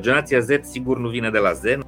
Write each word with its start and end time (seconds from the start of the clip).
Generația 0.00 0.40
Z 0.40 0.48
sigur 0.62 0.98
nu 0.98 1.08
vine 1.08 1.30
de 1.30 1.38
la 1.38 1.52
zen. 1.52 1.82
43% 1.82 1.84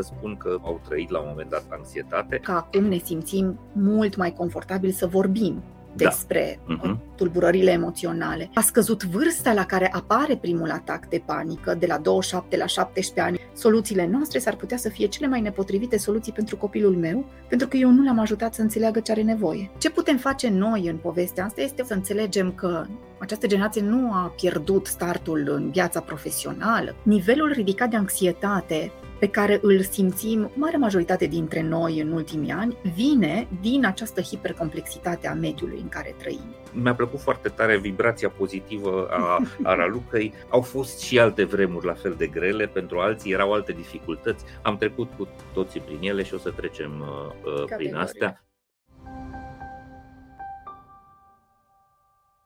spun 0.00 0.36
că 0.36 0.56
au 0.62 0.80
trăit 0.88 1.10
la 1.10 1.18
un 1.18 1.26
moment 1.28 1.50
dat 1.50 1.64
anxietate. 1.68 2.36
Că 2.36 2.52
acum 2.52 2.84
ne 2.84 2.98
simțim 3.04 3.58
mult 3.72 4.16
mai 4.16 4.32
confortabil 4.32 4.90
să 4.90 5.06
vorbim 5.06 5.62
despre 5.96 6.60
da. 6.68 6.74
uh-huh. 6.76 6.96
tulburările 7.16 7.70
emoționale. 7.70 8.50
A 8.54 8.60
scăzut 8.60 9.04
vârsta 9.04 9.52
la 9.52 9.64
care 9.64 9.92
apare 9.92 10.36
primul 10.36 10.70
atac 10.70 11.08
de 11.08 11.22
panică, 11.26 11.74
de 11.74 11.86
la 11.86 11.98
27 11.98 12.56
la 12.56 12.66
17 12.66 13.20
ani. 13.20 13.40
Soluțiile 13.54 14.06
noastre 14.06 14.38
s-ar 14.38 14.56
putea 14.56 14.76
să 14.76 14.88
fie 14.88 15.06
cele 15.06 15.26
mai 15.26 15.40
nepotrivite 15.40 15.98
soluții 15.98 16.32
pentru 16.32 16.56
copilul 16.56 16.96
meu, 16.96 17.24
pentru 17.48 17.68
că 17.68 17.76
eu 17.76 17.90
nu 17.90 18.04
l-am 18.04 18.18
ajutat 18.18 18.54
să 18.54 18.62
înțeleagă 18.62 19.00
ce 19.00 19.12
are 19.12 19.22
nevoie. 19.22 19.70
Ce 19.78 19.90
putem 19.90 20.16
face 20.16 20.48
noi 20.48 20.86
în 20.86 20.96
povestea 20.96 21.44
asta 21.44 21.60
este 21.60 21.84
să 21.86 21.94
înțelegem 21.94 22.52
că 22.52 22.86
această 23.18 23.46
generație 23.46 23.82
nu 23.82 24.12
a 24.12 24.32
pierdut 24.36 24.86
startul 24.86 25.48
în 25.50 25.70
viața 25.70 26.00
profesională. 26.00 26.96
Nivelul 27.02 27.52
ridicat 27.52 27.90
de 27.90 27.96
anxietate 27.96 28.92
pe 29.18 29.28
care 29.28 29.58
îl 29.62 29.80
simțim 29.80 30.50
mare 30.54 30.76
majoritate 30.76 31.26
dintre 31.26 31.62
noi 31.62 32.00
în 32.00 32.12
ultimii 32.12 32.50
ani 32.50 32.76
vine 32.94 33.48
din 33.60 33.86
această 33.86 34.20
hipercomplexitate 34.20 35.28
a 35.28 35.34
mediului 35.34 35.78
în 35.82 35.88
care 35.88 36.14
trăim. 36.18 36.54
Mi-a 36.72 36.94
plăcut 36.94 37.20
foarte 37.20 37.48
tare 37.48 37.78
vibrația 37.78 38.28
pozitivă 38.28 39.08
a, 39.10 39.40
a 39.62 39.74
Ralucăi. 39.74 40.32
Au 40.48 40.60
fost 40.60 41.00
și 41.00 41.18
alte 41.18 41.44
vremuri 41.44 41.86
la 41.86 41.94
fel 41.94 42.14
de 42.18 42.26
grele, 42.26 42.66
pentru 42.66 42.98
alții 42.98 43.32
erau 43.32 43.52
alte 43.52 43.72
dificultăți. 43.72 44.44
Am 44.62 44.76
trecut 44.76 45.12
cu 45.16 45.28
toții 45.52 45.80
prin 45.80 45.98
ele 46.00 46.22
și 46.22 46.34
o 46.34 46.38
să 46.38 46.50
trecem 46.50 47.00
uh, 47.00 47.52
uh 47.52 47.64
prin 47.76 47.94
astea. 47.94 48.40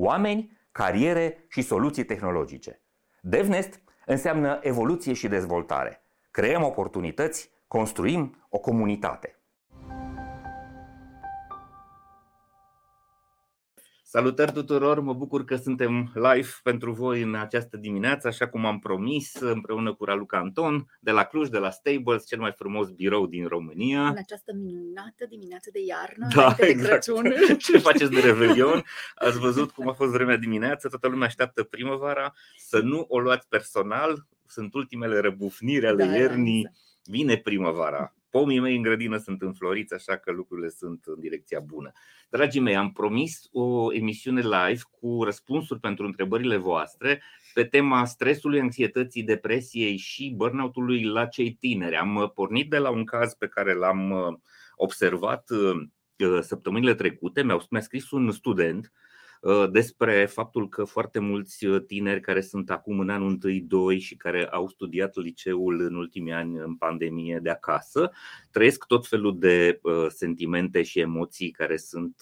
oameni, 0.00 0.58
cariere 0.72 1.44
și 1.48 1.62
soluții 1.62 2.04
tehnologice. 2.04 2.82
DevNest 3.20 3.82
înseamnă 4.06 4.58
evoluție 4.62 5.12
și 5.12 5.28
dezvoltare. 5.28 6.02
Creăm 6.30 6.62
oportunități, 6.62 7.50
construim 7.66 8.46
o 8.48 8.58
comunitate. 8.58 9.39
Salutări 14.12 14.52
tuturor, 14.52 15.00
mă 15.00 15.12
bucur 15.12 15.44
că 15.44 15.56
suntem 15.56 16.12
live 16.14 16.48
pentru 16.62 16.92
voi 16.92 17.22
în 17.22 17.34
această 17.34 17.76
dimineață, 17.76 18.28
așa 18.28 18.48
cum 18.48 18.66
am 18.66 18.78
promis, 18.78 19.34
împreună 19.34 19.94
cu 19.94 20.04
Raluca 20.04 20.38
Anton, 20.38 20.86
de 21.00 21.10
la 21.10 21.24
Cluj, 21.24 21.48
de 21.48 21.58
la 21.58 21.70
Stables, 21.70 22.26
cel 22.26 22.38
mai 22.38 22.52
frumos 22.56 22.90
birou 22.90 23.26
din 23.26 23.46
România. 23.46 24.08
În 24.08 24.16
această 24.16 24.52
minunată 24.54 25.26
dimineață 25.28 25.70
de 25.72 25.78
iarnă, 25.86 26.26
da, 26.34 26.54
de 26.58 26.66
exact. 26.66 27.04
Crăciun. 27.04 27.34
Ce 27.66 27.78
faceți 27.78 28.10
de 28.10 28.20
Revelion? 28.20 28.84
Ați 29.14 29.38
văzut 29.38 29.70
cum 29.70 29.88
a 29.88 29.92
fost 29.92 30.12
vremea 30.12 30.36
dimineață, 30.36 30.88
toată 30.88 31.08
lumea 31.08 31.26
așteaptă 31.26 31.62
primăvara, 31.62 32.32
să 32.56 32.80
nu 32.80 33.04
o 33.08 33.18
luați 33.18 33.48
personal, 33.48 34.26
sunt 34.46 34.74
ultimele 34.74 35.18
răbufniri 35.18 35.86
ale 35.86 36.04
da, 36.04 36.16
iernii, 36.16 36.58
exact. 36.58 36.76
vine 37.04 37.36
primăvara 37.36 38.14
pomii 38.30 38.60
mei 38.60 38.76
în 38.76 38.82
grădină 38.82 39.16
sunt 39.16 39.42
înfloriți, 39.42 39.94
așa 39.94 40.16
că 40.16 40.32
lucrurile 40.32 40.68
sunt 40.68 41.02
în 41.04 41.20
direcția 41.20 41.60
bună. 41.60 41.92
Dragii 42.30 42.60
mei, 42.60 42.76
am 42.76 42.92
promis 42.92 43.48
o 43.52 43.94
emisiune 43.94 44.40
live 44.40 44.80
cu 45.00 45.24
răspunsuri 45.24 45.80
pentru 45.80 46.06
întrebările 46.06 46.56
voastre 46.56 47.22
pe 47.54 47.64
tema 47.64 48.04
stresului, 48.04 48.60
anxietății, 48.60 49.22
depresiei 49.22 49.96
și 49.96 50.32
burnout-ului 50.36 51.04
la 51.04 51.26
cei 51.26 51.52
tineri. 51.52 51.96
Am 51.96 52.32
pornit 52.34 52.70
de 52.70 52.78
la 52.78 52.90
un 52.90 53.04
caz 53.04 53.34
pe 53.34 53.48
care 53.48 53.74
l-am 53.74 54.10
uh, 54.10 54.38
observat 54.74 55.50
uh, 55.50 56.40
săptămânile 56.40 56.94
trecute. 56.94 57.42
Mi-a 57.42 57.80
scris 57.80 58.10
un 58.10 58.30
student 58.30 58.92
Uh, 58.92 58.99
despre 59.70 60.26
faptul 60.26 60.68
că 60.68 60.84
foarte 60.84 61.18
mulți 61.18 61.66
uh, 61.66 61.82
tineri 61.86 62.20
care 62.20 62.40
sunt 62.40 62.70
acum 62.70 62.98
în 62.98 63.08
anul 63.08 63.38
1-2 63.94 63.98
și 63.98 64.16
care 64.16 64.46
au 64.46 64.68
studiat 64.68 65.16
liceul 65.16 65.80
în 65.80 65.94
ultimii 65.94 66.32
ani 66.32 66.58
în 66.58 66.74
pandemie 66.74 67.38
de 67.42 67.50
acasă, 67.50 68.10
trăiesc 68.50 68.86
tot 68.86 69.06
felul 69.06 69.38
de 69.38 69.78
uh, 69.82 70.06
sentimente 70.08 70.82
și 70.82 71.00
emoții 71.00 71.50
care 71.50 71.76
sunt 71.76 72.20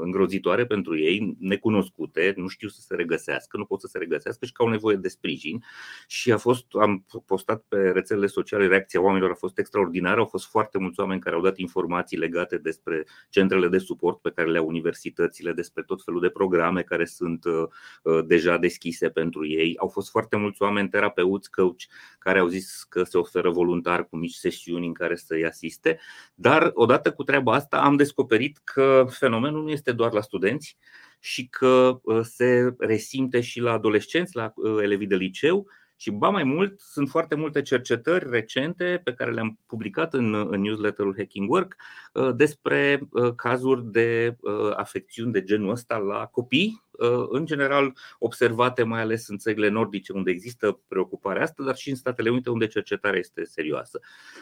îngrozitoare 0.00 0.66
pentru 0.66 0.98
ei, 0.98 1.36
necunoscute, 1.38 2.34
nu 2.36 2.48
știu 2.48 2.68
să 2.68 2.80
se 2.80 2.94
regăsească, 2.94 3.56
nu 3.56 3.64
pot 3.64 3.80
să 3.80 3.86
se 3.86 3.98
regăsească 3.98 4.44
și 4.46 4.52
că 4.52 4.62
au 4.62 4.68
nevoie 4.68 4.96
de 4.96 5.08
sprijin. 5.08 5.64
Și 6.06 6.32
a 6.32 6.36
fost, 6.36 6.66
am 6.80 7.06
postat 7.26 7.64
pe 7.68 7.76
rețelele 7.76 8.26
sociale, 8.26 8.66
reacția 8.66 9.02
oamenilor 9.02 9.30
a 9.30 9.34
fost 9.34 9.58
extraordinară, 9.58 10.20
au 10.20 10.26
fost 10.26 10.46
foarte 10.46 10.78
mulți 10.78 11.00
oameni 11.00 11.20
care 11.20 11.36
au 11.36 11.42
dat 11.42 11.58
informații 11.58 12.16
legate 12.16 12.58
despre 12.58 13.06
centrele 13.30 13.68
de 13.68 13.78
suport 13.78 14.20
pe 14.20 14.30
care 14.30 14.50
le 14.50 14.58
au 14.58 14.66
universitățile, 14.66 15.52
despre 15.52 15.82
tot 15.82 16.04
felul 16.04 16.23
de 16.24 16.30
programe 16.30 16.82
care 16.82 17.04
sunt 17.04 17.44
uh, 17.44 17.64
uh, 18.02 18.24
deja 18.26 18.58
deschise 18.58 19.08
pentru 19.08 19.46
ei. 19.46 19.76
Au 19.78 19.88
fost 19.88 20.10
foarte 20.10 20.36
mulți 20.36 20.62
oameni 20.62 20.88
terapeuți, 20.88 21.50
coach, 21.50 21.82
care 22.18 22.38
au 22.38 22.46
zis 22.46 22.86
că 22.88 23.02
se 23.02 23.18
oferă 23.18 23.50
voluntar 23.50 24.06
cu 24.06 24.16
mici 24.16 24.34
sesiuni 24.34 24.86
în 24.86 24.92
care 24.92 25.16
să-i 25.16 25.44
asiste. 25.44 25.98
Dar 26.34 26.70
odată 26.74 27.12
cu 27.12 27.22
treaba 27.22 27.54
asta 27.54 27.76
am 27.76 27.96
descoperit 27.96 28.60
că 28.64 29.06
fenomenul 29.08 29.62
nu 29.62 29.70
este 29.70 29.92
doar 29.92 30.12
la 30.12 30.20
studenți 30.20 30.78
și 31.20 31.46
că 31.48 32.00
uh, 32.02 32.20
se 32.22 32.74
resimte 32.78 33.40
și 33.40 33.60
la 33.60 33.72
adolescenți, 33.72 34.36
la 34.36 34.54
elevii 34.82 35.06
de 35.06 35.16
liceu 35.16 35.66
și 36.04 36.10
ba 36.10 36.28
mai 36.28 36.44
mult, 36.44 36.80
sunt 36.80 37.08
foarte 37.08 37.34
multe 37.34 37.62
cercetări 37.62 38.30
recente 38.30 39.00
pe 39.04 39.14
care 39.14 39.32
le-am 39.32 39.58
publicat 39.66 40.14
în, 40.14 40.34
în 40.34 40.60
newsletterul 40.60 41.14
Hacking 41.16 41.50
Work 41.50 41.76
uh, 42.12 42.30
despre 42.34 43.08
uh, 43.10 43.34
cazuri 43.34 43.84
de 43.84 44.36
uh, 44.40 44.72
afecțiuni 44.76 45.32
de 45.32 45.42
genul 45.42 45.70
ăsta 45.70 45.96
la 45.96 46.26
copii, 46.26 46.82
în 47.28 47.46
general 47.46 47.92
observate 48.18 48.82
mai 48.82 49.00
ales 49.00 49.28
în 49.28 49.38
țările 49.38 49.68
nordice 49.68 50.12
unde 50.12 50.30
există 50.30 50.80
preocuparea 50.88 51.42
asta, 51.42 51.62
dar 51.62 51.76
și 51.76 51.90
în 51.90 51.96
Statele 51.96 52.30
Unite 52.30 52.50
unde 52.50 52.66
cercetarea 52.66 53.18
este 53.18 53.44
serioasă. 53.44 54.00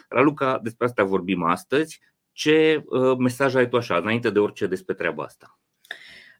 Raluca, 0.09 0.59
despre 0.63 0.85
asta 0.85 1.03
vorbim 1.03 1.43
astăzi. 1.43 2.01
Ce 2.31 2.83
mesaj 3.17 3.55
ai 3.55 3.69
tu 3.69 3.77
așa, 3.77 3.97
înainte 3.97 4.29
de 4.29 4.39
orice 4.39 4.67
despre 4.67 4.93
treaba 4.93 5.23
asta? 5.23 5.59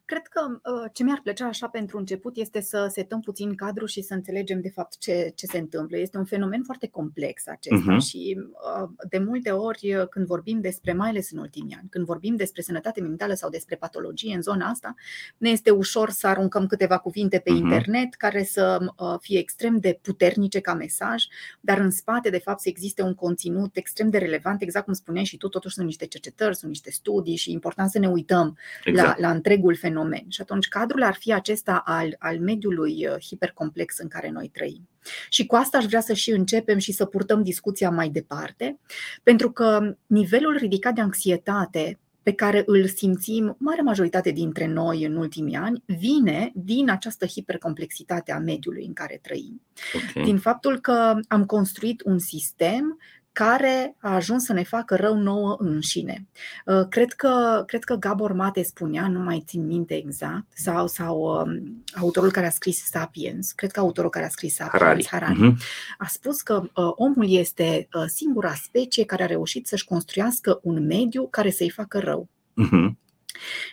Cred 0.06 0.26
că 0.26 0.40
uh, 0.50 0.90
ce 0.92 1.02
mi-ar 1.02 1.20
plăcea 1.22 1.46
așa 1.46 1.68
pentru 1.68 1.98
început 1.98 2.36
este 2.36 2.60
să 2.60 2.86
setăm 2.90 3.20
puțin 3.20 3.54
cadrul 3.54 3.86
și 3.86 4.02
să 4.02 4.14
înțelegem 4.14 4.60
de 4.60 4.70
fapt 4.70 4.98
ce, 4.98 5.32
ce 5.34 5.46
se 5.46 5.58
întâmplă. 5.58 5.98
Este 5.98 6.18
un 6.18 6.24
fenomen 6.24 6.62
foarte 6.62 6.88
complex 6.88 7.46
acesta 7.46 7.96
uh-huh. 7.96 8.06
și 8.06 8.38
uh, 8.80 8.88
de 9.08 9.18
multe 9.18 9.50
ori 9.50 9.94
uh, 9.94 10.08
când 10.08 10.26
vorbim 10.26 10.60
despre, 10.60 10.92
mai 10.92 11.08
ales 11.08 11.30
în 11.30 11.38
ultimii 11.38 11.76
ani, 11.78 11.88
când 11.90 12.04
vorbim 12.04 12.36
despre 12.36 12.62
sănătate 12.62 13.00
mentală 13.00 13.34
sau 13.34 13.50
despre 13.50 13.76
patologie 13.76 14.34
în 14.34 14.42
zona 14.42 14.66
asta, 14.66 14.94
ne 15.36 15.50
este 15.50 15.70
ușor 15.70 16.10
să 16.10 16.26
aruncăm 16.26 16.66
câteva 16.66 16.98
cuvinte 16.98 17.38
pe 17.38 17.50
uh-huh. 17.50 17.56
internet 17.56 18.14
care 18.14 18.42
să 18.42 18.78
fie 19.20 19.38
extrem 19.38 19.78
de 19.78 19.98
puternice 20.02 20.60
ca 20.60 20.74
mesaj, 20.74 21.24
dar 21.60 21.78
în 21.78 21.90
spate 21.90 22.30
de 22.30 22.38
fapt 22.38 22.60
să 22.60 22.68
existe 22.68 23.02
un 23.02 23.14
conținut 23.14 23.76
extrem 23.76 24.10
de 24.10 24.18
relevant, 24.18 24.62
exact 24.62 24.84
cum 24.84 24.94
spuneai 24.94 25.24
și 25.24 25.36
tu, 25.36 25.48
totuși 25.48 25.74
sunt 25.74 25.86
niște 25.86 26.06
cercetări, 26.06 26.56
sunt 26.56 26.70
niște 26.70 26.90
studii 26.90 27.36
și 27.36 27.50
e 27.50 27.52
important 27.52 27.90
să 27.90 27.98
ne 27.98 28.08
uităm 28.08 28.58
exact. 28.84 29.18
la, 29.18 29.28
la 29.28 29.34
întregul 29.34 29.74
fenomen 29.74 29.92
fenomen. 29.94 30.24
Și 30.28 30.40
atunci 30.40 30.68
cadrul 30.68 31.02
ar 31.02 31.14
fi 31.14 31.32
acesta 31.32 31.82
al, 31.84 32.16
al 32.18 32.38
mediului 32.38 33.06
uh, 33.06 33.16
hipercomplex 33.20 33.98
în 33.98 34.08
care 34.08 34.30
noi 34.30 34.50
trăim. 34.52 34.88
Și 35.28 35.46
cu 35.46 35.56
asta 35.56 35.78
aș 35.78 35.84
vrea 35.84 36.00
să 36.00 36.12
și 36.12 36.30
începem 36.30 36.78
și 36.78 36.92
să 36.92 37.04
purtăm 37.04 37.42
discuția 37.42 37.90
mai 37.90 38.08
departe, 38.08 38.78
pentru 39.22 39.50
că 39.50 39.96
nivelul 40.06 40.56
ridicat 40.56 40.94
de 40.94 41.00
anxietate 41.00 41.98
pe 42.22 42.32
care 42.32 42.62
îl 42.66 42.86
simțim 42.86 43.56
mare 43.58 43.82
majoritate 43.82 44.30
dintre 44.30 44.66
noi 44.66 45.04
în 45.04 45.16
ultimii 45.16 45.56
ani 45.56 45.82
vine 45.86 46.52
din 46.54 46.90
această 46.90 47.26
hipercomplexitate 47.26 48.32
a 48.32 48.38
mediului 48.38 48.84
în 48.86 48.92
care 48.92 49.18
trăim. 49.22 49.60
Okay. 49.94 50.24
Din 50.24 50.38
faptul 50.38 50.80
că 50.80 51.20
am 51.28 51.44
construit 51.44 52.02
un 52.04 52.18
sistem 52.18 52.98
care 53.34 53.96
a 53.98 54.14
ajuns 54.14 54.44
să 54.44 54.52
ne 54.52 54.62
facă 54.62 54.96
rău 54.96 55.16
nouă 55.16 55.56
înșine. 55.58 56.26
Uh, 56.66 56.86
cred 56.88 57.12
că, 57.12 57.62
cred 57.66 57.84
că 57.84 57.94
Gabor 57.94 58.32
Mate 58.32 58.62
spunea, 58.62 59.08
nu 59.08 59.20
mai 59.20 59.44
țin 59.46 59.66
minte 59.66 59.94
exact, 59.94 60.46
sau, 60.54 60.86
sau 60.86 61.20
um, 61.20 61.84
autorul 62.00 62.30
care 62.30 62.46
a 62.46 62.50
scris 62.50 62.84
Sapiens, 62.84 63.52
cred 63.52 63.70
că 63.70 63.80
autorul 63.80 64.10
care 64.10 64.24
a 64.24 64.28
scris 64.28 64.54
Sapiens, 64.54 64.82
Harari, 64.82 65.06
Harari 65.06 65.52
uh-huh. 65.52 65.56
a 65.98 66.06
spus 66.06 66.40
că 66.40 66.62
uh, 66.62 66.92
omul 66.94 67.30
este 67.30 67.88
uh, 67.92 68.04
singura 68.06 68.54
specie 68.54 69.04
care 69.04 69.22
a 69.22 69.26
reușit 69.26 69.66
să-și 69.66 69.84
construiască 69.84 70.58
un 70.62 70.86
mediu 70.86 71.28
care 71.28 71.50
să-i 71.50 71.70
facă 71.70 71.98
rău. 71.98 72.28
Uh-huh. 72.62 73.03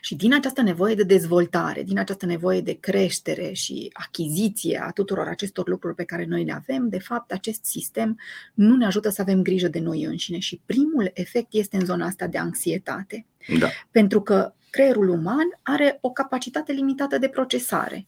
Și 0.01 0.15
din 0.15 0.33
această 0.33 0.61
nevoie 0.61 0.95
de 0.95 1.03
dezvoltare, 1.03 1.83
din 1.83 1.99
această 1.99 2.25
nevoie 2.25 2.61
de 2.61 2.77
creștere 2.79 3.51
și 3.53 3.89
achiziție 3.93 4.81
a 4.83 4.91
tuturor 4.91 5.27
acestor 5.27 5.67
lucruri 5.67 5.95
pe 5.95 6.03
care 6.03 6.25
noi 6.25 6.43
le 6.43 6.53
avem, 6.53 6.89
de 6.89 6.99
fapt, 6.99 7.31
acest 7.31 7.65
sistem 7.65 8.19
nu 8.53 8.75
ne 8.75 8.85
ajută 8.85 9.09
să 9.09 9.21
avem 9.21 9.41
grijă 9.41 9.67
de 9.67 9.79
noi 9.79 10.03
înșine. 10.03 10.39
Și 10.39 10.61
primul 10.65 11.11
efect 11.13 11.53
este 11.53 11.77
în 11.77 11.85
zona 11.85 12.05
asta 12.05 12.27
de 12.27 12.37
anxietate. 12.37 13.25
Da. 13.59 13.69
Pentru 13.91 14.21
că 14.21 14.53
creierul 14.69 15.09
uman 15.09 15.59
are 15.61 15.97
o 16.01 16.11
capacitate 16.11 16.71
limitată 16.71 17.17
de 17.17 17.27
procesare 17.27 18.07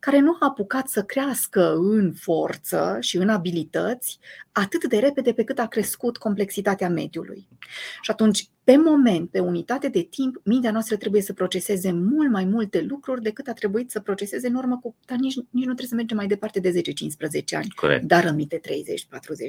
care 0.00 0.18
nu 0.18 0.36
a 0.40 0.46
apucat 0.46 0.88
să 0.88 1.02
crească 1.02 1.74
în 1.74 2.12
forță 2.12 2.96
și 3.00 3.16
în 3.16 3.28
abilități 3.28 4.18
atât 4.52 4.88
de 4.88 4.98
repede 4.98 5.32
pe 5.32 5.44
cât 5.44 5.58
a 5.58 5.66
crescut 5.66 6.16
complexitatea 6.16 6.88
mediului. 6.88 7.48
Și 8.02 8.10
atunci, 8.10 8.48
pe 8.64 8.76
moment, 8.76 9.30
pe 9.30 9.38
unitate 9.38 9.88
de 9.88 10.00
timp, 10.02 10.40
mintea 10.44 10.70
noastră 10.70 10.96
trebuie 10.96 11.22
să 11.22 11.32
proceseze 11.32 11.92
mult 11.92 12.30
mai 12.30 12.44
multe 12.44 12.80
lucruri 12.88 13.22
decât 13.22 13.48
a 13.48 13.52
trebuit 13.52 13.90
să 13.90 14.00
proceseze 14.00 14.46
în 14.48 14.54
urmă 14.54 14.78
cu. 14.78 14.96
Dar 15.06 15.18
nici, 15.18 15.34
nici 15.34 15.46
nu 15.50 15.62
trebuie 15.62 15.86
să 15.86 15.94
mergem 15.94 16.16
mai 16.16 16.26
departe 16.26 16.60
de 16.60 16.70
10-15 16.70 17.56
ani, 17.56 17.68
Corect. 17.74 18.04
dar 18.04 18.24
rămite 18.24 18.60
30-40 18.60 18.60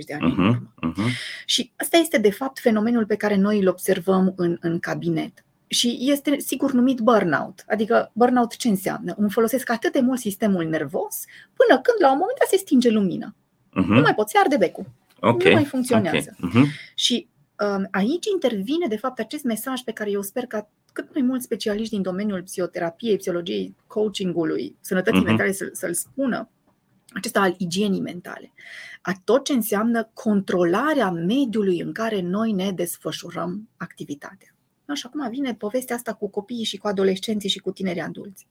de 0.06 0.14
ani 0.14 0.32
uh-huh, 0.32 0.38
în 0.38 0.44
urmă. 0.44 0.74
Uh-huh. 0.88 1.46
Și 1.46 1.72
asta 1.76 1.98
este, 1.98 2.18
de 2.18 2.32
fapt, 2.32 2.60
fenomenul 2.60 3.06
pe 3.06 3.16
care 3.16 3.36
noi 3.36 3.60
îl 3.60 3.68
observăm 3.68 4.34
în, 4.36 4.58
în 4.60 4.80
cabinet 4.80 5.46
și 5.74 5.98
este 6.00 6.40
sigur 6.40 6.72
numit 6.72 7.00
burnout. 7.00 7.64
Adică 7.68 8.12
burnout 8.14 8.56
ce 8.56 8.68
înseamnă? 8.68 9.14
Îmi 9.18 9.32
folosesc 9.32 9.70
atât 9.70 9.92
de 9.92 10.00
mult 10.00 10.20
sistemul 10.20 10.66
nervos 10.66 11.24
până 11.54 11.82
când 11.82 11.98
la 12.00 12.12
un 12.12 12.18
moment 12.18 12.38
dat 12.40 12.48
se 12.48 12.58
stinge 12.58 12.90
lumina. 12.90 13.36
Uh-huh. 13.36 13.88
Nu 13.88 14.02
mai 14.02 14.16
pot, 14.16 14.30
se 14.30 14.38
arde 14.38 14.58
becul. 14.58 14.86
Okay. 15.20 15.52
Nu 15.52 15.56
mai 15.56 15.66
funcționează. 15.66 16.36
Okay. 16.44 16.64
Uh-huh. 16.64 16.94
Și 16.96 17.28
um, 17.60 17.88
aici 17.92 18.26
intervine 18.34 18.88
de 18.88 18.98
fapt 18.98 19.20
acest 19.20 19.44
mesaj 19.44 19.82
pe 19.82 19.92
care 19.92 20.10
eu 20.10 20.22
sper 20.22 20.46
ca 20.46 20.70
cât 20.94 21.14
mai 21.14 21.24
mulți 21.24 21.46
specialiști 21.46 21.94
din 21.94 22.02
domeniul 22.02 22.44
psihoterapiei, 22.44 23.18
psihologiei, 23.18 23.76
coachingului, 23.88 24.78
sănătății 24.82 25.22
uh-huh. 25.22 25.26
mentale 25.26 25.52
să, 25.52 25.70
să-l 25.74 25.94
spună, 25.94 26.50
acesta 27.14 27.42
al 27.42 27.56
igienii 27.58 28.02
mentale, 28.02 28.54
a 29.02 29.12
tot 29.24 29.46
ce 29.46 29.54
înseamnă 29.54 30.10
controlarea 30.14 31.10
mediului 31.10 31.80
în 31.80 31.92
care 31.92 32.22
noi 32.22 32.52
ne 32.52 32.72
desfășurăm 32.72 33.70
activitatea. 33.78 34.56
Și 34.94 35.06
acum 35.06 35.30
vine 35.30 35.56
povestea 35.56 35.96
asta 35.96 36.14
cu 36.14 36.30
copiii 36.30 36.64
și 36.64 36.78
cu 36.78 36.88
adolescenții 36.88 37.50
și 37.50 37.60
cu 37.60 37.72
tinerii 37.72 38.02
adulți. 38.02 38.48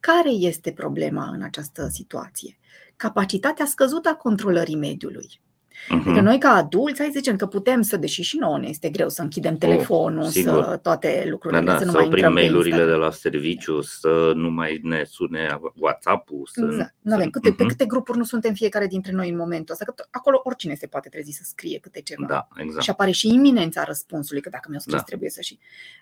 Care 0.00 0.30
este 0.30 0.72
problema 0.72 1.28
în 1.28 1.42
această 1.42 1.88
situație? 1.88 2.58
Capacitatea 2.96 3.66
scăzută 3.66 4.08
a 4.08 4.14
controlării 4.14 4.76
mediului. 4.76 5.40
Uh-huh. 5.84 6.14
Că 6.14 6.20
noi 6.20 6.38
ca 6.38 6.48
adulți, 6.48 7.00
hai 7.00 7.10
zicem 7.12 7.36
că 7.36 7.46
putem 7.46 7.82
să, 7.82 7.96
deși 7.96 8.22
și 8.22 8.36
nouă 8.36 8.58
ne 8.58 8.68
este 8.68 8.90
greu 8.90 9.08
să 9.08 9.22
închidem 9.22 9.52
oh, 9.52 9.58
telefonul, 9.58 10.22
oh, 10.22 10.28
să 10.28 10.78
toate 10.82 11.26
lucrurile, 11.30 11.60
da, 11.60 11.72
da, 11.72 11.78
să 11.78 11.84
nu 11.84 11.90
să 11.90 11.96
mai 11.96 12.06
oprim 12.06 12.32
mail-urile 12.32 12.84
de 12.84 12.92
la 12.92 13.10
serviciu, 13.10 13.80
să 13.80 14.32
nu 14.34 14.50
mai 14.50 14.80
ne 14.82 15.04
sune 15.04 15.60
WhatsApp-ul. 15.74 16.48
Să... 16.52 16.64
Exact. 16.70 16.94
Nu 17.00 17.14
avem. 17.14 17.30
Câte, 17.30 17.52
uh-huh. 17.52 17.56
Pe 17.56 17.64
câte 17.64 17.84
grupuri 17.84 18.18
nu 18.18 18.24
suntem 18.24 18.54
fiecare 18.54 18.86
dintre 18.86 19.12
noi 19.12 19.28
în 19.28 19.36
momentul 19.36 19.72
ăsta, 19.72 19.84
că 19.84 20.04
acolo 20.10 20.40
oricine 20.44 20.74
se 20.74 20.86
poate 20.86 21.08
trezi 21.08 21.32
să 21.32 21.42
scrie 21.44 21.78
câte 21.78 22.00
ceva. 22.00 22.26
Da, 22.26 22.48
exact. 22.56 22.82
Și 22.82 22.90
apare 22.90 23.10
și 23.10 23.28
iminența 23.28 23.84
răspunsului, 23.84 24.42
că 24.42 24.48
dacă 24.48 24.68
mi-o 24.70 24.78
scris 24.78 24.96
da. 24.96 25.02
trebuie 25.02 25.30
să 25.30 25.40
și... 25.40 25.58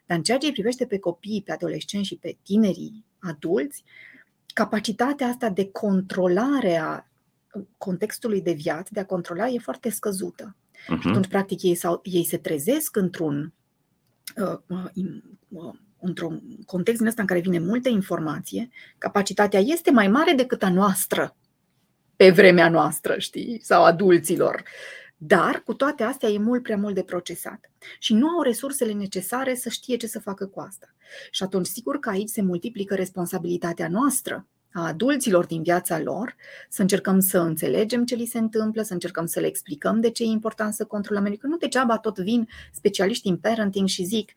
Dar 0.06 0.17
în 0.17 0.23
ceea 0.23 0.38
ce 0.38 0.46
îi 0.46 0.52
privește 0.52 0.87
pe 0.87 0.99
copii, 0.99 1.43
pe 1.44 1.52
adolescenți 1.52 2.08
și 2.08 2.17
pe 2.17 2.37
tinerii 2.43 3.05
adulți, 3.19 3.84
capacitatea 4.46 5.26
asta 5.26 5.49
de 5.49 5.70
controlare 5.70 6.76
a 6.76 7.06
contextului 7.79 8.43
de 8.43 8.53
viață, 8.53 8.91
de 8.93 9.00
a 9.00 9.06
controla, 9.06 9.49
e 9.49 9.58
foarte 9.58 9.91
scăzută. 9.91 10.56
Uh-huh. 10.85 11.08
atunci, 11.08 11.26
practic, 11.26 11.62
ei, 11.62 11.75
sau, 11.75 12.00
ei 12.05 12.25
se 12.25 12.37
trezesc 12.37 12.97
într-un, 12.97 13.53
uh, 14.37 14.58
uh, 15.49 15.75
într-un 16.00 16.43
context 16.67 16.99
din 16.99 17.08
ăsta 17.08 17.20
în 17.20 17.26
care 17.26 17.41
vine 17.41 17.58
multă 17.58 17.88
informație, 17.88 18.69
capacitatea 18.99 19.61
este 19.61 19.91
mai 19.91 20.08
mare 20.08 20.32
decât 20.32 20.62
a 20.62 20.70
noastră 20.70 21.37
pe 22.17 22.31
vremea 22.31 22.69
noastră, 22.69 23.19
știi, 23.19 23.61
sau 23.62 23.85
adulților. 23.85 24.62
Dar, 25.17 25.62
cu 25.64 25.75
toate 25.75 26.02
astea, 26.02 26.29
e 26.29 26.38
mult 26.38 26.62
prea 26.62 26.76
mult 26.76 26.94
de 26.94 27.02
procesat. 27.02 27.70
Și 27.99 28.14
nu 28.14 28.29
au 28.29 28.43
resursele 28.43 28.93
necesare 28.93 29.55
să 29.55 29.69
știe 29.69 29.97
ce 29.97 30.06
să 30.06 30.20
facă 30.20 30.47
cu 30.47 30.61
asta. 30.61 30.94
Și 31.31 31.43
atunci, 31.43 31.67
sigur 31.67 31.99
că 31.99 32.09
aici 32.09 32.29
se 32.29 32.43
multiplică 32.43 32.94
responsabilitatea 32.94 33.88
noastră 33.88 34.47
a 34.76 34.87
adulților 34.87 35.46
din 35.46 35.62
viața 35.62 36.00
lor, 36.00 36.37
să 36.69 36.82
încercăm 36.82 37.20
să 37.20 37.38
înțelegem 37.38 38.05
ce 38.05 38.14
li 38.14 38.26
se 38.26 38.38
întâmplă, 38.38 38.82
să 38.82 38.93
încercăm 38.93 39.26
să 39.26 39.40
le 39.40 39.46
explicăm 39.46 40.00
de 40.00 40.11
ce 40.11 40.23
e 40.23 40.26
important 40.26 40.75
să 40.75 40.84
controlăm. 40.84 41.23
Pentru 41.23 41.40
că 41.40 41.46
nu 41.46 41.56
degeaba 41.56 41.99
tot 41.99 42.19
vin 42.19 42.49
specialiști 42.73 43.28
în 43.28 43.37
parenting 43.37 43.88
și 43.88 44.05
zic 44.05 44.32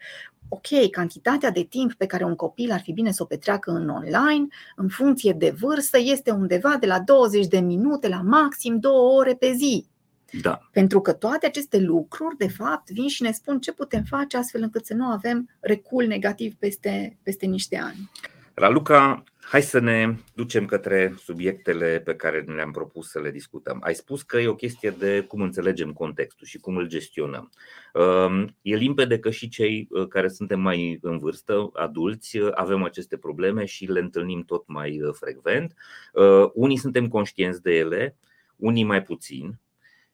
ok, 0.50 0.90
cantitatea 0.92 1.52
de 1.52 1.64
timp 1.64 1.94
pe 1.94 2.06
care 2.06 2.24
un 2.24 2.36
copil 2.36 2.72
ar 2.72 2.80
fi 2.80 2.92
bine 2.92 3.12
să 3.12 3.24
o 3.24 3.26
petreacă 3.26 3.72
în 3.72 3.90
online, 3.90 4.48
în 4.76 4.88
funcție 4.88 5.34
de 5.34 5.56
vârstă, 5.60 5.98
este 6.02 6.32
undeva 6.32 6.78
de 6.80 6.86
la 6.86 7.00
20 7.00 7.48
de 7.48 7.60
minute 7.60 8.08
la 8.08 8.22
maxim 8.22 8.80
2 8.80 8.92
ore 8.92 9.34
pe 9.34 9.54
zi. 9.56 9.86
Da. 10.42 10.70
Pentru 10.72 11.02
că 11.02 11.14
toate 11.14 11.46
aceste 11.46 11.80
lucruri, 11.80 12.38
de 12.38 12.48
fapt, 12.48 12.90
vin 12.92 13.08
și 13.08 13.22
ne 13.22 13.32
spun 13.32 13.60
ce 13.60 13.72
putem 13.72 14.04
face 14.04 14.38
astfel 14.38 14.62
încât 14.62 14.86
să 14.86 14.94
nu 14.94 15.06
avem 15.06 15.50
recul 15.60 16.06
negativ 16.06 16.54
peste, 16.54 17.18
peste 17.24 17.46
niște 17.46 17.78
ani. 17.78 18.10
Raluca, 18.54 19.24
hai 19.50 19.62
să 19.62 19.80
ne 19.80 20.16
ducem 20.34 20.66
către 20.66 21.14
subiectele 21.18 22.02
pe 22.06 22.16
care 22.16 22.44
ne 22.48 22.54
le-am 22.54 22.72
propus 22.72 23.10
să 23.10 23.20
le 23.20 23.32
discutăm. 23.32 23.80
Ai 23.84 23.96
spus 23.96 24.22
că 24.22 24.38
e 24.38 24.48
o 24.48 24.56
chestie 24.56 24.90
de 24.90 25.22
cum 25.22 25.42
înțelegem 25.42 25.94
contextul 25.94 26.48
și 26.48 26.58
cum 26.58 26.76
îl 26.76 26.88
gestionăm. 26.88 27.52
Um, 27.94 28.56
e 28.62 28.76
limpede 28.76 29.20
că 29.20 29.30
și 29.30 29.48
cei 29.48 29.88
uh, 29.90 30.08
care 30.08 30.28
suntem 30.28 30.60
mai 30.60 30.98
în 31.02 31.18
vârstă, 31.18 31.70
adulți, 31.74 32.38
uh, 32.38 32.50
avem 32.54 32.84
aceste 32.84 33.18
probleme 33.18 33.66
și 33.66 33.86
le 33.86 34.00
întâlnim 34.00 34.44
tot 34.44 34.64
mai 34.68 35.02
uh, 35.02 35.14
frecvent. 35.14 35.76
Unii 36.54 36.78
suntem 36.78 37.08
conștienți 37.08 37.62
de 37.62 37.72
ele, 37.72 38.16
unii 38.56 38.84
mai 38.84 39.04
puțin, 39.04 39.60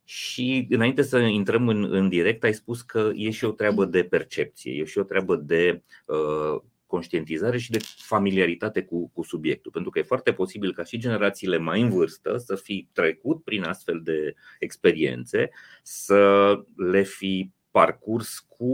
și 0.04 0.68
înainte 0.70 1.02
să 1.02 1.18
intrăm 1.18 1.68
în, 1.68 1.88
în 1.94 2.10
direct, 2.10 2.44
ai 2.44 2.54
spus 2.54 2.82
că 2.82 3.12
e 3.14 3.30
și 3.30 3.46
o 3.46 3.52
treabă 3.52 3.86
de 3.86 4.04
percepție, 4.04 4.72
e 4.72 4.84
și 4.84 4.98
o 4.98 5.04
treabă 5.04 5.36
de 5.36 5.82
uh, 6.06 6.62
conștientizare 6.88 7.58
și 7.58 7.72
de 7.72 7.80
familiaritate 7.98 8.84
cu, 8.84 9.10
cu 9.10 9.24
subiectul. 9.24 9.72
Pentru 9.72 9.92
că 9.92 10.00
e 10.00 10.04
foarte 10.04 10.34
posibil 10.34 10.74
ca 10.74 10.84
și 10.84 10.98
generațiile 10.98 11.58
mai 11.58 11.82
în 11.82 11.90
vârstă 11.90 12.38
să 12.38 12.56
fi 12.56 12.90
trecut 12.94 13.44
prin 13.44 13.64
astfel 13.64 14.02
de 14.04 14.34
experiențe, 14.60 15.50
să 15.84 16.54
le 16.76 17.04
fi 17.04 17.52
parcurs 17.75 18.39
cu 18.39 18.66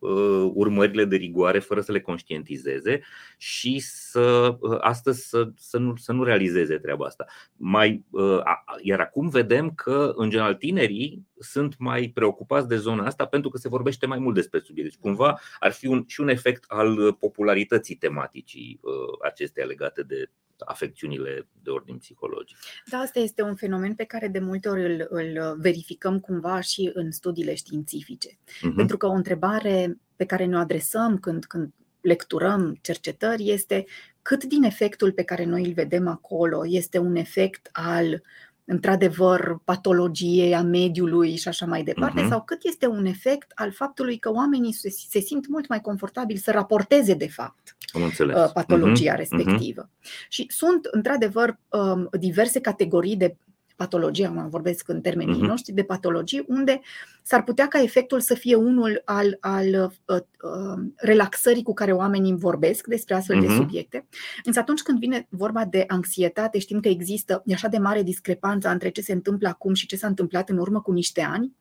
uh, 0.00 0.50
urmările 0.54 1.04
de 1.04 1.16
rigoare 1.16 1.58
fără 1.58 1.80
să 1.80 1.92
le 1.92 2.00
conștientizeze 2.00 3.00
și 3.36 3.78
să 3.78 4.56
uh, 4.60 4.78
astăzi 4.80 5.28
să, 5.28 5.50
să, 5.56 5.78
nu, 5.78 5.96
să 5.96 6.12
nu 6.12 6.22
realizeze 6.22 6.78
treaba 6.78 7.06
asta. 7.06 7.24
Mai, 7.56 8.04
uh, 8.10 8.40
a, 8.44 8.64
iar 8.82 9.00
acum 9.00 9.28
vedem 9.28 9.70
că, 9.70 10.12
în 10.14 10.30
general, 10.30 10.54
tinerii 10.54 11.26
sunt 11.38 11.74
mai 11.78 12.10
preocupați 12.14 12.68
de 12.68 12.76
zona 12.76 13.06
asta 13.06 13.26
pentru 13.26 13.50
că 13.50 13.58
se 13.58 13.68
vorbește 13.68 14.06
mai 14.06 14.18
mult 14.18 14.34
despre 14.34 14.60
subiect. 14.60 14.88
Deci, 14.88 15.00
cumva, 15.00 15.40
ar 15.58 15.72
fi 15.72 15.86
un, 15.86 16.04
și 16.06 16.20
un 16.20 16.28
efect 16.28 16.64
al 16.68 17.12
popularității 17.12 17.94
tematicii 17.94 18.80
uh, 18.82 18.92
acestea 19.22 19.64
legate 19.64 20.02
de 20.02 20.30
afecțiunile 20.64 21.48
de 21.62 21.70
ordin 21.70 21.98
psihologic. 21.98 22.56
Da, 22.90 22.98
asta 22.98 23.18
este 23.18 23.42
un 23.42 23.54
fenomen 23.54 23.94
pe 23.94 24.04
care 24.04 24.28
de 24.28 24.38
multe 24.38 24.68
ori 24.68 24.84
îl, 24.84 25.06
îl 25.08 25.56
verificăm 25.58 26.20
cumva 26.20 26.60
și 26.60 26.90
în 26.94 27.10
studiile 27.10 27.54
științifice. 27.54 28.28
Uh-huh. 28.28 28.76
Pentru 28.76 28.96
că 28.96 29.06
o 29.06 29.12
întrebare 29.12 29.98
pe 30.16 30.24
care 30.24 30.44
ne-o 30.44 30.58
adresăm 30.58 31.18
când, 31.18 31.44
când 31.44 31.72
lecturăm 32.00 32.78
cercetări 32.80 33.50
este 33.50 33.84
cât 34.22 34.44
din 34.44 34.62
efectul 34.62 35.12
pe 35.12 35.22
care 35.22 35.44
noi 35.44 35.64
îl 35.64 35.72
vedem 35.72 36.08
acolo 36.08 36.66
este 36.66 36.98
un 36.98 37.16
efect 37.16 37.68
al 37.72 38.22
într-adevăr, 38.66 39.58
patologiei 39.64 40.54
a 40.54 40.62
mediului 40.62 41.36
și 41.36 41.48
așa 41.48 41.66
mai 41.66 41.82
departe, 41.82 42.22
uh-huh. 42.24 42.28
sau 42.28 42.42
cât 42.42 42.58
este 42.62 42.86
un 42.86 43.04
efect 43.04 43.52
al 43.54 43.72
faptului 43.72 44.18
că 44.18 44.32
oamenii 44.32 44.72
se, 44.72 44.90
se 45.08 45.20
simt 45.20 45.48
mult 45.48 45.68
mai 45.68 45.80
confortabili 45.80 46.38
să 46.38 46.50
raporteze, 46.50 47.14
de 47.14 47.28
fapt, 47.28 47.76
uh, 47.94 48.50
patologia 48.52 49.14
uh-huh. 49.14 49.18
respectivă. 49.18 49.88
Uh-huh. 49.88 50.28
Și 50.28 50.46
sunt, 50.48 50.84
într-adevăr, 50.90 51.58
um, 51.68 52.08
diverse 52.18 52.60
categorii 52.60 53.16
de 53.16 53.36
patologie, 53.76 54.26
am 54.26 54.48
vorbesc 54.50 54.88
în 54.88 55.00
termenii 55.00 55.36
uh-huh. 55.36 55.48
noștri, 55.48 55.74
de 55.74 55.82
patologii, 55.82 56.44
unde 56.48 56.80
s-ar 57.22 57.42
putea 57.44 57.68
ca 57.68 57.82
efectul 57.82 58.20
să 58.20 58.34
fie 58.34 58.54
unul 58.54 59.02
al, 59.04 59.36
al 59.40 59.66
uh, 60.06 60.16
uh, 60.16 60.84
relaxării 60.96 61.62
cu 61.62 61.72
care 61.72 61.92
oamenii 61.92 62.36
vorbesc 62.36 62.86
despre 62.86 63.14
astfel 63.14 63.36
uh-huh. 63.36 63.40
de 63.40 63.46
mhm. 63.46 63.56
subiecte. 63.56 64.06
Însă 64.44 64.58
atunci 64.58 64.82
când 64.82 64.98
vine 64.98 65.26
vorba 65.30 65.64
de 65.64 65.84
anxietate, 65.86 66.58
știm 66.58 66.80
că 66.80 66.88
există 66.88 67.42
așa 67.52 67.68
de 67.68 67.78
mare 67.78 68.02
discrepanță 68.02 68.68
între 68.68 68.88
ce 68.88 69.00
se 69.00 69.12
întâmplă 69.12 69.48
acum 69.48 69.74
și 69.74 69.86
ce 69.86 69.96
s-a 69.96 70.06
întâmplat 70.06 70.48
în 70.48 70.58
urmă 70.58 70.80
cu 70.80 70.92
niște 70.92 71.20
ani, 71.20 71.54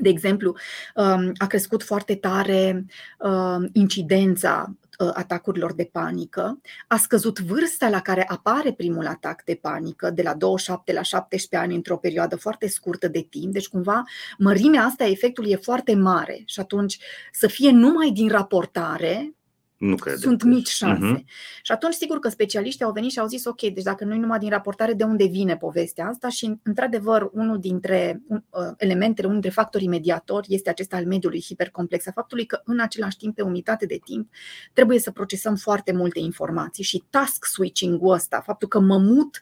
de 0.00 0.08
exemplu, 0.08 0.56
um, 0.94 1.32
a 1.36 1.46
crescut 1.46 1.82
foarte 1.82 2.14
tare 2.14 2.86
um, 3.18 3.68
incidența 3.72 4.66
uh, 4.68 4.81
atacurilor 5.14 5.72
de 5.72 5.88
panică, 5.92 6.60
a 6.88 6.96
scăzut 6.96 7.38
vârsta 7.38 7.88
la 7.88 8.00
care 8.00 8.28
apare 8.28 8.72
primul 8.72 9.06
atac 9.06 9.44
de 9.44 9.54
panică, 9.54 10.10
de 10.10 10.22
la 10.22 10.34
27 10.34 10.92
la 10.92 11.02
17 11.02 11.56
ani 11.56 11.74
într-o 11.74 11.96
perioadă 11.96 12.36
foarte 12.36 12.68
scurtă 12.68 13.08
de 13.08 13.26
timp, 13.30 13.52
deci 13.52 13.68
cumva 13.68 14.02
mărimea 14.38 14.84
asta, 14.84 15.04
efectul 15.04 15.46
e 15.46 15.56
foarte 15.56 15.94
mare. 15.94 16.42
Și 16.46 16.60
atunci 16.60 16.98
să 17.32 17.46
fie 17.46 17.70
numai 17.70 18.10
din 18.10 18.28
raportare, 18.28 19.34
nu 19.82 19.96
cred 19.96 20.16
sunt 20.16 20.42
mici 20.42 20.68
șanse. 20.68 21.20
Uh-huh. 21.20 21.62
Și 21.62 21.72
atunci, 21.72 21.94
sigur 21.94 22.18
că 22.18 22.28
specialiștii 22.28 22.84
au 22.84 22.92
venit 22.92 23.10
și 23.10 23.18
au 23.18 23.26
zis, 23.26 23.44
ok, 23.44 23.60
deci 23.60 23.82
dacă 23.82 24.04
nu 24.04 24.16
numai 24.16 24.38
din 24.38 24.48
raportare, 24.48 24.92
de 24.92 25.04
unde 25.04 25.24
vine 25.24 25.56
povestea 25.56 26.06
asta? 26.06 26.28
Și, 26.28 26.58
într-adevăr, 26.62 27.30
unul 27.32 27.58
dintre 27.58 28.22
uh, 28.28 28.38
elementele, 28.76 29.26
unul 29.26 29.40
dintre 29.40 29.60
factorii 29.60 29.88
mediatori 29.88 30.46
este 30.50 30.70
acesta 30.70 30.96
al 30.96 31.06
mediului 31.06 31.42
hipercomplex, 31.42 32.06
a 32.06 32.10
faptului 32.14 32.46
că, 32.46 32.60
în 32.64 32.80
același 32.80 33.16
timp, 33.16 33.34
pe 33.34 33.42
unitate 33.42 33.86
de 33.86 33.98
timp, 34.04 34.30
trebuie 34.72 34.98
să 34.98 35.10
procesăm 35.10 35.56
foarte 35.56 35.92
multe 35.92 36.18
informații 36.18 36.84
și 36.84 37.04
task 37.10 37.44
switching-ul 37.44 38.12
ăsta, 38.12 38.40
faptul 38.40 38.68
că 38.68 38.80
mă 38.80 38.98
mut 38.98 39.40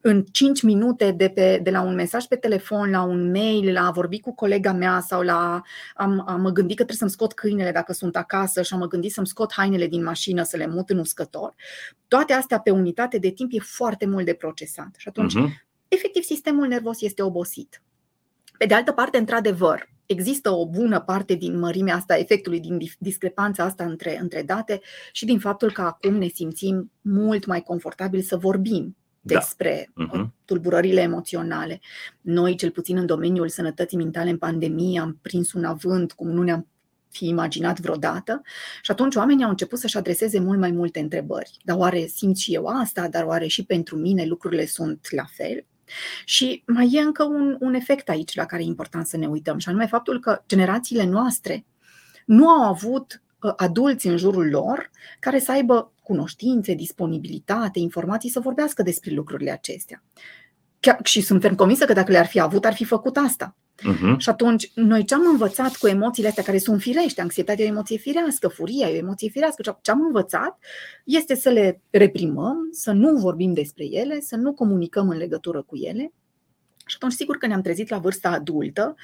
în 0.00 0.24
5 0.32 0.62
minute 0.62 1.10
de, 1.10 1.28
pe, 1.28 1.60
de 1.62 1.70
la 1.70 1.80
un 1.80 1.94
mesaj 1.94 2.24
pe 2.24 2.36
telefon, 2.36 2.90
la 2.90 3.02
un 3.02 3.30
mail, 3.30 3.72
la 3.72 3.86
a 3.86 3.90
vorbi 3.90 4.20
cu 4.20 4.34
colega 4.34 4.72
mea 4.72 5.00
sau 5.00 5.22
la 5.22 5.62
am, 5.94 6.24
am 6.26 6.40
mă 6.40 6.50
gândit 6.50 6.76
că 6.76 6.84
trebuie 6.84 6.96
să-mi 6.96 7.10
scot 7.10 7.32
câinele 7.32 7.72
dacă 7.72 7.92
sunt 7.92 8.16
acasă 8.16 8.62
și 8.62 8.72
am 8.72 8.78
mă 8.78 8.86
gândit 8.86 9.12
să-mi 9.12 9.26
scot 9.26 9.52
hainele 9.52 9.86
din 9.86 10.02
mașină 10.02 10.42
să 10.42 10.56
le 10.56 10.66
mut 10.66 10.90
în 10.90 10.98
uscător. 10.98 11.54
Toate 12.08 12.32
astea 12.32 12.60
pe 12.60 12.70
unitate 12.70 13.18
de 13.18 13.30
timp 13.30 13.50
e 13.52 13.58
foarte 13.58 14.06
mult 14.06 14.24
de 14.24 14.34
procesat. 14.34 14.94
Și 14.96 15.08
atunci, 15.08 15.32
uh-huh. 15.32 15.66
efectiv, 15.88 16.22
sistemul 16.22 16.66
nervos 16.66 17.00
este 17.00 17.22
obosit. 17.22 17.82
Pe 18.58 18.66
de 18.66 18.74
altă 18.74 18.92
parte, 18.92 19.18
într-adevăr, 19.18 19.88
există 20.06 20.50
o 20.50 20.68
bună 20.68 21.00
parte 21.00 21.34
din 21.34 21.58
mărimea 21.58 21.94
asta, 21.94 22.18
efectului, 22.18 22.60
din 22.60 22.78
discrepanța 22.98 23.64
asta 23.64 23.84
între, 23.84 24.18
între 24.20 24.42
date 24.42 24.80
și 25.12 25.24
din 25.24 25.38
faptul 25.38 25.72
că 25.72 25.80
acum 25.80 26.14
ne 26.14 26.26
simțim 26.26 26.92
mult 27.00 27.46
mai 27.46 27.60
confortabil 27.60 28.22
să 28.22 28.36
vorbim 28.36 28.84
da. 28.84 29.05
Despre 29.26 29.90
da. 29.94 30.06
uh-huh. 30.06 30.26
tulburările 30.44 31.00
emoționale. 31.00 31.80
Noi, 32.20 32.56
cel 32.56 32.70
puțin 32.70 32.96
în 32.96 33.06
domeniul 33.06 33.48
sănătății 33.48 33.96
mentale 33.96 34.30
în 34.30 34.38
pandemie, 34.38 35.00
am 35.00 35.18
prins 35.22 35.52
un 35.52 35.64
avânt 35.64 36.12
cum 36.12 36.28
nu 36.28 36.42
ne-am 36.42 36.66
fi 37.08 37.28
imaginat 37.28 37.80
vreodată 37.80 38.42
și 38.82 38.90
atunci 38.90 39.14
oamenii 39.14 39.44
au 39.44 39.50
început 39.50 39.78
să-și 39.78 39.96
adreseze 39.96 40.40
mult 40.40 40.58
mai 40.58 40.70
multe 40.70 41.00
întrebări. 41.00 41.50
Dar 41.64 41.76
oare 41.76 42.06
simt 42.06 42.36
și 42.36 42.54
eu 42.54 42.66
asta? 42.66 43.08
Dar 43.08 43.24
oare 43.24 43.46
și 43.46 43.64
pentru 43.64 43.96
mine 43.96 44.24
lucrurile 44.24 44.66
sunt 44.66 45.06
la 45.10 45.24
fel? 45.24 45.66
Și 46.24 46.62
mai 46.66 46.90
e 46.92 47.00
încă 47.00 47.24
un, 47.24 47.56
un 47.60 47.74
efect 47.74 48.08
aici 48.08 48.34
la 48.34 48.44
care 48.44 48.62
e 48.62 48.66
important 48.66 49.06
să 49.06 49.16
ne 49.16 49.26
uităm, 49.26 49.58
și 49.58 49.68
anume 49.68 49.86
faptul 49.86 50.20
că 50.20 50.42
generațiile 50.46 51.04
noastre 51.04 51.64
nu 52.24 52.48
au 52.48 52.68
avut 52.68 53.22
uh, 53.40 53.52
adulți 53.56 54.06
în 54.06 54.16
jurul 54.16 54.48
lor 54.48 54.90
care 55.20 55.38
să 55.38 55.52
aibă 55.52 55.92
cunoștințe, 56.06 56.74
disponibilitate, 56.74 57.78
informații 57.78 58.30
să 58.30 58.40
vorbească 58.40 58.82
despre 58.82 59.14
lucrurile 59.14 59.50
acestea. 59.50 60.02
Chiar, 60.80 60.98
și 61.02 61.20
sunt 61.20 61.40
ferm 61.40 61.54
convinsă 61.54 61.84
că 61.84 61.92
dacă 61.92 62.12
le-ar 62.12 62.26
fi 62.26 62.40
avut, 62.40 62.64
ar 62.64 62.74
fi 62.74 62.84
făcut 62.84 63.16
asta. 63.16 63.56
Uh-huh. 63.76 64.16
Și 64.18 64.28
atunci, 64.28 64.70
noi 64.74 65.04
ce 65.04 65.14
am 65.14 65.26
învățat 65.30 65.76
cu 65.76 65.86
emoțiile 65.86 66.28
astea 66.28 66.42
care 66.42 66.58
sunt 66.58 66.80
firești, 66.80 67.20
anxietatea 67.20 67.64
e 67.64 67.68
o 67.68 67.70
emoție 67.70 67.96
firească, 67.96 68.48
furia 68.48 68.88
e 68.88 68.94
o 68.94 68.96
emoție 68.96 69.28
firească, 69.28 69.78
ce 69.82 69.90
am 69.90 70.00
învățat 70.06 70.58
este 71.04 71.34
să 71.34 71.48
le 71.48 71.80
reprimăm, 71.90 72.68
să 72.70 72.92
nu 72.92 73.16
vorbim 73.16 73.52
despre 73.52 73.84
ele, 73.84 74.20
să 74.20 74.36
nu 74.36 74.54
comunicăm 74.54 75.08
în 75.08 75.16
legătură 75.16 75.62
cu 75.62 75.76
ele. 75.76 76.12
Și 76.86 76.94
atunci, 76.96 77.12
sigur 77.12 77.36
că 77.36 77.46
ne-am 77.46 77.60
trezit 77.60 77.88
la 77.88 77.98
vârsta 77.98 78.28
adultă, 78.28 78.94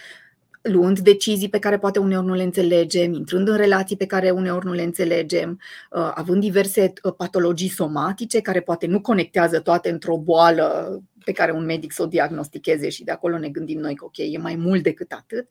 luând 0.63 0.99
decizii 0.99 1.49
pe 1.49 1.59
care 1.59 1.79
poate 1.79 1.99
uneori 1.99 2.27
nu 2.27 2.35
le 2.35 2.43
înțelegem, 2.43 3.13
intrând 3.13 3.49
în 3.49 3.57
relații 3.57 3.97
pe 3.97 4.07
care 4.07 4.31
uneori 4.31 4.67
nu 4.67 4.73
le 4.73 4.83
înțelegem, 4.83 5.61
uh, 5.91 6.11
având 6.15 6.41
diverse 6.41 6.93
uh, 7.03 7.13
patologii 7.17 7.69
somatice 7.69 8.41
care 8.41 8.61
poate 8.61 8.87
nu 8.87 9.01
conectează 9.01 9.61
toate 9.61 9.91
într-o 9.91 10.17
boală 10.17 11.01
pe 11.25 11.33
care 11.33 11.53
un 11.53 11.65
medic 11.65 11.93
să 11.93 12.03
o 12.03 12.07
diagnosticheze 12.07 12.89
și 12.89 13.05
de 13.05 13.11
acolo 13.11 13.39
ne 13.39 13.49
gândim 13.49 13.79
noi 13.79 13.95
că 13.95 14.05
ok, 14.05 14.17
e 14.17 14.39
mai 14.39 14.57
mult 14.57 14.83
decât 14.83 15.13
atât, 15.13 15.49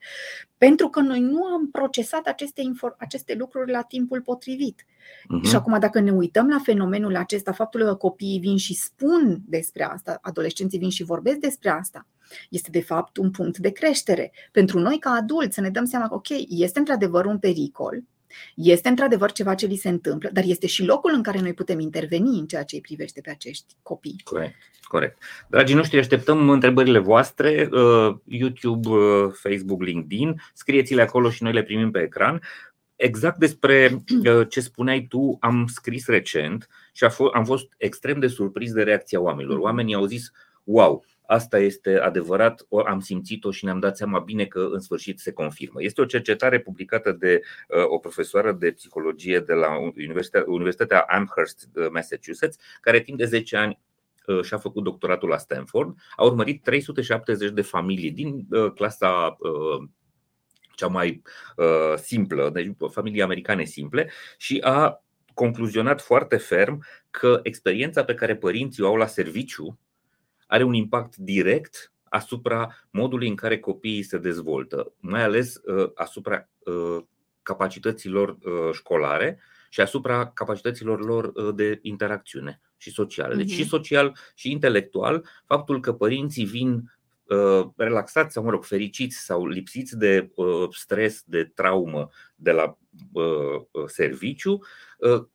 pentru 0.57 0.89
că 0.89 0.99
noi 0.99 1.19
nu 1.19 1.43
am 1.43 1.69
procesat 1.71 2.27
aceste, 2.27 2.61
infor- 2.61 2.97
aceste 2.97 3.35
lucruri 3.35 3.71
la 3.71 3.81
timpul 3.81 4.21
potrivit. 4.21 4.85
Uh-huh. 4.85 5.49
Și 5.49 5.55
acum 5.55 5.79
dacă 5.79 5.99
ne 5.99 6.11
uităm 6.11 6.47
la 6.47 6.59
fenomenul 6.63 7.15
acesta, 7.15 7.51
faptul 7.51 7.81
că 7.81 7.95
copiii 7.95 8.39
vin 8.39 8.57
și 8.57 8.73
spun 8.73 9.41
despre 9.45 9.83
asta, 9.83 10.19
adolescenții 10.21 10.79
vin 10.79 10.89
și 10.89 11.03
vorbesc 11.03 11.37
despre 11.37 11.69
asta, 11.69 12.07
este 12.49 12.69
de 12.69 12.81
fapt 12.81 13.17
un 13.17 13.31
punct 13.31 13.57
de 13.57 13.69
creștere. 13.69 14.31
Pentru 14.51 14.79
noi 14.79 14.97
ca 14.99 15.09
adulți 15.09 15.55
să 15.55 15.61
ne 15.61 15.69
dăm 15.69 15.85
seama 15.85 16.07
că 16.07 16.13
ok, 16.13 16.29
este 16.47 16.79
într-adevăr 16.79 17.25
un 17.25 17.39
pericol, 17.39 18.03
este 18.55 18.89
într-adevăr 18.89 19.31
ceva 19.31 19.55
ce 19.55 19.65
li 19.65 19.75
se 19.75 19.89
întâmplă, 19.89 20.29
dar 20.33 20.43
este 20.47 20.67
și 20.67 20.85
locul 20.85 21.11
în 21.13 21.23
care 21.23 21.39
noi 21.39 21.53
putem 21.53 21.79
interveni 21.79 22.39
în 22.39 22.45
ceea 22.45 22.63
ce 22.63 22.75
îi 22.75 22.81
privește 22.81 23.21
pe 23.21 23.29
acești 23.29 23.75
copii. 23.81 24.21
Corect. 24.23 24.55
Corect. 24.91 25.17
Dragii 25.47 25.75
noștri, 25.75 26.00
așteptăm 26.00 26.50
întrebările 26.50 27.00
voastre, 27.00 27.69
uh, 27.71 28.15
YouTube, 28.23 28.89
uh, 28.89 29.31
Facebook, 29.33 29.81
LinkedIn. 29.81 30.41
Scrieți-le 30.53 31.01
acolo 31.01 31.29
și 31.29 31.43
noi 31.43 31.53
le 31.53 31.63
primim 31.63 31.91
pe 31.91 32.00
ecran. 32.00 32.41
Exact 32.95 33.38
despre 33.38 34.03
uh, 34.25 34.47
ce 34.50 34.59
spuneai 34.59 35.05
tu, 35.09 35.38
am 35.39 35.65
scris 35.67 36.07
recent 36.07 36.67
și 36.91 37.07
am 37.33 37.45
fost 37.45 37.67
extrem 37.77 38.19
de 38.19 38.27
surprins 38.27 38.71
de 38.71 38.83
reacția 38.83 39.21
oamenilor. 39.21 39.57
Oamenii 39.57 39.95
au 39.95 40.05
zis, 40.05 40.31
wow, 40.63 41.05
Asta 41.31 41.59
este 41.59 42.00
adevărat, 42.00 42.67
am 42.85 43.00
simțit-o 43.00 43.51
și 43.51 43.65
ne-am 43.65 43.79
dat 43.79 43.97
seama 43.97 44.19
bine 44.19 44.45
că 44.45 44.69
în 44.71 44.79
sfârșit 44.79 45.19
se 45.19 45.31
confirmă. 45.31 45.83
Este 45.83 46.01
o 46.01 46.05
cercetare 46.05 46.59
publicată 46.59 47.11
de 47.11 47.41
uh, 47.67 47.83
o 47.88 47.97
profesoară 47.97 48.51
de 48.51 48.71
psihologie 48.71 49.39
de 49.39 49.53
la 49.53 49.67
Universitatea 50.45 51.00
Amherst, 51.00 51.69
uh, 51.75 51.88
Massachusetts, 51.91 52.57
care 52.81 53.01
timp 53.01 53.17
de 53.17 53.25
10 53.25 53.57
ani 53.57 53.79
uh, 54.25 54.43
și-a 54.43 54.57
făcut 54.57 54.83
doctoratul 54.83 55.29
la 55.29 55.38
Stanford, 55.38 55.95
a 56.15 56.23
urmărit 56.23 56.63
370 56.63 57.51
de 57.51 57.61
familii 57.61 58.11
din 58.11 58.47
clasa 58.75 59.38
cea 60.75 60.88
mai 60.88 61.21
simplă, 61.95 62.50
deci 62.50 62.71
familii 62.91 63.21
americane 63.21 63.63
simple, 63.63 64.09
și 64.38 64.61
a 64.63 65.03
concluzionat 65.33 66.01
foarte 66.01 66.38
ferm 66.38 66.85
că 67.09 67.39
experiența 67.43 68.03
pe 68.03 68.13
care 68.13 68.35
părinții 68.35 68.83
o 68.83 68.88
au 68.88 68.95
la 68.95 69.05
serviciu 69.05 69.79
are 70.51 70.63
un 70.63 70.74
impact 70.74 71.15
direct 71.15 71.93
asupra 72.03 72.75
modului 72.89 73.27
în 73.27 73.36
care 73.36 73.60
copiii 73.60 74.03
se 74.03 74.17
dezvoltă, 74.17 74.93
mai 75.00 75.24
ales 75.24 75.55
uh, 75.55 75.91
asupra 75.96 76.50
uh, 76.60 76.98
capacităților 77.41 78.29
uh, 78.29 78.74
școlare 78.74 79.39
și 79.70 79.81
asupra 79.81 80.27
capacităților 80.27 81.05
lor 81.05 81.51
de 81.53 81.79
interacțiune 81.81 82.62
și 82.77 82.91
sociale. 82.91 83.36
Deci 83.36 83.51
și 83.51 83.60
mhm. 83.60 83.70
social 83.70 84.17
și 84.36 84.51
intelectual, 84.51 85.25
faptul 85.46 85.79
că 85.79 85.93
părinții 85.93 86.46
vin 86.46 86.93
relaxați 87.75 88.34
sau, 88.34 88.43
mă 88.43 88.50
rog, 88.50 88.63
fericiți 88.63 89.17
sau 89.17 89.48
lipsiți 89.48 89.98
de 89.98 90.31
stres, 90.72 91.24
de 91.25 91.43
traumă 91.43 92.10
de 92.36 92.51
la 92.51 92.77
serviciu, 93.86 94.60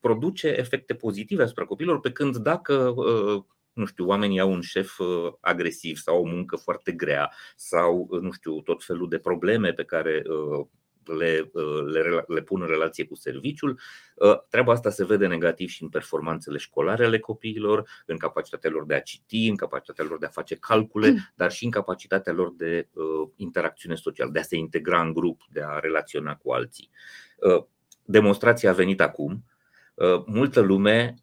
produce 0.01 0.49
efecte 0.49 0.95
pozitive 0.95 1.43
asupra 1.43 1.65
copilor, 1.65 2.01
pe 2.01 2.13
când 2.13 2.37
dacă 2.37 2.95
nu 3.76 3.85
știu, 3.85 4.06
oamenii 4.06 4.40
au 4.40 4.52
un 4.52 4.61
șef 4.61 4.99
uh, 4.99 5.33
agresiv 5.40 5.97
sau 5.97 6.21
o 6.21 6.26
muncă 6.26 6.56
foarte 6.56 6.92
grea 6.92 7.33
sau, 7.56 8.06
uh, 8.11 8.21
nu 8.21 8.30
știu, 8.33 8.61
tot 8.61 8.85
felul 8.85 9.09
de 9.09 9.18
probleme 9.18 9.73
pe 9.73 9.85
care 9.85 10.23
uh, 10.26 10.66
le, 11.18 11.50
le, 11.87 12.25
le 12.26 12.42
pun 12.42 12.61
în 12.61 12.66
relație 12.66 13.04
cu 13.04 13.14
serviciul. 13.14 13.80
Treaba 14.49 14.73
asta 14.73 14.90
se 14.90 15.04
vede 15.04 15.26
negativ 15.26 15.68
și 15.68 15.83
în 15.83 15.88
performanțele 15.88 16.59
școlare 16.59 17.04
ale 17.04 17.18
copiilor, 17.18 17.88
în 18.06 18.16
capacitatea 18.16 18.71
lor 18.71 18.87
de 18.87 18.95
a 18.95 19.00
citi, 19.00 19.49
în 19.49 19.56
capacitatea 19.56 20.04
lor 20.04 20.18
de 20.18 20.26
a 20.26 20.28
face 20.28 20.54
calcule, 20.54 21.11
mm. 21.11 21.33
dar 21.35 21.52
și 21.52 21.64
în 21.64 21.71
capacitatea 21.71 22.33
lor 22.33 22.52
de 22.56 22.88
interacțiune 23.37 23.95
socială, 23.95 24.30
de 24.30 24.38
a 24.38 24.42
se 24.42 24.56
integra 24.56 25.00
în 25.00 25.12
grup, 25.12 25.40
de 25.50 25.62
a 25.62 25.78
relaționa 25.78 26.37
cu 26.37 26.52
alții. 26.52 26.90
Demonstrația 28.04 28.71
a 28.71 28.75
venit 28.75 29.00
acum. 29.00 29.45
Multă 30.26 30.61
lume 30.61 31.14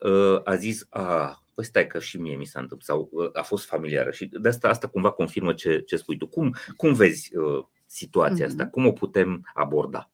a 0.44 0.56
zis, 0.56 0.88
a, 0.90 1.43
păi 1.54 1.66
stai 1.66 1.88
că 1.88 2.00
și 2.00 2.18
mie 2.18 2.36
mi 2.36 2.46
s-a 2.46 2.60
întâmplat 2.60 2.88
sau 2.88 3.10
uh, 3.12 3.30
a 3.34 3.42
fost 3.42 3.66
familiară 3.66 4.12
și 4.12 4.26
de 4.26 4.48
asta 4.48 4.70
asta 4.70 4.88
cumva 4.88 5.12
confirmă 5.12 5.54
ce, 5.54 5.80
ce 5.80 5.96
spui 5.96 6.18
tu. 6.18 6.28
Cum, 6.28 6.56
cum 6.76 6.94
vezi 6.94 7.36
uh, 7.36 7.66
situația 7.86 8.46
asta? 8.46 8.68
Mm-hmm. 8.68 8.72
Cum 8.72 8.86
o 8.86 8.92
putem 8.92 9.52
aborda? 9.54 10.12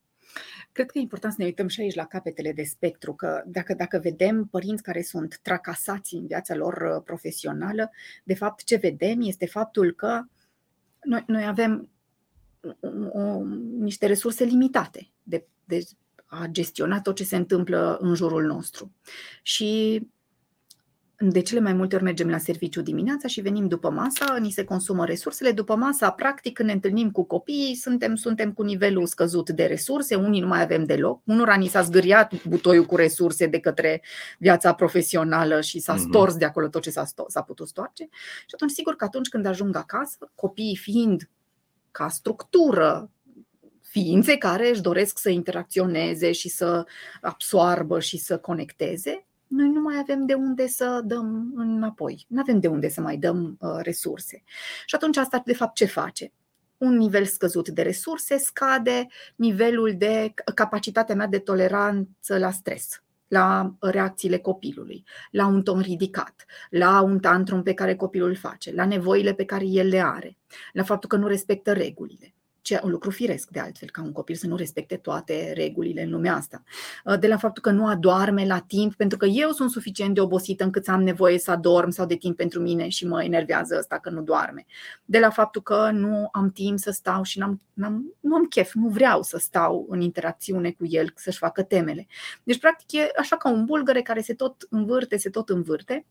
Cred 0.72 0.92
că 0.92 0.98
e 0.98 1.02
important 1.02 1.34
să 1.34 1.42
ne 1.42 1.48
uităm 1.48 1.68
și 1.68 1.82
aici 1.82 1.96
la 1.96 2.06
capetele 2.06 2.52
de 2.52 2.64
spectru, 2.64 3.14
că 3.14 3.44
dacă, 3.46 3.74
dacă 3.74 4.00
vedem 4.00 4.46
părinți 4.46 4.84
care 4.84 5.02
sunt 5.02 5.40
tracasați 5.42 6.14
în 6.14 6.28
viața 6.28 6.56
lor 6.56 6.74
uh, 6.74 7.02
profesională, 7.06 7.92
de 8.24 8.34
fapt 8.34 8.64
ce 8.64 8.76
vedem 8.76 9.22
este 9.22 9.46
faptul 9.46 9.92
că 9.92 10.22
noi, 11.04 11.24
noi 11.28 11.46
avem 11.46 11.90
o, 13.12 13.44
niște 13.78 14.06
resurse 14.06 14.44
limitate 14.44 15.12
de, 15.24 15.46
de 15.66 15.84
a 16.26 16.48
gestiona 16.52 17.02
tot 17.02 17.16
ce 17.16 17.24
se 17.24 17.36
întâmplă 17.36 17.98
în 18.02 18.16
jurul 18.16 18.44
nostru. 18.46 18.96
Și 19.42 20.02
de 21.22 21.42
cele 21.42 21.60
mai 21.60 21.74
multe 21.74 21.96
ori 21.96 22.04
mergem 22.04 22.30
la 22.30 22.38
serviciu 22.38 22.82
dimineața 22.82 23.28
și 23.28 23.42
venim 23.42 23.68
după 23.68 23.90
masa, 23.90 24.38
ni 24.38 24.52
se 24.52 24.64
consumă 24.64 25.06
resursele. 25.06 25.52
După 25.52 25.76
masa, 25.76 26.12
practic, 26.12 26.54
când 26.54 26.68
ne 26.68 26.74
întâlnim 26.74 27.12
cu 27.12 27.24
copiii, 27.24 27.76
suntem, 27.76 28.16
suntem 28.16 28.52
cu 28.52 28.62
nivelul 28.64 29.06
scăzut 29.06 29.50
de 29.50 29.66
resurse, 29.66 30.16
unii 30.16 30.42
nu 30.42 30.48
mai 30.48 30.62
avem 30.62 30.86
deloc. 30.86 31.22
Unora 31.26 31.56
ni 31.56 31.68
s-a 31.68 31.82
zgâriat 31.82 32.44
butoiul 32.44 32.86
cu 32.86 32.96
resurse 32.96 33.46
de 33.46 33.60
către 33.60 34.02
viața 34.38 34.74
profesională 34.74 35.62
și 35.62 35.80
s-a 35.80 35.94
mhm. 35.94 36.08
stors 36.08 36.36
de 36.36 36.46
acolo 36.46 36.68
tot 36.68 36.82
ce 36.82 36.90
s-a, 36.90 37.04
sto- 37.06 37.28
s-a 37.28 37.42
putut 37.42 37.68
stoarce. 37.68 38.08
Și 38.40 38.54
atunci, 38.54 38.72
sigur 38.72 38.96
că 38.96 39.04
atunci 39.04 39.30
când 39.30 39.46
ajung 39.46 39.76
acasă, 39.76 40.32
copiii 40.36 40.76
fiind 40.76 41.30
ca 41.92 42.08
structură 42.08 43.10
ființe 43.82 44.38
care 44.38 44.70
își 44.70 44.82
doresc 44.82 45.18
să 45.18 45.30
interacționeze 45.30 46.32
și 46.32 46.50
să 46.50 46.86
absoarbă 47.22 48.00
și 48.00 48.18
să 48.18 48.38
conecteze, 48.38 49.26
noi 49.50 49.70
nu 49.70 49.82
mai 49.82 49.98
avem 49.98 50.26
de 50.26 50.34
unde 50.34 50.68
să 50.68 51.02
dăm 51.06 51.52
înapoi. 51.56 52.26
Nu 52.28 52.40
avem 52.40 52.60
de 52.60 52.68
unde 52.68 52.90
să 52.90 53.02
mai 53.02 53.18
dăm 53.18 53.58
uh, 53.60 53.80
resurse. 53.82 54.44
Și 54.86 54.96
atunci 54.96 55.18
asta, 55.18 55.42
de 55.46 55.54
fapt, 55.54 55.76
ce 55.76 55.86
face? 55.86 56.34
Un 56.78 56.98
nivel 56.98 57.26
scăzut 57.26 57.70
de 57.70 57.82
resurse 57.82 58.38
scade 58.38 59.08
nivelul 59.36 59.96
de 59.98 60.34
capacitatea 60.56 61.16
mea 61.16 61.28
de 61.28 61.40
toleranță 61.40 62.38
la 62.38 62.52
stres 62.52 63.04
la 63.28 63.76
reacțiile 63.80 64.38
copilului, 64.38 65.04
la 65.32 65.46
un 65.46 65.64
ton 65.64 65.80
ridicat, 65.80 66.46
la 66.70 67.02
un 67.02 67.20
tantrum 67.20 67.64
pe 67.64 67.74
care 67.74 67.96
copilul 67.96 68.30
îl 68.30 68.36
face, 68.36 68.74
la 68.74 68.86
nevoile 68.86 69.34
pe 69.34 69.46
care 69.46 69.66
el 69.66 69.88
le 69.88 70.00
are, 70.00 70.38
la 70.74 70.84
faptul 70.84 71.10
că 71.10 71.16
nu 71.16 71.28
respectă 71.28 71.74
regulile 71.74 72.34
ce 72.70 72.80
un 72.84 72.90
lucru 72.90 73.10
firesc 73.10 73.50
de 73.50 73.60
altfel, 73.60 73.90
ca 73.90 74.02
un 74.02 74.12
copil 74.12 74.36
să 74.36 74.48
nu 74.48 74.56
respecte 74.56 74.96
toate 74.96 75.54
regulile 75.56 76.04
în 76.04 76.10
lumea 76.10 76.36
asta. 76.36 76.64
Uh, 77.06 77.20
de 77.20 77.28
la 77.28 77.38
faptul 77.38 77.62
că 77.62 77.72
nu 77.72 77.88
adorme 77.88 78.46
la 78.46 78.60
timp, 78.60 78.96
pentru 78.96 79.18
că 79.18 79.26
eu 79.26 79.52
sunt 79.52 79.72
suficient 79.72 80.14
de 80.14 80.22
obosită 80.22 80.64
încât 80.64 80.86
să 80.86 80.92
am 80.92 81.04
nevoie 81.04 81.40
să 81.40 81.52
adorm 81.52 81.90
sau 81.90 82.06
de 82.06 82.16
timp 82.16 82.38
pentru 82.38 82.62
mine 82.62 82.88
și 82.88 83.08
mă 83.08 83.24
enervează 83.24 83.76
ăsta 83.78 84.00
că 84.00 84.10
nu 84.10 84.22
doarme. 84.22 84.66
De 85.06 85.20
la 85.20 85.30
faptul 85.30 85.62
că 85.62 85.90
nu 85.94 86.30
am 86.32 86.52
timp 86.52 86.80
să 86.80 86.92
stau 86.92 87.24
și 87.24 87.40
n-am, 87.40 87.62
n-am, 87.74 88.14
nu 88.20 88.36
am 88.36 88.44
chef, 88.44 88.74
nu 88.74 88.88
vreau 88.88 89.22
să 89.22 89.38
stau 89.38 89.86
în 89.90 90.02
interacțiune 90.02 90.72
cu 90.72 90.86
el, 90.86 91.14
să-și 91.16 91.38
facă 91.38 91.64
temele. 91.64 92.08
Deci, 92.44 92.60
practic, 92.60 92.92
e 92.92 93.12
așa 93.18 93.38
ca 93.38 93.50
un 93.50 93.66
bulgăre 93.66 94.02
care 94.02 94.22
se 94.22 94.34
tot 94.34 94.68
învârte, 94.70 95.18
se 95.18 95.30
tot 95.30 95.50
învârte. 95.50 96.06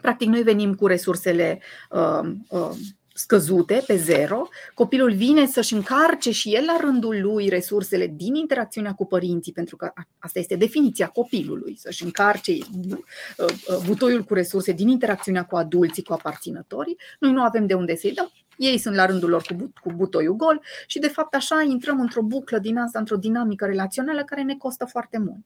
Practic, 0.00 0.28
noi 0.28 0.42
venim 0.42 0.74
cu 0.74 0.86
resursele 0.86 1.60
uh, 1.90 2.30
uh, 2.48 2.76
scăzute 3.16 3.82
pe 3.86 3.96
zero, 3.96 4.48
copilul 4.74 5.12
vine 5.12 5.46
să-și 5.46 5.74
încarce 5.74 6.30
și 6.30 6.54
el 6.54 6.64
la 6.64 6.76
rândul 6.80 7.22
lui 7.22 7.48
resursele 7.48 8.06
din 8.06 8.34
interacțiunea 8.34 8.92
cu 8.92 9.06
părinții, 9.06 9.52
pentru 9.52 9.76
că 9.76 9.92
asta 10.18 10.38
este 10.38 10.56
definiția 10.56 11.06
copilului, 11.06 11.76
să-și 11.78 12.02
încarce 12.02 12.52
uh, 12.52 12.96
uh, 13.38 13.76
butoiul 13.86 14.22
cu 14.22 14.34
resurse 14.34 14.72
din 14.72 14.88
interacțiunea 14.88 15.44
cu 15.44 15.56
adulții, 15.56 16.02
cu 16.02 16.12
aparținătorii. 16.12 16.96
Noi 17.18 17.32
nu 17.32 17.42
avem 17.42 17.66
de 17.66 17.74
unde 17.74 17.96
să-i 17.96 18.12
dăm, 18.12 18.32
ei 18.56 18.78
sunt 18.78 18.94
la 18.94 19.06
rândul 19.06 19.28
lor 19.28 19.42
cu, 19.42 19.54
but, 19.54 19.78
cu 19.78 19.92
butoiul 19.92 20.36
gol 20.36 20.60
și 20.86 20.98
de 20.98 21.08
fapt 21.08 21.34
așa 21.34 21.62
intrăm 21.62 22.00
într-o 22.00 22.22
buclă 22.22 22.58
din 22.58 22.78
asta, 22.78 22.98
într-o 22.98 23.16
dinamică 23.16 23.64
relațională 23.64 24.24
care 24.24 24.42
ne 24.42 24.54
costă 24.54 24.84
foarte 24.84 25.18
mult. 25.18 25.44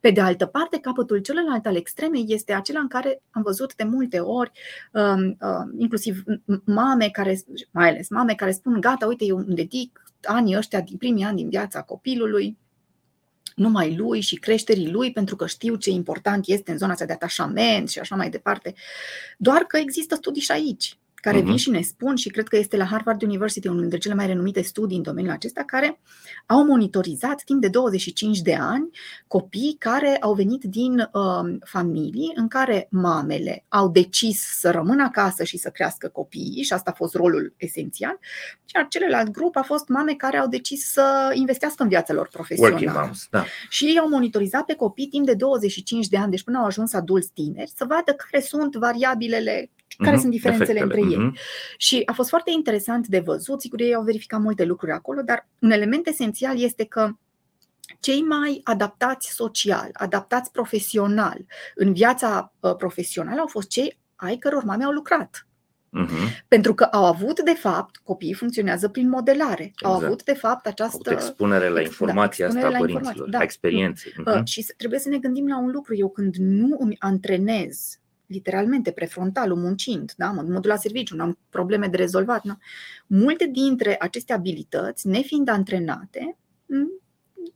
Pe 0.00 0.10
de 0.10 0.20
altă 0.20 0.46
parte, 0.46 0.78
capătul 0.78 1.18
celălalt 1.18 1.66
al 1.66 1.76
extremei 1.76 2.24
este 2.28 2.52
acela 2.52 2.80
în 2.80 2.88
care 2.88 3.22
am 3.30 3.42
văzut 3.42 3.74
de 3.74 3.84
multe 3.84 4.18
ori, 4.18 4.50
um, 4.92 5.36
uh, 5.40 5.74
inclusiv 5.78 6.22
mame 6.64 7.08
care, 7.08 7.40
mai 7.70 7.88
ales 7.88 8.08
mame 8.08 8.34
care 8.34 8.50
spun, 8.50 8.80
gata, 8.80 9.06
uite, 9.06 9.24
eu 9.24 9.36
îmi 9.36 9.54
dedic 9.54 10.00
anii 10.22 10.56
ăștia 10.56 10.80
din 10.80 10.96
primii 10.96 11.24
ani 11.24 11.36
din 11.36 11.48
viața 11.48 11.82
copilului, 11.82 12.58
numai 13.54 13.96
lui 13.96 14.20
și 14.20 14.36
creșterii 14.36 14.90
lui, 14.90 15.12
pentru 15.12 15.36
că 15.36 15.46
știu 15.46 15.74
ce 15.74 15.90
important 15.90 16.46
este 16.46 16.70
în 16.70 16.78
zona 16.78 16.92
asta 16.92 17.04
de 17.04 17.12
atașament 17.12 17.88
și 17.88 17.98
așa 17.98 18.16
mai 18.16 18.30
departe. 18.30 18.74
Doar 19.38 19.62
că 19.62 19.76
există 19.76 20.14
studii 20.14 20.42
și 20.42 20.50
aici 20.50 20.98
care 21.20 21.38
vin 21.38 21.48
mhm. 21.48 21.56
și 21.56 21.70
ne 21.70 21.80
spun, 21.80 22.16
și 22.16 22.28
cred 22.28 22.48
că 22.48 22.56
este 22.56 22.76
la 22.76 22.84
Harvard 22.84 23.22
University, 23.22 23.68
unul 23.68 23.80
dintre 23.80 23.98
cele 23.98 24.14
mai 24.14 24.26
renumite 24.26 24.62
studii 24.62 24.96
în 24.96 25.02
domeniul 25.02 25.32
acesta, 25.32 25.62
care 25.62 26.00
au 26.46 26.64
monitorizat 26.64 27.42
timp 27.44 27.60
de 27.60 27.68
25 27.68 28.40
de 28.40 28.54
ani 28.54 28.90
copii 29.26 29.76
care 29.78 30.16
au 30.16 30.34
venit 30.34 30.64
din 30.64 30.98
uh, 30.98 31.56
familii 31.64 32.32
în 32.34 32.48
care 32.48 32.88
mamele 32.90 33.64
au 33.68 33.88
decis 33.88 34.40
să 34.58 34.70
rămână 34.70 35.02
acasă 35.02 35.44
și 35.44 35.56
să 35.56 35.68
crească 35.68 36.08
copiii, 36.08 36.62
și 36.62 36.72
asta 36.72 36.90
a 36.90 36.96
fost 36.96 37.14
rolul 37.14 37.54
esențial, 37.56 38.18
iar 38.74 38.86
celălalt 38.88 39.30
grup 39.30 39.56
a 39.56 39.62
fost 39.62 39.88
mame 39.88 40.12
care 40.12 40.36
au 40.36 40.48
decis 40.48 40.90
să 40.90 41.30
investească 41.34 41.82
în 41.82 41.88
viața 41.88 42.12
lor 42.12 42.28
profesională. 42.28 43.00
Moms, 43.04 43.26
da. 43.30 43.44
Și 43.68 43.84
ei 43.84 43.98
au 43.98 44.08
monitorizat 44.08 44.64
pe 44.64 44.74
copii 44.74 45.06
timp 45.06 45.26
de 45.26 45.34
25 45.34 46.06
de 46.06 46.16
ani, 46.16 46.30
deci 46.30 46.42
până 46.42 46.58
au 46.58 46.64
ajuns 46.64 46.92
adulți 46.92 47.32
tineri, 47.32 47.72
să 47.74 47.84
vadă 47.88 48.12
care 48.12 48.42
sunt 48.42 48.74
variabilele 48.74 49.70
care 49.98 50.16
mm-hmm, 50.16 50.20
sunt 50.20 50.30
diferențele 50.30 50.78
efectele. 50.78 51.02
între 51.02 51.16
ei. 51.16 51.30
Mm-hmm. 51.30 51.76
Și 51.76 52.02
a 52.04 52.12
fost 52.12 52.28
foarte 52.28 52.50
interesant 52.50 53.06
de 53.06 53.18
văzut, 53.18 53.60
sigur 53.60 53.80
ei 53.80 53.94
au 53.94 54.02
verificat 54.02 54.40
multe 54.40 54.64
lucruri 54.64 54.92
acolo, 54.92 55.22
dar 55.22 55.48
un 55.60 55.70
element 55.70 56.06
esențial 56.06 56.60
este 56.60 56.84
că 56.84 57.10
cei 58.00 58.20
mai 58.20 58.60
adaptați 58.64 59.34
social, 59.34 59.90
adaptați 59.92 60.50
profesional 60.50 61.38
în 61.74 61.92
viața 61.92 62.52
uh, 62.60 62.76
profesională 62.76 63.40
au 63.40 63.46
fost 63.46 63.68
cei 63.68 63.98
ai 64.16 64.36
căror 64.36 64.64
mame 64.64 64.84
au 64.84 64.90
lucrat. 64.90 65.46
Uh-huh. 66.04 66.44
Pentru 66.48 66.74
că 66.74 66.84
au 66.84 67.04
avut, 67.04 67.40
de 67.40 67.54
fapt, 67.58 67.96
copiii 67.96 68.32
funcționează 68.32 68.88
prin 68.88 69.08
modelare. 69.08 69.62
Exact. 69.62 69.84
Au 69.84 69.92
avut, 69.92 70.24
de 70.24 70.34
fapt, 70.34 70.66
această. 70.66 71.10
Au 71.10 71.16
expunere 71.16 71.68
la 71.68 71.80
informația 71.80 72.48
da, 72.48 72.54
asta 72.54 72.76
a 72.76 72.78
părinților, 72.78 73.28
da. 73.28 73.38
la 73.38 73.44
experiențe. 73.44 74.10
Uh-huh. 74.10 74.42
Și 74.44 74.66
trebuie 74.76 75.00
să 75.00 75.08
ne 75.08 75.18
gândim 75.18 75.48
la 75.48 75.58
un 75.58 75.70
lucru. 75.70 75.94
Eu, 75.96 76.08
când 76.08 76.34
nu 76.36 76.76
îmi 76.80 76.96
antrenez 76.98 77.98
literalmente 78.26 78.90
prefrontalul 78.90 79.56
muncind, 79.56 80.12
da? 80.16 80.30
mă 80.30 80.42
duc 80.42 80.64
la 80.64 80.76
serviciu, 80.76 81.16
nu 81.16 81.22
am 81.22 81.38
probleme 81.50 81.86
de 81.86 81.96
rezolvat. 81.96 82.44
Nu? 82.44 82.58
Multe 83.06 83.46
dintre 83.46 83.96
aceste 84.00 84.32
abilități, 84.32 85.06
nefiind 85.06 85.48
antrenate, 85.48 86.36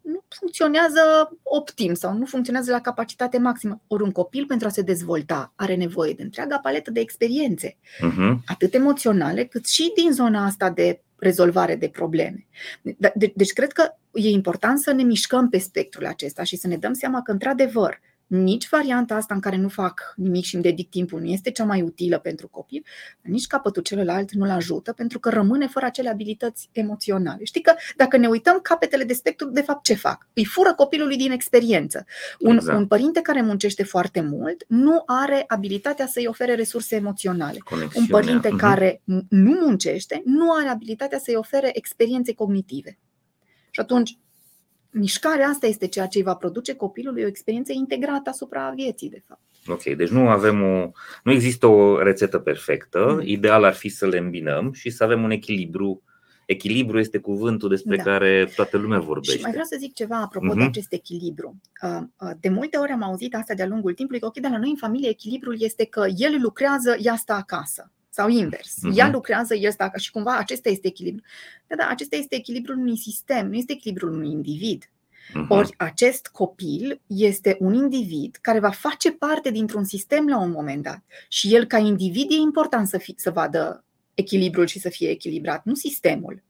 nu 0.03 0.25
funcționează 0.29 1.01
optim 1.43 1.95
sau 1.95 2.15
nu 2.17 2.25
funcționează 2.25 2.71
la 2.71 2.81
capacitate 2.81 3.39
maximă. 3.39 3.83
Ori 3.87 4.03
un 4.03 4.13
copil, 4.13 4.47
pentru 4.47 4.67
a 4.67 4.71
se 4.71 4.83
dezvolta, 4.83 5.53
are 5.57 5.75
nevoie 5.75 6.13
de 6.13 6.23
întreaga 6.23 6.59
paletă 6.59 6.91
de 6.91 7.01
experiențe, 7.01 7.77
uh-huh. 7.77 8.37
atât 8.47 8.75
emoționale, 8.75 9.45
cât 9.45 9.67
și 9.67 9.93
din 9.95 10.13
zona 10.13 10.45
asta 10.45 10.71
de 10.71 11.03
rezolvare 11.17 11.77
de 11.77 11.89
probleme. 11.89 12.47
De- 12.83 13.13
de- 13.15 13.33
deci, 13.37 13.53
cred 13.53 13.73
că 13.73 13.89
e 14.13 14.29
important 14.29 14.79
să 14.79 14.93
ne 14.93 15.03
mișcăm 15.03 15.49
pe 15.49 15.59
spectrul 15.59 16.07
acesta 16.07 16.43
și 16.43 16.57
să 16.57 16.67
ne 16.67 16.77
dăm 16.77 16.93
seama 16.93 17.23
că, 17.23 17.33
într-adevăr, 17.33 18.01
nici 18.31 18.69
varianta 18.69 19.15
asta 19.15 19.35
în 19.35 19.41
care 19.41 19.57
nu 19.57 19.69
fac 19.69 20.13
nimic 20.17 20.45
și 20.45 20.55
îmi 20.55 20.65
dedic 20.65 20.91
timpul 20.91 21.21
nu 21.21 21.27
este 21.27 21.51
cea 21.51 21.65
mai 21.65 21.83
utilă 21.83 22.19
pentru 22.19 22.49
copil, 22.49 22.85
nici 23.21 23.47
capătul 23.47 23.83
celălalt 23.83 24.33
nu-l 24.33 24.51
ajută 24.51 24.93
pentru 24.93 25.19
că 25.19 25.29
rămâne 25.29 25.67
fără 25.67 25.87
acele 25.87 26.09
abilități 26.09 26.69
emoționale. 26.73 27.45
Știi 27.45 27.61
că 27.61 27.75
dacă 27.97 28.17
ne 28.17 28.27
uităm 28.27 28.59
capetele 28.63 29.05
de 29.05 29.13
spectru, 29.13 29.49
de 29.49 29.61
fapt 29.61 29.85
ce 29.85 29.95
fac? 29.95 30.29
Îi 30.33 30.45
fură 30.45 30.75
copilului 30.75 31.17
din 31.17 31.31
experiență. 31.31 32.07
Un, 32.39 32.55
exact. 32.55 32.79
un 32.79 32.87
părinte 32.87 33.21
care 33.21 33.43
muncește 33.43 33.83
foarte 33.83 34.21
mult 34.21 34.65
nu 34.69 35.03
are 35.07 35.45
abilitatea 35.47 36.07
să-i 36.07 36.27
ofere 36.27 36.55
resurse 36.55 36.97
emoționale. 36.97 37.59
Un 37.95 38.07
părinte 38.07 38.49
uh-huh. 38.49 38.59
care 38.59 39.03
nu 39.29 39.53
muncește 39.61 40.23
nu 40.25 40.53
are 40.53 40.69
abilitatea 40.69 41.19
să-i 41.19 41.37
ofere 41.37 41.71
experiențe 41.73 42.35
cognitive. 42.35 42.99
Și 43.71 43.81
atunci, 43.81 44.19
mișcarea 44.91 45.49
asta 45.49 45.67
este 45.67 45.87
ceea 45.87 46.07
ce 46.07 46.19
îi 46.19 46.25
va 46.25 46.35
produce 46.35 46.75
copilului 46.75 47.23
o 47.23 47.27
experiență 47.27 47.73
integrată 47.73 48.31
asupra 48.31 48.73
vieții, 48.75 49.11
de 49.11 49.23
fapt. 49.27 49.41
Ok, 49.67 49.83
deci 49.83 50.09
nu 50.09 50.29
avem 50.29 50.63
o, 50.63 50.91
nu 51.25 51.33
există 51.33 51.67
o 51.67 52.03
rețetă 52.03 52.39
perfectă. 52.39 53.13
Mm. 53.15 53.27
Ideal 53.27 53.65
ar 53.65 53.75
fi 53.75 53.89
să 53.89 54.07
le 54.07 54.19
îmbinăm 54.19 54.73
și 54.73 54.91
să 54.91 55.05
avem 55.05 55.23
un 55.23 55.31
echilibru. 55.31 56.03
Echilibru 56.47 56.99
este 56.99 57.19
cuvântul 57.19 57.69
despre 57.69 57.97
da. 57.97 58.03
care 58.03 58.51
toată 58.55 58.77
lumea 58.77 58.99
vorbește. 58.99 59.37
Și 59.37 59.43
mai 59.43 59.51
vreau 59.51 59.67
să 59.67 59.77
zic 59.79 59.95
ceva 59.95 60.17
apropo 60.17 60.47
mm-hmm. 60.47 60.55
de 60.55 60.61
mhm. 60.61 60.69
acest 60.69 60.93
echilibru. 60.93 61.61
Uh, 61.83 62.01
uh, 62.21 62.31
de 62.41 62.49
multe 62.49 62.77
ori 62.77 62.91
am 62.91 63.03
auzit 63.03 63.35
asta 63.35 63.55
de-a 63.55 63.67
lungul 63.67 63.95
timpului, 63.95 64.21
că 64.21 64.27
ok, 64.27 64.39
dar 64.39 64.51
la 64.51 64.59
noi 64.59 64.71
în 64.71 64.77
familie 64.77 65.09
echilibrul 65.09 65.57
este 65.59 65.85
că 65.85 66.07
el 66.17 66.39
lucrează, 66.41 66.97
ea 67.01 67.17
stă 67.17 67.33
acasă 67.33 67.91
sau 68.11 68.29
invers. 68.29 68.75
Uh-huh. 68.79 68.97
Ea 68.97 69.11
lucrează, 69.11 69.55
el 69.55 69.71
stă 69.71 69.91
și 69.97 70.11
cumva 70.11 70.37
acesta 70.37 70.69
este 70.69 70.87
echilibru. 70.87 71.23
Da, 71.67 71.77
da, 71.77 71.89
acesta 71.89 72.17
este 72.17 72.35
echilibrul 72.37 72.77
unui 72.77 72.97
sistem, 72.97 73.49
nu 73.49 73.55
este 73.55 73.73
echilibrul 73.73 74.13
unui 74.13 74.31
individ. 74.31 74.85
Uh-huh. 74.85 75.49
Ori 75.49 75.75
acest 75.77 76.27
copil 76.27 77.01
este 77.07 77.57
un 77.61 77.75
individ 77.75 78.39
care 78.41 78.61
va 78.61 78.71
face 78.71 79.13
parte 79.13 79.51
dintr-un 79.51 79.85
sistem 79.85 80.29
la 80.29 80.39
un 80.39 80.51
moment 80.51 80.83
dat. 80.83 81.03
Și 81.29 81.55
el, 81.55 81.65
ca 81.65 81.79
individ, 81.79 82.31
e 82.31 82.35
important 82.35 82.89
să, 82.89 82.99
fi, 82.99 83.15
să 83.17 83.31
vadă 83.31 83.85
echilibrul 84.15 84.67
și 84.67 84.79
să 84.79 84.89
fie 84.89 85.09
echilibrat, 85.09 85.65
nu 85.65 85.75
sistemul 85.75 86.43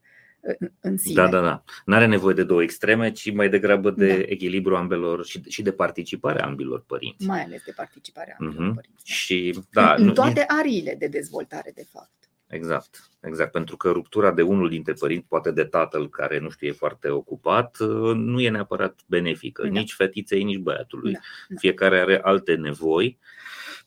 în 0.80 0.96
sine. 0.96 1.14
Da, 1.14 1.28
da, 1.28 1.40
da. 1.40 1.62
Nu 1.84 1.94
are 1.94 2.06
nevoie 2.06 2.34
de 2.34 2.44
două 2.44 2.62
extreme, 2.62 3.10
ci 3.12 3.32
mai 3.32 3.48
degrabă 3.48 3.90
de 3.90 4.06
da. 4.06 4.22
echilibru 4.26 4.76
ambelor 4.76 5.24
și, 5.24 5.42
și 5.48 5.62
de 5.62 5.72
participarea 5.72 6.44
ambilor 6.44 6.84
părinți. 6.86 7.26
Mai 7.26 7.42
ales 7.42 7.62
de 7.64 7.72
participarea 7.76 8.36
ambilor 8.38 8.70
uh-huh. 8.70 8.74
părinți. 8.74 9.04
Da. 9.04 9.14
Și, 9.14 9.58
da, 9.70 9.94
în, 9.94 10.08
în 10.08 10.14
toate 10.14 10.44
ariile 10.48 10.94
de 10.98 11.06
dezvoltare, 11.06 11.72
de 11.74 11.86
fapt. 11.92 12.12
Exact, 12.46 13.10
exact, 13.20 13.52
pentru 13.52 13.76
că 13.76 13.90
ruptura 13.90 14.32
de 14.32 14.42
unul 14.42 14.68
dintre 14.68 14.92
părinți, 14.92 15.26
poate 15.28 15.50
de 15.50 15.64
tatăl 15.64 16.08
care 16.08 16.38
nu 16.38 16.50
știe 16.50 16.68
e 16.68 16.72
foarte 16.72 17.08
ocupat, 17.08 17.76
nu 18.14 18.40
e 18.40 18.50
neapărat 18.50 19.00
benefică, 19.06 19.62
da. 19.62 19.68
nici 19.68 19.92
fetiței, 19.92 20.42
nici 20.42 20.58
băiatului. 20.58 21.12
Da, 21.12 21.18
da. 21.48 21.56
Fiecare 21.58 22.00
are 22.00 22.20
alte 22.22 22.54
nevoi 22.54 23.18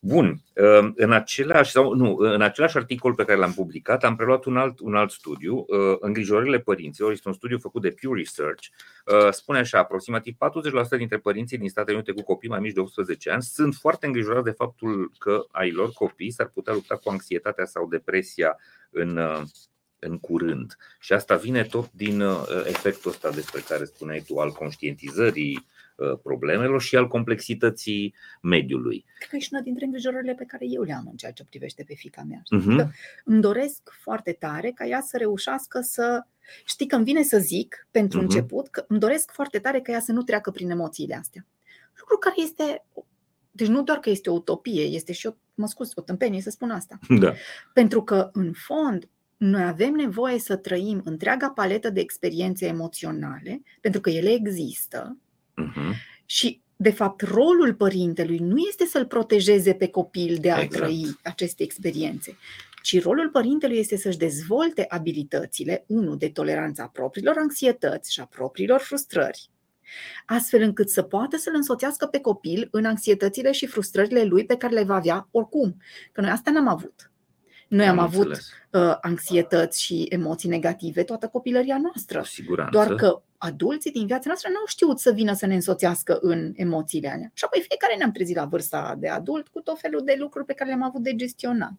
Bun, 0.06 0.42
ehm, 0.54 0.94
în 0.96 1.12
același, 1.12 1.72
sau, 1.72 1.94
nu, 1.94 2.16
în 2.16 2.42
același 2.42 2.78
articol 2.78 3.13
pe 3.13 3.26
care 3.26 3.39
l-am 3.39 3.54
publicat 3.54 4.04
am 4.04 4.16
preluat 4.16 4.46
un 4.46 4.58
alt, 4.58 4.80
un 4.80 4.96
alt 4.96 5.12
studiu, 5.12 5.66
ehm, 5.68 5.98
Îngrijorările 6.00 6.60
părinților, 6.60 7.12
este 7.12 7.28
un 7.28 7.34
studiu 7.34 7.58
făcut 7.58 7.82
de 7.82 7.96
Pew 8.02 8.13
Research, 8.13 8.68
ehm, 9.06 9.32
spune 9.32 9.60
așa, 9.60 9.78
aproximativ 9.78 10.36
40% 10.38 10.98
dintre 10.98 11.18
părinții 11.18 11.58
din 11.58 11.70
Statele 11.70 11.96
Unite 11.96 12.12
cu 12.12 12.22
copii 12.22 12.50
mai 12.50 12.60
mici 12.60 12.74
de 12.74 12.80
18 12.80 13.30
ani 13.32 13.42
sunt 13.42 13.74
foarte 13.74 14.06
îngrijorați 14.06 14.44
de 14.46 14.52
faptul 14.52 15.12
că 15.18 15.46
ai 15.52 15.72
lor 15.72 15.92
copii 15.92 16.32
s-ar 16.32 16.48
putea 16.48 16.74
lupta 16.74 16.96
cu 16.96 17.10
anxietatea 17.10 17.66
sau 17.66 17.88
depresia 17.88 18.58
în, 18.89 19.20
în 20.00 20.20
curând. 20.20 20.78
Și 21.00 21.13
asta 21.13 21.36
vine 21.36 21.63
tot 21.63 21.92
din 21.92 22.22
uh, 22.22 22.46
efectul 22.66 23.12
ăsta 23.12 23.30
despre 23.30 23.62
care 23.68 23.86
spuneai 23.86 24.24
tu, 24.28 24.38
al 24.38 24.52
conștientizării 24.52 25.56
uh, 25.56 25.73
problemelor 26.23 26.82
și 26.82 26.95
al 26.95 27.08
complexității 27.08 28.13
mediului. 28.41 29.06
Cred 29.17 29.29
că 29.29 29.36
e 29.36 29.39
și 29.39 29.49
una 29.51 29.62
dintre 29.62 29.86
îngrijorările 29.86 30.34
pe 30.34 30.45
care 30.45 30.65
eu 30.69 30.82
le 30.82 30.93
am 30.93 31.08
în 31.12 31.15
ceea 31.15 31.32
ce 31.32 31.45
privește 31.45 31.84
pe 31.88 31.93
fica 31.93 32.25
mea. 32.27 32.41
Uh-huh. 32.41 32.88
îmi 33.25 33.41
doresc 33.41 33.82
foarte 34.01 34.32
tare 34.32 34.71
ca 34.71 34.86
ea 34.86 35.01
să 35.01 35.17
reușească 35.17 35.79
să. 35.82 36.25
Știi 36.65 36.88
că 36.88 36.95
îmi 36.95 37.06
vine 37.06 37.23
să 37.23 37.38
zic, 37.38 37.88
pentru 37.91 38.19
uh-huh. 38.19 38.23
început, 38.23 38.67
că 38.67 38.86
îmi 38.88 38.99
doresc 38.99 39.32
foarte 39.32 39.60
tare 39.60 39.79
ca 39.79 39.91
ea 39.91 39.99
să 39.99 40.12
nu 40.12 40.21
treacă 40.21 40.51
prin 40.51 40.69
emoțiile 40.69 41.15
astea. 41.15 41.45
Lucru 41.99 42.17
care 42.17 42.36
este 42.38 42.84
deci 43.56 43.67
nu 43.67 43.84
doar 43.84 43.99
că 43.99 44.10
este 44.10 44.29
o 44.29 44.34
utopie, 44.34 44.82
este 44.82 45.13
și 45.13 45.27
o, 45.27 45.32
mă 45.53 45.67
scuz, 45.67 45.91
o 45.95 46.01
tâmpenie 46.01 46.41
să 46.41 46.49
spun 46.49 46.69
asta. 46.69 46.99
Da. 47.19 47.34
Pentru 47.73 48.03
că, 48.03 48.29
în 48.34 48.51
fond, 48.53 49.10
noi 49.38 49.63
avem 49.63 49.93
nevoie 49.93 50.39
să 50.39 50.56
trăim 50.56 51.01
întreaga 51.06 51.49
paletă 51.49 51.89
de 51.89 51.99
experiențe 51.99 52.65
emoționale, 52.65 53.62
pentru 53.82 54.01
că 54.01 54.10
ele 54.10 54.29
există. 54.29 55.17
Uh-huh. 55.62 55.96
Și, 56.26 56.62
de 56.76 56.92
fapt, 56.92 57.22
rolul 57.22 57.74
părintelui 57.74 58.38
nu 58.38 58.58
este 58.68 58.86
să-l 58.86 59.06
protejeze 59.06 59.74
pe 59.74 59.88
copil 59.88 60.38
de 60.42 60.52
a 60.52 60.62
exact. 60.62 60.86
trăi 60.86 61.18
aceste 61.24 61.63
experiențe, 61.63 62.38
ci 62.82 63.02
rolul 63.02 63.30
părintelui 63.30 63.78
este 63.78 63.98
să-și 63.98 64.18
dezvolte 64.18 64.86
abilitățile, 64.88 65.84
unul, 65.88 66.18
de 66.18 66.30
toleranța 66.30 66.88
propriilor 66.88 67.36
anxietăți 67.38 68.13
și 68.13 68.20
a 68.20 68.26
propriilor 68.26 68.80
frustrări, 68.80 69.50
astfel 70.26 70.62
încât 70.62 70.89
să 70.89 71.02
poată 71.02 71.38
să-l 71.38 71.54
însoțească 71.56 72.06
pe 72.06 72.20
copil 72.20 72.68
în 72.72 72.86
anxietățile 72.86 73.52
și 73.52 73.66
frustrările 73.66 74.24
lui 74.24 74.46
pe 74.46 74.58
care 74.58 74.74
le 74.74 74.84
va 74.84 74.96
avea 74.96 75.28
oricum. 75.32 75.78
Că 76.12 76.22
noi 76.22 76.30
asta 76.30 76.52
n-am 76.52 76.68
avut. 76.68 77.12
Noi 77.68 77.86
am, 77.86 78.00
am 78.00 78.06
avut 78.06 78.32
uh, 78.72 78.98
anxietăți 79.02 79.82
și 79.82 80.06
emoții 80.10 80.50
negative 80.50 81.04
toată 81.04 81.28
copilăria 81.28 81.78
noastră. 81.78 82.22
Siguranță. 82.26 82.72
Doar 82.72 82.96
că 82.96 83.22
adulții 83.45 83.91
din 83.91 84.06
viața 84.06 84.23
noastră 84.25 84.49
nu 84.51 84.58
au 84.58 84.65
știut 84.65 84.99
să 84.99 85.12
vină 85.12 85.34
să 85.34 85.45
ne 85.45 85.53
însoțească 85.53 86.17
în 86.21 86.51
emoțiile 86.56 87.10
alea. 87.10 87.32
Și 87.34 87.43
apoi 87.43 87.65
fiecare 87.67 87.95
ne-am 87.97 88.12
trezit 88.12 88.36
la 88.36 88.45
vârsta 88.45 88.95
de 88.99 89.10
adult 89.10 89.47
cu 89.47 89.60
tot 89.60 89.79
felul 89.79 90.01
de 90.03 90.15
lucruri 90.19 90.45
pe 90.45 90.53
care 90.53 90.69
le-am 90.69 90.84
avut 90.84 91.01
de 91.01 91.15
gestionat. 91.15 91.73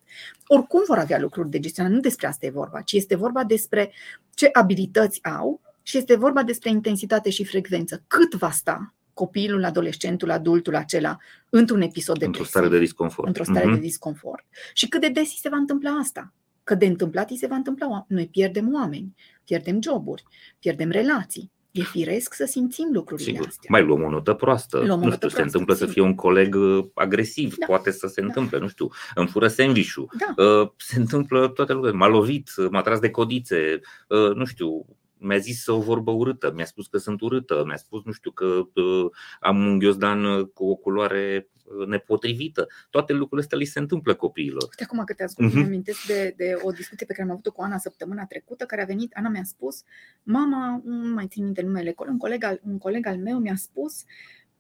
Oricum 0.46 0.83
vor 0.87 0.98
avea 0.98 1.18
lucruri 1.18 1.50
de 1.50 1.59
gestionat, 1.59 1.92
nu 1.92 2.00
despre 2.00 2.27
asta 2.27 2.46
e 2.46 2.50
vorba, 2.50 2.81
ci 2.81 2.92
este 2.92 3.16
vorba 3.16 3.44
despre 3.44 3.92
ce 4.35 4.48
abilități 4.53 5.24
au 5.24 5.61
și 5.83 5.96
este 5.96 6.16
vorba 6.16 6.42
despre 6.42 6.70
intensitate 6.70 7.31
și 7.31 7.44
frecvență. 7.44 8.03
Cât 8.07 8.35
va 8.35 8.50
sta 8.50 8.94
copilul, 9.14 9.64
adolescentul, 9.64 10.31
adultul 10.31 10.74
acela 10.74 11.18
într-un 11.48 11.81
episod 11.81 12.18
de 12.18 12.24
Într-o 12.24 12.44
stare 12.44 12.68
de 12.68 12.79
disconfort. 12.79 13.27
Într-o 13.27 13.44
stare 13.44 13.70
uh-huh. 13.70 13.74
de 13.74 13.81
disconfort. 13.81 14.44
Și 14.72 14.88
cât 14.88 15.00
de 15.00 15.09
des 15.09 15.40
se 15.40 15.48
va 15.48 15.57
întâmpla 15.57 15.90
asta. 15.90 16.33
Că 16.64 16.74
de 16.74 16.87
întâmplat 16.87 17.31
îi 17.31 17.37
se 17.37 17.46
va 17.46 17.55
întâmpla. 17.55 18.05
Noi 18.09 18.29
pierdem 18.29 18.74
oameni, 18.74 19.14
pierdem 19.44 19.83
joburi, 19.83 20.22
pierdem 20.59 20.90
relații. 20.90 21.53
E 21.70 21.83
firesc 21.83 22.35
să 22.35 22.44
simțim 22.44 22.88
lucrurile 22.92 23.31
Sigur. 23.31 23.46
astea. 23.46 23.68
Mai 23.68 23.83
luăm 23.83 24.03
o 24.03 24.11
notă 24.11 24.35
proastă. 24.35 24.79
Luăm 24.79 25.00
nu 25.00 25.11
știu, 25.11 25.29
se 25.29 25.42
întâmplă 25.42 25.74
sigur. 25.74 25.88
să 25.88 25.92
fie 25.92 26.03
un 26.03 26.14
coleg 26.14 26.55
uh, 26.55 26.85
agresiv. 26.94 27.57
Da. 27.57 27.66
Poate 27.66 27.90
să 27.90 28.07
se 28.07 28.20
da. 28.20 28.27
întâmple, 28.27 28.59
nu 28.59 28.68
știu. 28.68 28.88
Îmi 29.14 29.29
fură 29.29 29.48
sandwich 29.48 29.94
Da. 29.94 30.44
Uh, 30.44 30.70
se 30.77 30.98
întâmplă 30.98 31.48
toate 31.48 31.72
lucrurile. 31.72 31.98
M-a 31.98 32.09
lovit, 32.09 32.50
m-a 32.70 32.83
tras 32.83 32.98
de 32.98 33.11
codițe, 33.11 33.81
uh, 34.09 34.35
nu 34.35 34.44
știu, 34.44 34.87
mi-a 35.25 35.39
zis 35.39 35.67
o 35.67 35.81
vorbă 35.81 36.11
urâtă, 36.11 36.53
mi-a 36.55 36.65
spus 36.65 36.87
că 36.87 36.99
sunt 36.99 37.21
urâtă, 37.21 37.63
mi-a 37.67 37.77
spus, 37.77 38.05
nu 38.05 38.13
știu, 38.13 38.31
că 38.31 38.45
uh, 38.45 39.11
am 39.41 39.67
un 39.67 39.79
ghiozdan 39.79 40.25
uh, 40.25 40.47
cu 40.55 40.65
o 40.65 40.75
culoare 40.75 41.49
uh, 41.65 41.87
nepotrivită. 41.87 42.67
Toate 42.91 43.13
lucrurile 43.13 43.41
astea 43.41 43.59
li 43.59 43.65
se 43.65 43.79
întâmplă 43.79 44.15
copiilor. 44.15 44.63
Uite 44.63 44.85
acum 44.85 45.05
că 45.05 45.13
te 45.13 45.23
ascult, 45.23 45.53
uh-huh. 45.53 45.65
amintesc 45.65 46.07
de, 46.07 46.35
de 46.37 46.59
o 46.63 46.71
discuție 46.71 47.07
pe 47.07 47.13
care 47.13 47.29
am 47.29 47.33
avut-o 47.33 47.53
cu 47.53 47.63
Ana 47.63 47.79
săptămâna 47.79 48.25
trecută, 48.25 48.65
care 48.65 48.83
a 48.83 48.85
venit, 48.85 49.13
Ana 49.15 49.29
mi-a 49.29 49.45
spus, 49.45 49.83
mama, 50.23 50.81
nu 50.85 51.15
mai 51.15 51.27
țin 51.27 51.45
minte 51.45 51.63
numele, 51.63 51.95
un 52.09 52.19
coleg 52.19 52.45
al, 52.45 52.61
un 52.63 52.79
coleg 52.79 53.07
al 53.07 53.17
meu 53.17 53.39
mi-a 53.39 53.57
spus 53.57 54.05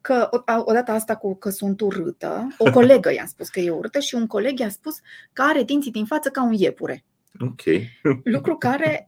că 0.00 0.28
odată 0.64 0.90
asta 0.90 1.16
cu 1.16 1.34
că 1.34 1.50
sunt 1.50 1.80
urâtă, 1.80 2.46
o 2.58 2.70
colegă 2.70 3.12
i-a 3.12 3.26
spus 3.26 3.48
că 3.48 3.60
e 3.60 3.70
urâtă 3.70 3.98
și 3.98 4.14
un 4.14 4.26
coleg 4.26 4.58
i-a 4.58 4.68
spus 4.68 5.00
că 5.32 5.42
are 5.42 5.62
dinții 5.62 5.90
din 5.90 6.04
față 6.04 6.28
ca 6.28 6.42
un 6.42 6.52
iepure. 6.52 7.04
Ok. 7.40 7.62
Lucru 8.36 8.56
care 8.56 9.06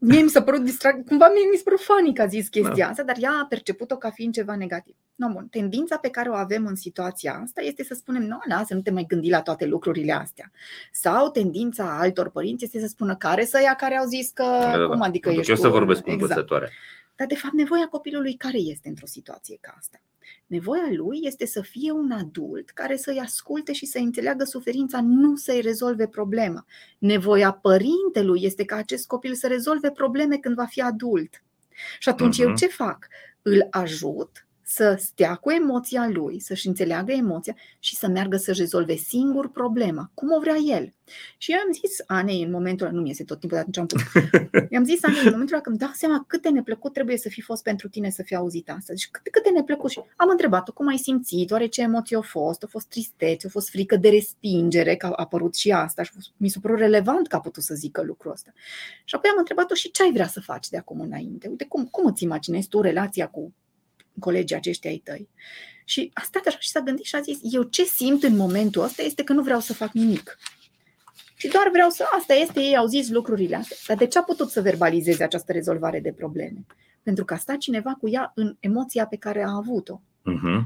mie 0.00 0.22
mi 0.22 0.28
s-a 0.28 0.42
părut 0.42 0.64
distrag, 0.64 1.04
cumva 1.04 1.28
mie 1.28 1.48
mi 1.50 1.56
s-a 1.56 1.62
părut 1.64 1.80
funny 1.80 2.14
că 2.14 2.22
a 2.22 2.26
zis 2.26 2.48
chestia 2.48 2.84
da. 2.84 2.90
asta, 2.90 3.02
dar 3.02 3.16
ea 3.20 3.30
a 3.42 3.46
perceput-o 3.48 3.96
ca 3.96 4.10
fiind 4.10 4.34
ceva 4.34 4.56
negativ. 4.56 4.94
No, 5.14 5.28
bun. 5.28 5.46
Tendința 5.50 5.96
pe 5.96 6.08
care 6.08 6.28
o 6.28 6.34
avem 6.34 6.66
în 6.66 6.74
situația 6.74 7.40
asta 7.42 7.60
este 7.60 7.84
să 7.84 7.94
spunem, 7.94 8.22
nu, 8.22 8.38
lasă, 8.48 8.74
nu 8.74 8.80
te 8.80 8.90
mai 8.90 9.04
gândi 9.08 9.30
la 9.30 9.42
toate 9.42 9.66
lucrurile 9.66 10.12
astea. 10.12 10.50
Sau 10.92 11.30
tendința 11.30 11.98
altor 11.98 12.30
părinți 12.30 12.64
este 12.64 12.80
să 12.80 12.86
spună 12.86 13.16
care 13.16 13.44
să 13.44 13.60
ia 13.62 13.74
care 13.74 13.96
au 13.96 14.06
zis 14.06 14.30
că, 14.30 14.42
da, 14.42 14.78
da, 14.78 14.86
cum 14.86 14.98
da. 14.98 15.04
adică 15.04 15.30
ești 15.30 15.50
eu 15.50 15.56
să 15.56 15.68
vorbesc 15.68 16.02
cu 16.02 16.10
exact. 16.10 16.48
Dar 17.16 17.26
de 17.26 17.34
fapt 17.34 17.54
nevoia 17.54 17.86
copilului 17.86 18.34
care 18.34 18.58
este 18.58 18.88
într-o 18.88 19.06
situație 19.06 19.58
ca 19.60 19.74
asta? 19.78 20.00
Nevoia 20.46 20.88
lui 20.96 21.18
este 21.22 21.46
să 21.46 21.60
fie 21.60 21.92
un 21.92 22.10
adult 22.10 22.70
care 22.70 22.96
să-i 22.96 23.18
asculte 23.18 23.72
și 23.72 23.86
să 23.86 23.98
înțeleagă 23.98 24.44
suferința, 24.44 25.00
nu 25.00 25.36
să-i 25.36 25.60
rezolve 25.60 26.06
problema. 26.06 26.64
Nevoia 26.98 27.52
părintelui 27.52 28.42
este 28.42 28.64
ca 28.64 28.76
acest 28.76 29.06
copil 29.06 29.34
să 29.34 29.46
rezolve 29.46 29.90
probleme 29.90 30.36
când 30.36 30.54
va 30.54 30.66
fi 30.66 30.80
adult. 30.80 31.42
Și 31.98 32.08
atunci 32.08 32.36
uh-huh. 32.36 32.42
eu 32.42 32.48
mhm. 32.48 32.56
ce 32.56 32.66
fac? 32.66 33.06
Îl 33.42 33.66
ajut 33.70 34.46
să 34.74 34.96
stea 34.98 35.34
cu 35.34 35.50
emoția 35.50 36.08
lui, 36.08 36.40
să-și 36.40 36.66
înțeleagă 36.66 37.12
emoția 37.12 37.56
și 37.78 37.96
să 37.96 38.08
meargă 38.08 38.36
să 38.36 38.52
rezolve 38.52 38.94
singur 38.94 39.50
problema, 39.50 40.10
cum 40.14 40.32
o 40.32 40.40
vrea 40.40 40.56
el. 40.56 40.92
Și 41.38 41.52
eu 41.52 41.58
am 41.58 41.72
zis 41.72 41.96
Anei 42.06 42.42
în 42.42 42.50
momentul 42.50 42.86
ăla, 42.86 42.94
nu 42.94 43.02
mi 43.02 43.10
este 43.10 43.24
tot 43.24 43.38
timpul 43.40 43.56
de 43.56 43.62
atunci 43.62 43.78
am 43.78 43.86
pus. 43.86 44.02
I-am 44.72 44.84
zis 44.84 45.04
Anei 45.04 45.24
în 45.24 45.30
momentul 45.30 45.54
ăla 45.54 45.62
când 45.62 45.78
dau 45.78 45.90
seama 45.92 46.24
cât 46.26 46.42
de 46.42 46.48
neplăcut 46.48 46.92
trebuie 46.92 47.16
să 47.16 47.28
fi 47.28 47.40
fost 47.40 47.62
pentru 47.62 47.88
tine 47.88 48.10
să 48.10 48.22
fii 48.22 48.36
auzit 48.36 48.70
asta. 48.70 48.92
Deci 48.92 49.08
cât, 49.10 49.32
cât 49.32 49.42
de 49.42 49.50
neplăcut. 49.50 49.90
Și 49.90 50.00
am 50.16 50.28
întrebat-o 50.28 50.72
cum 50.72 50.86
ai 50.88 50.96
simțit, 50.96 51.50
oare 51.50 51.66
ce 51.66 51.82
emoții 51.82 52.16
au 52.16 52.22
fost, 52.22 52.62
au 52.62 52.68
fost 52.68 52.86
tristețe, 52.86 53.44
au 53.44 53.50
fost 53.50 53.68
frică 53.68 53.96
de 53.96 54.08
respingere, 54.08 54.96
că 54.96 55.06
a 55.06 55.12
apărut 55.16 55.54
și 55.54 55.72
asta 55.72 56.02
și 56.02 56.12
mi 56.36 56.48
s-a 56.48 56.58
părut 56.62 56.78
relevant 56.78 57.28
că 57.28 57.36
a 57.36 57.40
putut 57.40 57.62
să 57.62 57.74
zică 57.74 58.02
lucrul 58.02 58.32
ăsta. 58.32 58.52
Și 59.04 59.14
apoi 59.14 59.30
am 59.30 59.38
întrebat-o 59.38 59.74
și 59.74 59.90
ce 59.90 60.02
ai 60.02 60.12
vrea 60.12 60.26
să 60.26 60.40
faci 60.40 60.68
de 60.68 60.76
acum 60.76 61.00
înainte. 61.00 61.48
Uite, 61.48 61.64
cum, 61.64 61.84
cum 61.84 62.06
îți 62.06 62.22
imaginezi 62.22 62.68
tu 62.68 62.80
relația 62.80 63.26
cu 63.26 63.52
colegii 64.18 64.56
aceștia 64.56 64.90
ai 64.90 65.02
tăi. 65.04 65.28
Și 65.84 66.10
a 66.14 66.22
stat 66.22 66.46
așa 66.46 66.58
și 66.58 66.70
s-a 66.70 66.80
gândit 66.80 67.04
și 67.04 67.14
a 67.14 67.20
zis, 67.20 67.38
eu 67.42 67.62
ce 67.62 67.84
simt 67.84 68.22
în 68.22 68.36
momentul 68.36 68.82
ăsta 68.82 69.02
este 69.02 69.24
că 69.24 69.32
nu 69.32 69.42
vreau 69.42 69.60
să 69.60 69.72
fac 69.72 69.92
nimic. 69.92 70.38
Și 71.34 71.48
doar 71.48 71.68
vreau 71.72 71.90
să, 71.90 72.04
asta 72.18 72.34
este, 72.34 72.60
ei 72.60 72.76
au 72.76 72.86
zis 72.86 73.08
lucrurile 73.08 73.56
astea. 73.56 73.76
Dar 73.86 73.96
de 73.96 74.06
ce 74.06 74.18
a 74.18 74.22
putut 74.22 74.50
să 74.50 74.60
verbalizeze 74.60 75.24
această 75.24 75.52
rezolvare 75.52 76.00
de 76.00 76.12
probleme? 76.12 76.66
Pentru 77.02 77.24
că 77.24 77.34
a 77.34 77.36
stat 77.36 77.56
cineva 77.56 77.94
cu 78.00 78.08
ea 78.08 78.32
în 78.34 78.56
emoția 78.60 79.06
pe 79.06 79.16
care 79.16 79.42
a 79.42 79.56
avut-o. 79.56 80.00
Uh-huh. 80.20 80.60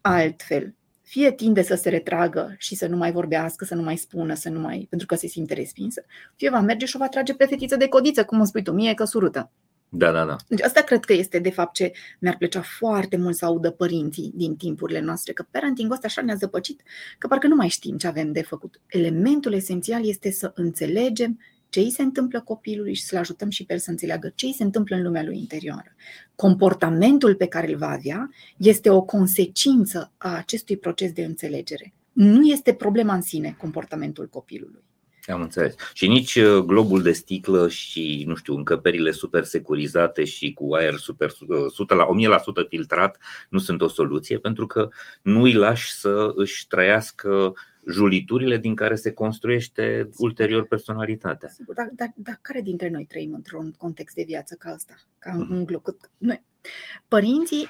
Altfel, 0.00 0.74
fie 1.02 1.32
tinde 1.32 1.62
să 1.62 1.74
se 1.74 1.88
retragă 1.88 2.54
și 2.58 2.74
să 2.74 2.86
nu 2.86 2.96
mai 2.96 3.12
vorbească, 3.12 3.64
să 3.64 3.74
nu 3.74 3.82
mai 3.82 3.96
spună, 3.96 4.34
să 4.34 4.48
nu 4.48 4.60
mai, 4.60 4.86
pentru 4.88 5.06
că 5.06 5.14
se 5.14 5.26
simte 5.26 5.54
respinsă, 5.54 6.04
fie 6.36 6.50
va 6.50 6.60
merge 6.60 6.86
și 6.86 6.96
o 6.96 6.98
va 6.98 7.08
trage 7.08 7.34
pe 7.34 7.44
fetiță 7.44 7.76
de 7.76 7.88
codiță, 7.88 8.24
cum 8.24 8.38
îmi 8.38 8.46
spui 8.46 8.62
tu, 8.62 8.72
mie 8.72 8.94
că 8.94 9.04
surută. 9.04 9.50
Da, 9.94 10.12
da, 10.12 10.24
da. 10.24 10.36
Deci 10.48 10.62
asta 10.62 10.80
cred 10.80 11.04
că 11.04 11.12
este 11.12 11.38
de 11.38 11.50
fapt 11.50 11.74
ce 11.74 11.92
mi-ar 12.18 12.36
plăcea 12.36 12.62
foarte 12.62 13.16
mult 13.16 13.36
să 13.36 13.44
audă 13.44 13.70
părinții 13.70 14.32
din 14.34 14.56
timpurile 14.56 15.00
noastre, 15.00 15.32
că 15.32 15.46
parenting 15.50 15.92
ăsta 15.92 16.06
așa 16.06 16.22
ne-a 16.22 16.34
zăpăcit, 16.34 16.82
că 17.18 17.26
parcă 17.26 17.46
nu 17.46 17.54
mai 17.54 17.68
știm 17.68 17.96
ce 17.96 18.06
avem 18.06 18.32
de 18.32 18.42
făcut. 18.42 18.80
Elementul 18.86 19.52
esențial 19.52 20.06
este 20.08 20.30
să 20.30 20.52
înțelegem 20.54 21.40
ce 21.68 21.80
îi 21.80 21.90
se 21.90 22.02
întâmplă 22.02 22.40
copilului 22.40 22.94
și 22.94 23.02
să-l 23.02 23.18
ajutăm 23.18 23.50
și 23.50 23.64
pe 23.64 23.72
el 23.72 23.78
să 23.78 23.90
înțeleagă 23.90 24.32
ce 24.34 24.46
îi 24.46 24.54
se 24.54 24.62
întâmplă 24.62 24.96
în 24.96 25.02
lumea 25.02 25.22
lui 25.22 25.38
interioară. 25.38 25.94
Comportamentul 26.34 27.34
pe 27.34 27.46
care 27.46 27.70
îl 27.70 27.76
va 27.76 27.88
avea 27.88 28.30
este 28.56 28.90
o 28.90 29.02
consecință 29.02 30.12
a 30.16 30.36
acestui 30.36 30.76
proces 30.76 31.12
de 31.12 31.24
înțelegere. 31.24 31.92
Nu 32.12 32.46
este 32.46 32.74
problema 32.74 33.14
în 33.14 33.22
sine 33.22 33.54
comportamentul 33.58 34.28
copilului. 34.28 34.84
Am 35.26 35.40
înțeles. 35.40 35.74
Și 35.92 36.08
nici 36.08 36.34
uh, 36.34 36.64
globul 36.64 37.02
de 37.02 37.12
sticlă 37.12 37.68
și, 37.68 38.24
nu 38.26 38.34
știu, 38.34 38.56
încăperile 38.56 39.10
super 39.10 39.44
securizate 39.44 40.24
și 40.24 40.52
cu 40.52 40.74
aer 40.74 40.94
super 40.94 41.32
100 41.48 41.94
uh, 41.94 42.00
la 42.00 42.38
1000% 42.64 42.68
filtrat 42.68 43.18
nu 43.48 43.58
sunt 43.58 43.80
o 43.80 43.88
soluție 43.88 44.38
pentru 44.38 44.66
că 44.66 44.88
nu 45.22 45.42
îi 45.42 45.52
lași 45.52 45.92
să 45.92 46.32
își 46.34 46.66
trăiască 46.66 47.52
juliturile 47.90 48.56
din 48.56 48.74
care 48.74 48.94
se 48.94 49.12
construiește 49.12 50.08
ulterior 50.16 50.66
personalitatea. 50.66 51.48
Sigur, 51.48 51.74
dar, 51.74 51.90
dar, 51.92 52.12
dar 52.16 52.38
care 52.42 52.60
dintre 52.60 52.88
noi 52.88 53.04
trăim 53.04 53.32
într-un 53.34 53.74
context 53.78 54.14
de 54.14 54.24
viață 54.26 54.56
ca 54.58 54.72
ăsta? 54.74 54.94
Ca 55.18 55.32
mm. 55.32 55.56
un 55.56 55.64
glob? 55.64 55.82
Noi. 56.18 56.42
Părinții, 57.08 57.68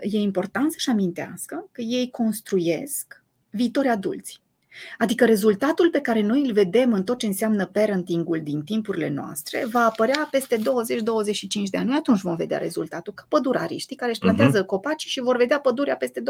e 0.00 0.18
important 0.18 0.72
să-și 0.72 0.90
amintească 0.90 1.68
că 1.72 1.80
ei 1.80 2.10
construiesc 2.10 3.22
viitori 3.50 3.88
adulți. 3.88 4.43
Adică 4.98 5.24
rezultatul 5.24 5.90
pe 5.90 6.00
care 6.00 6.20
noi 6.20 6.40
îl 6.46 6.52
vedem 6.52 6.92
în 6.92 7.04
tot 7.04 7.18
ce 7.18 7.26
înseamnă 7.26 7.66
parentingul 7.66 8.40
din 8.42 8.62
timpurile 8.62 9.08
noastre 9.08 9.66
va 9.70 9.80
apărea 9.84 10.28
peste 10.30 10.56
20-25 10.56 10.60
de 11.70 11.76
ani. 11.78 11.88
Noi 11.88 11.96
atunci 11.96 12.20
vom 12.20 12.36
vedea 12.36 12.58
rezultatul, 12.58 13.12
ca 13.12 13.26
pădurariștii 13.28 13.96
care 13.96 14.10
își 14.10 14.20
Mhm. 14.22 14.34
plantează 14.34 14.64
uh-huh. 14.64 14.66
copacii 14.66 15.10
și 15.10 15.20
vor 15.20 15.36
vedea 15.36 15.60
pădurea 15.60 15.96
peste 15.96 16.20
20-20 16.20 16.24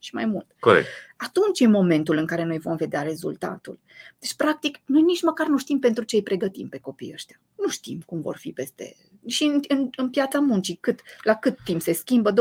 și 0.00 0.14
mai 0.14 0.24
mult. 0.24 0.46
Corect. 0.58 0.86
Atunci 1.16 1.60
e 1.60 1.66
momentul 1.66 2.16
în 2.16 2.26
care 2.26 2.44
noi 2.44 2.58
vom 2.58 2.76
vedea 2.76 3.02
rezultatul. 3.02 3.78
Deci, 4.18 4.34
practic, 4.34 4.78
noi 4.84 5.02
nici 5.02 5.22
măcar 5.22 5.46
nu 5.46 5.58
știm 5.58 5.78
pentru 5.78 6.04
ce 6.04 6.16
îi 6.16 6.22
pregătim 6.22 6.68
pe 6.68 6.78
copiii 6.78 7.12
ăștia. 7.12 7.40
Nu 7.56 7.68
știm 7.68 8.02
cum 8.06 8.20
vor 8.20 8.36
fi 8.36 8.52
peste... 8.52 8.96
Și 9.26 9.44
în, 9.44 9.60
în, 9.68 9.88
în 9.96 10.10
piața 10.10 10.38
muncii, 10.38 10.78
cât, 10.80 11.00
la 11.22 11.34
cât 11.34 11.58
timp 11.64 11.80
se 11.80 11.92
schimbă, 11.92 12.32
25% 12.32 12.34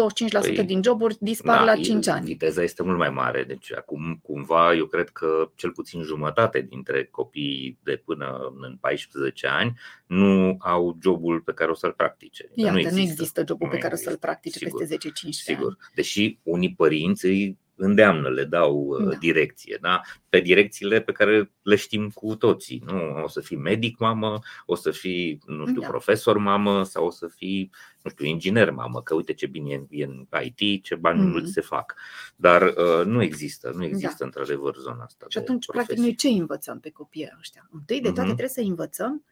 Păi, 0.55 0.63
din 0.63 0.83
joburi 0.83 1.17
dispar 1.19 1.63
la 1.63 1.75
5 1.75 2.07
ani. 2.07 2.25
Viteza 2.25 2.63
este 2.63 2.83
mult 2.83 2.97
mai 2.97 3.09
mare, 3.09 3.43
deci 3.43 3.73
acum 3.73 4.19
cumva 4.23 4.73
eu 4.73 4.85
cred 4.85 5.09
că 5.09 5.28
cel 5.55 5.71
puțin 5.71 6.01
jumătate 6.01 6.61
dintre 6.61 7.05
copiii 7.05 7.79
de 7.83 8.01
până 8.05 8.53
în 8.59 8.77
14 8.77 9.47
ani 9.47 9.79
nu 10.05 10.55
au 10.59 10.97
jobul 11.01 11.41
pe 11.41 11.53
care 11.53 11.71
o 11.71 11.73
să-l 11.73 11.91
practice. 11.91 12.49
Iată, 12.53 12.71
nu 12.71 12.77
există, 12.79 12.97
nu 12.99 13.03
există 13.03 13.43
jobul 13.47 13.67
Nu 13.67 13.73
pe 13.73 13.77
care 13.77 13.93
o 13.93 13.93
există, 13.93 14.09
să-l 14.09 14.19
practice 14.19 14.57
sigur, 14.57 14.79
peste 14.79 15.09
10-15 15.09 15.11
ani. 15.23 15.33
Sigur. 15.33 15.77
Deși 15.95 16.39
unii 16.43 16.73
părinți 16.73 17.25
îi 17.25 17.57
îndeamnă, 17.81 18.29
le 18.29 18.43
dau 18.43 18.97
Da. 18.99 19.03
da. 19.09 19.15
direcție, 19.15 19.77
da? 19.81 20.01
pe 20.29 20.39
direcțiile 20.39 21.01
pe 21.01 21.11
care 21.11 21.51
le 21.61 21.75
știm 21.75 22.09
cu 22.09 22.35
toții. 22.35 22.83
Nu? 22.85 23.23
O 23.23 23.27
să 23.27 23.41
fii 23.41 23.57
medic 23.57 23.97
mamă, 23.97 24.39
o 24.65 24.75
să 24.75 24.91
fii, 24.91 25.39
nu 25.45 25.67
știu, 25.67 25.81
Da. 25.81 25.87
profesor 25.87 26.37
mamă 26.37 26.83
sau 26.83 27.05
o 27.05 27.09
să 27.09 27.27
fii, 27.27 27.69
nu 28.03 28.09
știu, 28.09 28.25
inginer 28.25 28.71
mamă, 28.71 29.01
că 29.01 29.13
uite 29.15 29.33
ce 29.33 29.45
bine 29.47 29.71
e- 29.73 29.85
e 29.89 30.03
în 30.03 30.27
IT, 30.43 30.83
ce 30.83 30.95
bani 30.95 31.19
Mhm. 31.21 31.29
mulți 31.29 31.51
se 31.51 31.61
fac. 31.61 31.95
Dar 32.35 32.61
uh, 32.61 33.05
nu 33.05 33.21
există, 33.21 33.71
nu 33.75 33.83
există 33.83 34.23
într-adevăr 34.23 34.75
zona 34.75 35.03
asta. 35.03 35.25
Și 35.29 35.37
de 35.37 35.43
atunci, 35.43 35.65
practic, 35.65 35.95
profesii. 35.95 36.01
noi 36.25 36.33
ce 36.35 36.41
învățăm 36.41 36.79
pe 36.79 36.89
copiii 36.89 37.35
ăștia? 37.39 37.69
Întâi 37.71 37.97
de 38.01 38.11
toate 38.11 38.21
Mhm. 38.29 38.35
trebuie 38.37 38.65
să 38.65 38.69
învățăm 38.69 39.23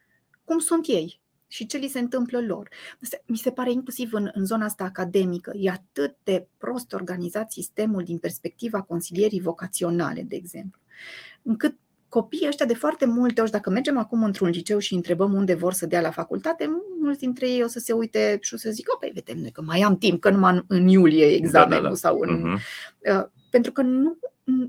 cum 0.44 0.58
sunt 0.58 0.86
ei 0.86 1.20
și 1.48 1.66
ce 1.66 1.76
li 1.76 1.88
se 1.88 1.98
întâmplă 1.98 2.40
lor. 2.40 2.68
Asta, 3.02 3.16
mi 3.26 3.36
se 3.36 3.50
pare 3.50 3.72
inclusiv 3.72 4.12
în, 4.12 4.30
în 4.34 4.46
zona 4.46 4.64
asta 4.64 4.84
academică, 4.84 5.52
e 5.56 5.70
atât 5.70 6.16
de 6.22 6.46
prost 6.58 6.92
organizat 6.92 7.52
sistemul 7.52 8.02
din 8.02 8.18
perspectiva 8.18 8.82
consilierii 8.82 9.40
vocaționale, 9.40 10.22
de 10.22 10.36
exemplu, 10.36 10.80
încât 11.42 11.76
copiii 12.08 12.46
ăștia 12.48 12.66
de 12.66 12.74
foarte 12.74 13.06
multe 13.06 13.40
ori, 13.40 13.50
dacă 13.50 13.70
mergem 13.70 13.98
acum 13.98 14.22
într-un 14.22 14.48
liceu 14.48 14.78
și 14.78 14.94
întrebăm 14.94 15.34
unde 15.34 15.54
vor 15.54 15.72
să 15.72 15.86
dea 15.86 16.00
la 16.00 16.10
facultate, 16.10 16.70
mulți 17.00 17.18
dintre 17.18 17.48
ei 17.48 17.62
o 17.62 17.66
să 17.66 17.78
se 17.78 17.92
uite 17.92 18.38
și 18.40 18.54
o 18.54 18.56
să 18.56 18.70
zică, 18.70 18.96
păi 19.00 19.10
vedem 19.14 19.38
noi 19.38 19.50
că 19.50 19.62
mai 19.62 19.80
am 19.80 19.98
timp, 19.98 20.20
că 20.20 20.30
numai 20.30 20.52
în, 20.52 20.64
în 20.66 20.86
iulie 20.86 21.26
e 21.26 21.34
examenul 21.34 21.82
Da, 21.82 21.82
da, 21.82 21.88
da. 21.88 21.94
sau 21.94 22.18
în... 22.20 22.40
Mhm. 22.40 22.58
Uh, 23.16 23.26
pentru 23.50 23.72
că 23.72 23.82
nu, 23.82 24.18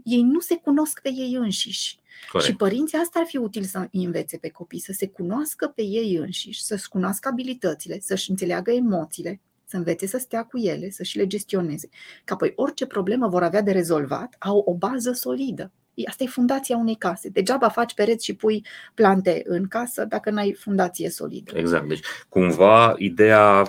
ei 0.04 0.22
nu 0.22 0.40
se 0.40 0.56
cunosc 0.56 1.02
pe 1.02 1.10
ei 1.10 1.34
înșiși. 1.34 2.00
Corect. 2.32 2.50
Și 2.50 2.56
părinții 2.56 2.98
asta 2.98 3.20
ar 3.20 3.26
fi 3.26 3.38
util 3.38 3.64
să 3.64 3.88
îi 3.92 4.04
învețe 4.04 4.38
pe 4.38 4.50
copii, 4.50 4.80
să 4.80 4.94
se 4.98 5.08
cunoască 5.08 5.72
pe 5.76 5.82
ei 5.82 6.16
înșiși, 6.16 6.64
să-și 6.64 6.88
cunoască 6.88 7.28
abilitățile, 7.28 8.00
să-și 8.00 8.30
înțeleagă 8.30 8.72
emoțiile, 8.72 9.40
să 9.66 9.78
învețe 9.78 10.08
să 10.08 10.18
stea 10.18 10.44
cu 10.44 10.58
ele, 10.58 10.90
să 10.90 11.04
și 11.04 11.18
le 11.18 11.28
gestioneze. 11.28 11.90
Ca 12.24 12.34
apoi 12.34 12.54
orice 12.56 12.86
problemă 12.86 13.28
vor 13.28 13.44
avea 13.44 13.62
de 13.62 13.72
rezolvat, 13.72 14.36
au 14.40 14.58
o 14.58 14.74
bază 14.74 15.12
solidă. 15.12 15.72
Asta 16.08 16.24
e 16.24 16.28
fundația 16.28 16.78
unei 16.78 16.96
case. 16.96 17.30
Degeaba 17.30 17.70
faci 17.70 17.94
pereți 17.94 18.26
și 18.26 18.36
pui 18.36 18.66
plante 18.94 19.42
în 19.46 19.68
casă 19.68 20.06
dacă 20.06 20.30
n-ai 20.30 20.54
fundație 20.54 21.10
solidă. 21.10 21.58
Exact. 21.58 21.88
Deci, 21.88 22.02
cumva, 22.30 22.96
ideea 22.98 23.62
uh, 23.62 23.68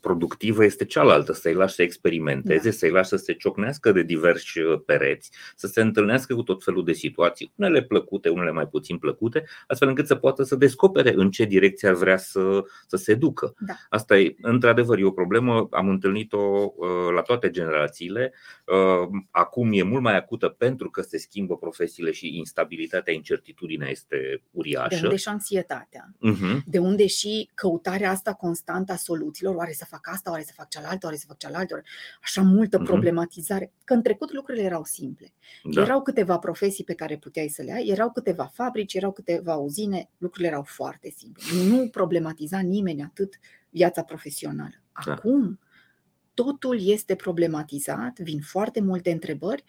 productivă 0.00 0.64
este 0.64 0.84
cealaltă, 0.84 1.32
să-i 1.32 1.54
lași 1.54 1.74
să 1.74 1.82
experimenteze, 1.82 2.68
Da. 2.68 2.76
să-i 2.76 2.90
lași 2.90 3.08
să 3.08 3.16
se 3.16 3.32
ciocnească 3.32 3.92
de 3.92 4.02
diversi 4.02 4.58
uh, 4.60 4.80
pereți, 4.86 5.30
să 5.56 5.66
se 5.66 5.80
întâlnească 5.80 6.34
cu 6.34 6.42
tot 6.42 6.64
felul 6.64 6.84
de 6.84 6.92
situații, 6.92 7.52
unele 7.56 7.82
plăcute, 7.82 8.28
unele 8.28 8.50
mai 8.50 8.66
puțin 8.66 8.98
plăcute, 8.98 9.44
astfel 9.66 9.88
încât 9.88 10.06
să 10.06 10.14
poată 10.14 10.42
să 10.42 10.56
descopere 10.56 11.12
în 11.16 11.30
ce 11.30 11.44
direcție 11.44 11.88
ar 11.88 11.94
vrea 11.94 12.16
să, 12.16 12.64
să 12.86 12.96
se 12.96 13.14
ducă. 13.14 13.54
Da. 13.58 13.74
Asta 13.88 14.18
e, 14.18 14.34
într-adevăr, 14.40 14.98
e 14.98 15.04
o 15.04 15.10
problemă, 15.10 15.68
am 15.70 15.88
întâlnit-o 15.88 16.72
uh, 16.76 16.86
la 17.14 17.20
toate 17.20 17.50
generațiile. 17.50 18.32
Uh, 18.66 19.08
Acum 19.30 19.70
e 19.72 19.82
mult 19.82 20.02
mai 20.02 20.16
acută 20.16 20.48
pentru 20.48 20.90
că 20.90 21.02
se 21.02 21.18
schimbă 21.18 21.56
profesiile 21.56 22.10
și 22.10 22.36
instabilitatea, 22.36 23.12
incertitudinea 23.12 23.88
este 23.88 24.16
De 24.16 24.42
uriașă. 24.50 25.00
unde 25.02 25.16
și 25.16 25.28
anxietatea. 25.28 26.14
Mhm. 26.18 26.62
De 26.66 26.78
unde 26.78 27.06
și 27.06 27.50
căutarea 27.54 28.10
asta 28.10 28.32
constantă 28.32 28.92
a 28.92 28.96
soluțiilor, 28.96 29.54
oare 29.64 29.76
să 29.76 29.84
fac 29.84 30.08
asta, 30.12 30.30
oare 30.30 30.42
să 30.42 30.52
fac 30.54 30.68
cealaltă, 30.68 31.06
oare 31.06 31.16
să 31.18 31.24
fac 31.28 31.36
cealaltă, 31.36 31.74
oare... 31.74 31.86
așa 32.22 32.42
multă 32.42 32.76
Mhm. 32.76 32.86
problematizare. 32.86 33.72
Că 33.84 33.94
în 33.94 34.02
trecut 34.02 34.32
lucrurile 34.32 34.64
erau 34.64 34.84
simple. 34.84 35.32
Da. 35.62 35.82
Erau 35.82 36.02
câteva 36.02 36.38
profesii 36.38 36.84
pe 36.84 36.94
care 36.94 37.16
puteai 37.16 37.48
să 37.48 37.62
le 37.62 37.72
ai, 37.72 37.86
erau 37.86 38.10
câteva 38.12 38.44
fabrici, 38.44 38.94
erau 38.94 39.12
câteva 39.12 39.54
uzine, 39.54 40.08
lucrurile 40.18 40.48
erau 40.50 40.62
foarte 40.62 41.14
simple. 41.16 41.42
Nu 41.68 41.88
problematiza 41.88 42.58
nimeni 42.58 43.02
atât 43.02 43.38
viața 43.70 44.02
profesională. 44.02 44.82
Da. 45.04 45.12
Acum, 45.12 45.58
totul 46.34 46.78
este 46.88 47.14
problematizat, 47.14 48.18
vin 48.18 48.40
foarte 48.40 48.80
multe 48.80 49.10
întrebări, 49.10 49.64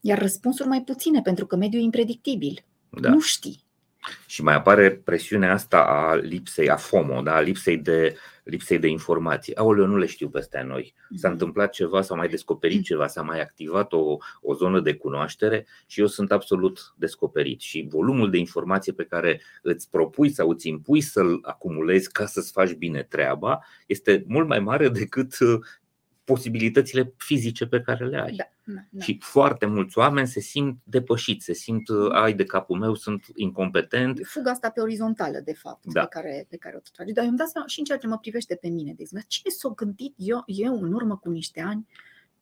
iar 0.00 0.18
răspunsuri 0.18 0.68
mai 0.68 0.82
puține, 0.82 1.20
pentru 1.22 1.46
că 1.46 1.56
mediul 1.56 1.80
e 1.82 1.84
impredictibil. 1.84 2.64
Da. 2.88 3.08
Nu 3.08 3.20
știi. 3.20 3.66
Și 4.26 4.42
mai 4.42 4.54
apare 4.54 4.90
presiunea 4.90 5.52
asta 5.52 5.78
a 5.84 6.14
lipsei, 6.14 6.70
a 6.70 6.76
FOMO, 6.76 7.20
da? 7.22 7.34
a 7.34 7.40
lipsei 7.40 7.78
de, 7.78 8.16
lipsei 8.48 8.78
de 8.78 8.88
informații. 8.88 9.56
Aoleu, 9.56 9.86
nu 9.86 9.96
le 9.96 10.06
știu 10.06 10.28
peste 10.28 10.64
noi. 10.66 10.94
S-a 11.16 11.28
Mhm. 11.28 11.30
întâmplat 11.30 11.70
ceva, 11.72 12.02
s-a 12.02 12.14
mai 12.14 12.28
descoperit 12.28 12.84
ceva, 12.84 13.06
s-a 13.06 13.22
mai 13.22 13.40
activat 13.40 13.92
o, 13.92 14.16
o 14.40 14.54
zonă 14.54 14.80
de 14.80 14.94
cunoaștere 14.94 15.66
și 15.86 16.00
eu 16.00 16.06
sunt 16.06 16.32
absolut 16.32 16.94
descoperit. 16.96 17.60
Și 17.60 17.86
volumul 17.90 18.30
de 18.30 18.38
informație 18.38 18.92
pe 18.92 19.04
care 19.04 19.40
îți 19.62 19.90
propui 19.90 20.30
sau 20.30 20.48
îți 20.50 20.68
impui 20.68 21.00
să-l 21.00 21.38
acumulezi 21.42 22.12
ca 22.12 22.26
să-ți 22.26 22.52
faci 22.52 22.72
bine 22.72 23.02
treaba 23.02 23.58
este 23.86 24.24
mult 24.26 24.48
mai 24.48 24.60
mare 24.60 24.88
decât 25.02 25.38
uh, 25.38 25.58
posibilitățile 26.32 27.14
fizice 27.16 27.66
pe 27.66 27.80
care 27.80 28.06
le 28.06 28.20
ai. 28.20 28.34
Da, 28.36 28.44
da, 28.64 28.80
da. 28.90 29.04
Și 29.04 29.18
foarte 29.20 29.66
mulți 29.66 29.98
oameni 29.98 30.26
se 30.26 30.40
simt 30.40 30.78
depășiți, 30.84 31.44
se 31.44 31.52
simt, 31.52 31.88
uh, 31.88 32.10
ai 32.12 32.34
de 32.34 32.44
capul 32.44 32.78
meu, 32.78 32.94
sunt 32.94 33.26
incompetent. 33.34 34.20
fuga 34.24 34.50
asta 34.50 34.70
pe 34.70 34.80
orizontală, 34.80 35.40
de 35.44 35.52
fapt, 35.52 35.84
Da. 35.92 36.00
pe, 36.00 36.06
care, 36.10 36.46
pe 36.50 36.56
care 36.56 36.76
o 36.76 36.78
tot 36.80 36.92
trage. 36.92 37.12
Dar 37.12 37.22
eu 37.24 37.28
îmi 37.28 37.38
dau 37.38 37.46
seama 37.46 37.66
și 37.66 37.78
în 37.78 37.84
ceea 37.84 37.98
ce 37.98 38.06
mă 38.06 38.18
privește 38.18 38.54
pe 38.54 38.68
mine, 38.68 38.92
de 38.96 39.02
exemplu, 39.02 39.28
cine 39.28 39.52
s-a 39.52 39.68
gândit 39.76 40.14
eu, 40.16 40.42
eu 40.46 40.82
în 40.82 40.92
urmă 40.92 41.16
cu 41.16 41.30
niște 41.30 41.60
ani, 41.60 41.86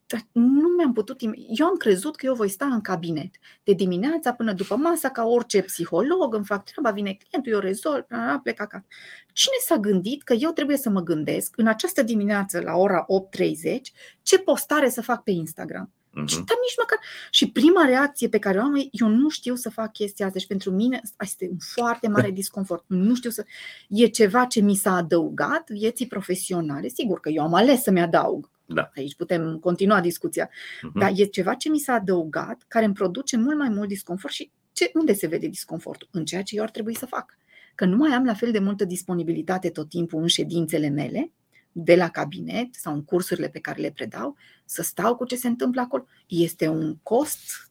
dar 0.07 0.27
nu 0.33 0.69
mi-am 0.77 0.93
putut. 0.93 1.21
im- 1.23 1.35
Eu 1.59 1.67
am 1.67 1.77
crezut 1.77 2.17
că 2.17 2.27
eu 2.27 2.35
voi 2.35 2.49
sta 2.49 2.65
în 2.67 2.81
cabinet 2.81 3.35
de 3.65 3.73
dimineața 3.73 4.33
până 4.33 4.53
după 4.53 4.77
masa, 4.77 5.11
ca 5.11 5.25
orice 5.25 5.63
psiholog, 5.63 6.35
îmi 6.35 6.45
fac 6.45 6.65
treaba, 6.65 6.91
vine 6.91 7.13
clientul, 7.13 7.53
eu 7.53 7.59
rezolv, 7.59 8.05
a, 8.11 8.41
plec 8.43 8.61
acasă. 8.61 8.85
Cine 9.33 9.55
s-a 9.67 9.77
gândit 9.77 10.23
că 10.23 10.33
eu 10.33 10.51
trebuie 10.51 10.77
să 10.77 10.91
mă 10.91 11.01
gândesc 11.01 11.55
în 11.59 11.67
această 11.67 12.03
dimineață 12.03 12.61
la 12.61 12.75
ora 12.77 13.05
8.30 13.09 13.93
ce 14.23 14.39
postare 14.39 14.89
să 14.89 15.03
fac 15.03 15.23
pe 15.23 15.31
Instagram? 15.31 15.93
Mhm. 16.17 16.27
Și, 16.27 16.35
dar 16.35 16.57
nici 16.63 16.77
măcar. 16.79 16.99
Și 17.31 17.51
prima 17.51 17.85
reacție 17.85 18.29
pe 18.29 18.39
care 18.39 18.59
o 18.59 18.61
am 18.61 18.75
e, 18.75 18.89
eu 18.91 19.09
nu 19.09 19.29
știu 19.29 19.55
să 19.55 19.71
fac 19.71 19.93
chestia 19.93 20.27
asta. 20.27 20.39
Și 20.39 20.47
pentru 20.47 20.71
mine 20.71 21.01
asta 21.03 21.25
este 21.25 21.49
un 21.51 21.57
foarte 21.59 22.09
mare 22.09 22.31
disconfort. 22.41 22.85
Nu 22.87 23.15
știu 23.15 23.31
să... 23.31 23.45
E 23.89 24.07
ceva 24.07 24.45
ce 24.45 24.61
mi 24.61 24.75
s-a 24.75 24.97
adăugat 24.97 25.71
vieții 25.71 26.07
profesionale. 26.07 26.89
Sigur 26.89 27.21
că 27.21 27.29
eu 27.29 27.43
am 27.43 27.55
ales 27.55 27.83
să-mi 27.83 28.01
adaug. 28.01 28.51
Da. 28.67 28.91
Aici 28.97 29.15
putem 29.15 29.59
continua 29.59 30.01
discuția. 30.01 30.51
Mhm. 30.83 30.99
Dar 30.99 31.13
e 31.17 31.25
ceva 31.25 31.55
ce 31.55 31.69
mi 31.69 31.79
s-a 31.79 31.93
adăugat, 31.93 32.65
care 32.69 32.85
îmi 32.85 32.95
produce 32.95 33.37
mult 33.37 33.57
mai 33.57 33.69
mult 33.69 33.89
disconfort. 33.89 34.33
Și 34.33 34.51
ce, 34.73 34.91
unde 34.95 35.13
se 35.13 35.27
vede 35.27 35.47
disconfortul? 35.47 36.09
În 36.11 36.25
ceea 36.25 36.43
ce 36.43 36.57
eu 36.57 36.63
ar 36.63 36.71
trebui 36.71 36.97
să 36.97 37.07
fac. 37.07 37.39
Că 37.75 37.85
nu 37.85 37.97
mai 37.97 38.11
am 38.11 38.25
la 38.25 38.35
fel 38.35 38.51
de 38.51 38.59
multă 38.59 38.85
disponibilitate 38.85 39.71
tot 39.71 39.89
timpul 39.89 40.21
în 40.21 40.27
ședințele 40.27 40.89
mele, 40.89 41.31
de 41.79 41.95
la 41.95 42.09
cabinet 42.09 42.75
sau 42.75 42.93
în 42.95 43.05
cursurile 43.05 43.49
pe 43.49 43.59
care 43.59 43.81
le 43.81 43.91
predau, 43.91 44.37
să 44.65 44.83
stau 44.83 45.17
cu 45.17 45.25
ce 45.25 45.37
se 45.37 45.49
întâmplă 45.49 45.81
acolo. 45.81 46.07
Este 46.27 46.69
un 46.69 46.97
cost 47.03 47.71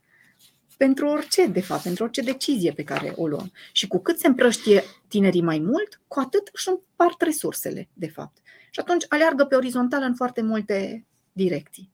pentru 0.78 1.08
orice, 1.08 1.48
de 1.48 1.62
fapt, 1.62 1.84
pentru 1.84 2.04
orice 2.04 2.22
decizie 2.22 2.72
pe 2.72 2.84
care 2.84 3.14
o 3.16 3.28
luăm. 3.28 3.52
Și 3.72 3.88
cu 3.88 4.00
cât 4.00 4.20
se 4.20 4.28
împrăștie 4.28 4.84
tinerii 5.08 5.42
mai 5.42 5.60
mult, 5.60 6.02
cu 6.08 6.20
atât 6.20 6.50
își 6.54 6.70
împart 6.70 7.22
resursele, 7.22 7.90
de 7.94 8.08
fapt. 8.08 8.38
Și 8.72 8.80
atunci 8.80 9.06
aleargă 9.08 9.46
pe 9.46 9.56
orizontală 9.56 10.06
în 10.06 10.16
foarte 10.16 10.42
multe 10.42 11.06
direcții. 11.32 11.92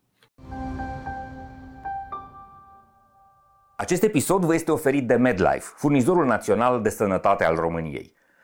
Acest 3.77 4.03
episod 4.03 4.45
vă 4.45 4.53
este 4.53 4.71
oferit 4.71 5.07
de 5.07 5.15
MedLife, 5.15 5.73
furnizorul 5.75 6.25
național 6.25 6.81
de 6.81 6.89
sănătate 6.89 7.43
al 7.43 7.55
României. 7.55 8.13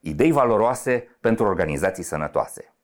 idei 0.00 0.32
valoroase 0.32 1.16
pentru 1.20 1.44
organizații 1.44 2.02
sănătoase. 2.02 2.74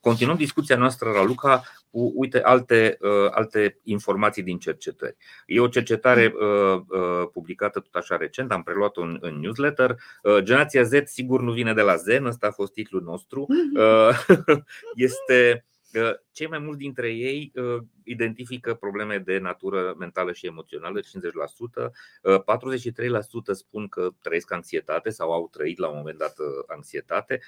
Continuăm 0.00 0.36
discuția 0.36 0.76
noastră, 0.76 1.10
Raluca, 1.10 1.62
cu 1.90 2.12
uite, 2.14 2.42
alte, 2.42 2.96
uh, 3.00 3.30
alte 3.30 3.80
informații 3.82 4.42
din 4.42 4.58
cercetări. 4.58 5.16
E 5.46 5.60
o 5.60 5.68
cercetare 5.68 6.34
uh, 6.34 6.80
uh, 6.88 7.28
publicată 7.32 7.80
tot 7.80 7.94
așa 7.94 8.16
recent, 8.16 8.52
am 8.52 8.62
preluat-o 8.62 9.02
în, 9.02 9.18
în 9.20 9.38
newsletter. 9.40 9.96
Uh, 10.22 10.38
Generația 10.42 10.82
Z 10.82 10.92
sigur 11.04 11.40
nu 11.40 11.52
vine 11.52 11.74
de 11.74 11.80
la 11.80 11.96
Zen, 11.96 12.26
ăsta 12.26 12.46
a 12.46 12.50
fost 12.50 12.72
titlul 12.72 13.02
nostru. 13.02 13.46
Mhm. 13.48 13.80
Uh, 13.80 14.58
este 15.08 15.64
cei 16.32 16.46
mai 16.46 16.58
mulți 16.58 16.78
dintre 16.78 17.12
ei 17.12 17.52
uh, 17.54 17.82
identifică 18.04 18.74
probleme 18.74 19.18
de 19.18 19.38
natură 19.38 19.94
mentală 19.98 20.32
și 20.32 20.46
emoțională, 20.46 21.00
50%, 21.00 21.02
43% 21.04 21.06
spun 23.52 23.88
că 23.88 24.08
trăiesc 24.22 24.52
anxietate 24.52 25.10
sau 25.10 25.32
au 25.32 25.48
trăit 25.48 25.78
la 25.78 25.88
un 25.88 25.96
moment 25.96 26.18
dat 26.18 26.34
anxietate, 26.66 27.38
31% 27.38 27.40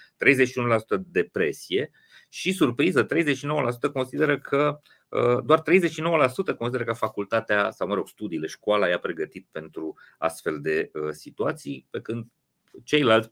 depresie 1.07 1.90
și 2.29 2.53
surpriză, 2.53 3.07
39% 3.07 3.09
consideră 3.92 4.38
că 4.38 4.81
doar 5.44 5.61
39% 5.61 5.62
consideră 6.59 6.85
că 6.85 6.92
facultatea 6.92 7.70
sau, 7.70 7.87
mă 7.87 7.94
rog, 7.94 8.09
studiile, 8.09 8.46
școala 8.46 8.88
i-a 8.88 8.98
pregătit 8.98 9.48
pentru 9.50 9.96
astfel 10.18 10.61
de 10.61 10.90
situații, 11.11 11.87
pe 11.90 12.00
când 12.00 12.26
ceilalți 12.85 13.28
40%, 13.28 13.30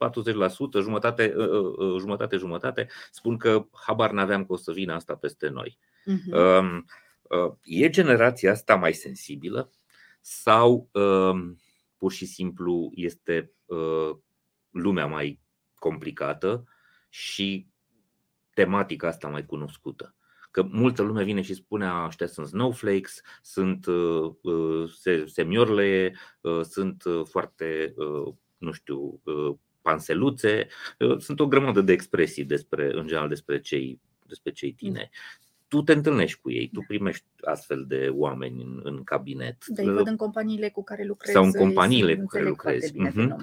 jumătate, 0.81 1.35
jumătate, 1.99 2.37
jumătate, 2.37 2.89
spun 3.11 3.37
că 3.37 3.67
habar 3.87 4.11
n-aveam 4.11 4.45
că 4.45 4.53
o 4.53 4.57
să 4.57 4.73
vină 4.73 4.95
asta 4.95 5.15
peste 5.15 5.49
noi. 5.49 5.79
Uh-huh. 6.07 6.81
E 7.63 7.89
generația 7.89 8.51
asta 8.51 8.75
mai 8.75 8.93
sensibilă 8.93 9.71
sau 10.21 10.91
pur 11.97 12.13
și 12.13 12.27
simplu 12.27 12.91
este 12.95 13.53
lumea 14.71 15.07
mai 15.07 15.41
complicată 15.75 16.65
și 17.09 17.69
tematica 18.55 19.09
asta 19.09 19.29
mai 19.29 19.47
cunoscută. 19.47 20.15
Că 20.51 20.63
multă 20.63 21.03
lume 21.03 21.25
vine 21.25 21.43
și 21.43 21.55
spune 21.55 21.91
ăștia 22.07 22.27
sunt 22.27 22.47
snowflakes, 22.47 23.21
sunt 23.43 23.87
uh, 23.87 24.33
uh, 24.43 24.91
semiorle, 25.27 26.15
uh, 26.41 26.61
sunt 26.63 27.03
foarte, 27.25 27.95
nu 28.59 28.73
știu, 28.73 29.21
panseluțe. 29.83 30.67
Sunt 31.19 31.41
o 31.41 31.47
grămadă 31.47 31.81
de 31.81 31.93
expresii 31.93 32.45
despre, 32.45 32.91
în 32.93 33.07
general 33.07 33.29
despre 33.29 33.61
cei, 33.61 34.01
despre 34.27 34.53
cei 34.53 34.73
tineri 34.73 35.11
tu 35.69 35.83
te 35.83 35.93
întâlnești 35.93 36.41
cu 36.41 36.51
ei, 36.51 36.71
tu 36.73 36.85
primești 36.87 37.25
astfel 37.41 37.85
de 37.89 38.09
oameni 38.13 38.63
în, 38.63 38.81
în 38.83 39.05
cabinet. 39.05 39.67
Da, 39.67 39.83
îi 39.83 39.93
văd 39.93 40.07
în 40.07 40.17
companiile 40.17 40.69
cu 40.71 40.85
care 40.85 41.05
lucrezi. 41.05 41.33
Sau 41.33 41.45
în 41.45 41.53
companiile 41.53 42.17
cu 42.17 42.27
care 42.27 42.49
lucrezi. 42.49 42.93
Bine 42.93 43.11
uh-huh 43.11 43.37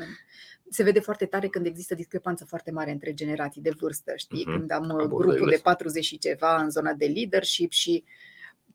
se 0.69 0.83
vede 0.83 0.99
foarte 0.99 1.25
tare 1.25 1.47
când 1.47 1.65
există 1.65 1.95
discrepanță 1.95 2.45
foarte 2.45 2.71
mare 2.71 2.91
între 2.91 3.13
generații 3.13 3.61
de 3.61 3.73
vârstă, 3.79 4.13
știi? 4.15 4.41
Uh-huh. 4.41 4.57
Când 4.57 4.71
am 4.71 4.89
uh, 4.89 5.05
grupul 5.05 5.47
de 5.49 5.59
40 5.63 6.05
și 6.05 6.17
ceva 6.17 6.61
în 6.61 6.69
zona 6.69 6.93
de 6.93 7.05
leadership 7.05 7.71
și 7.71 8.03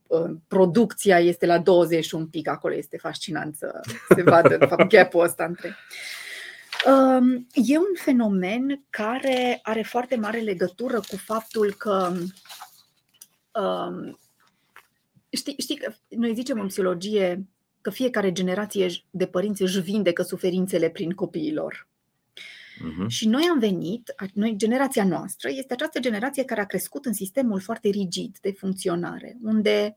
uh, 0.07 0.31
producția 0.49 1.19
este 1.19 1.47
la 1.47 1.59
20 1.59 2.05
și 2.05 2.15
un 2.15 2.27
pic, 2.27 2.49
acolo 2.49 2.75
este 2.75 2.97
fascinant 2.97 3.57
să 3.57 3.81
se 4.15 4.23
vadă 4.23 4.57
de 4.57 4.67
fapt 4.67 4.89
gap-ul 4.89 5.23
ăsta 5.23 5.45
între. 5.45 5.77
Um, 6.87 7.47
e 7.53 7.79
un 7.79 7.95
fenomen 7.95 8.85
care 8.91 9.59
are 9.63 9.83
foarte 9.83 10.17
mare 10.17 10.39
legătură 10.39 11.01
cu 11.01 11.17
faptul 11.17 11.75
că 11.75 12.13
um, 13.61 14.19
știi, 15.31 15.55
știi 15.59 15.77
că 15.77 15.93
noi 16.09 16.35
zicem 16.35 16.61
în 16.61 16.67
psihologie 16.67 17.47
că 17.81 17.91
fiecare 17.91 18.33
generație 18.33 18.89
de 19.11 19.27
părinți 19.27 19.63
își 19.63 19.81
vindecă 19.81 20.23
suferințele 20.23 20.89
prin 20.91 21.11
copiilor. 21.11 21.89
Uh-huh. 22.81 23.07
Și 23.07 23.29
noi 23.29 23.47
am 23.51 23.59
venit, 23.59 24.15
noi, 24.35 24.55
generația 24.57 25.05
noastră, 25.05 25.51
este 25.51 25.73
această 25.73 25.99
generație 25.99 26.45
care 26.45 26.61
a 26.61 26.67
crescut 26.67 27.05
în 27.05 27.13
sistemul 27.13 27.61
foarte 27.61 27.89
rigid 27.89 28.37
de 28.41 28.53
funcționare, 28.53 29.37
unde 29.43 29.97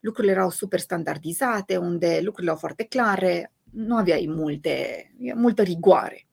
lucrurile 0.00 0.32
erau 0.32 0.50
super 0.50 0.80
standardizate, 0.80 1.76
unde 1.76 2.20
lucrurile 2.22 2.46
erau 2.46 2.56
foarte 2.56 2.84
clare, 2.84 3.52
nu 3.74 3.96
aveai 3.96 4.26
multe, 4.28 5.06
multă 5.34 5.62
rigoare. 5.62 6.26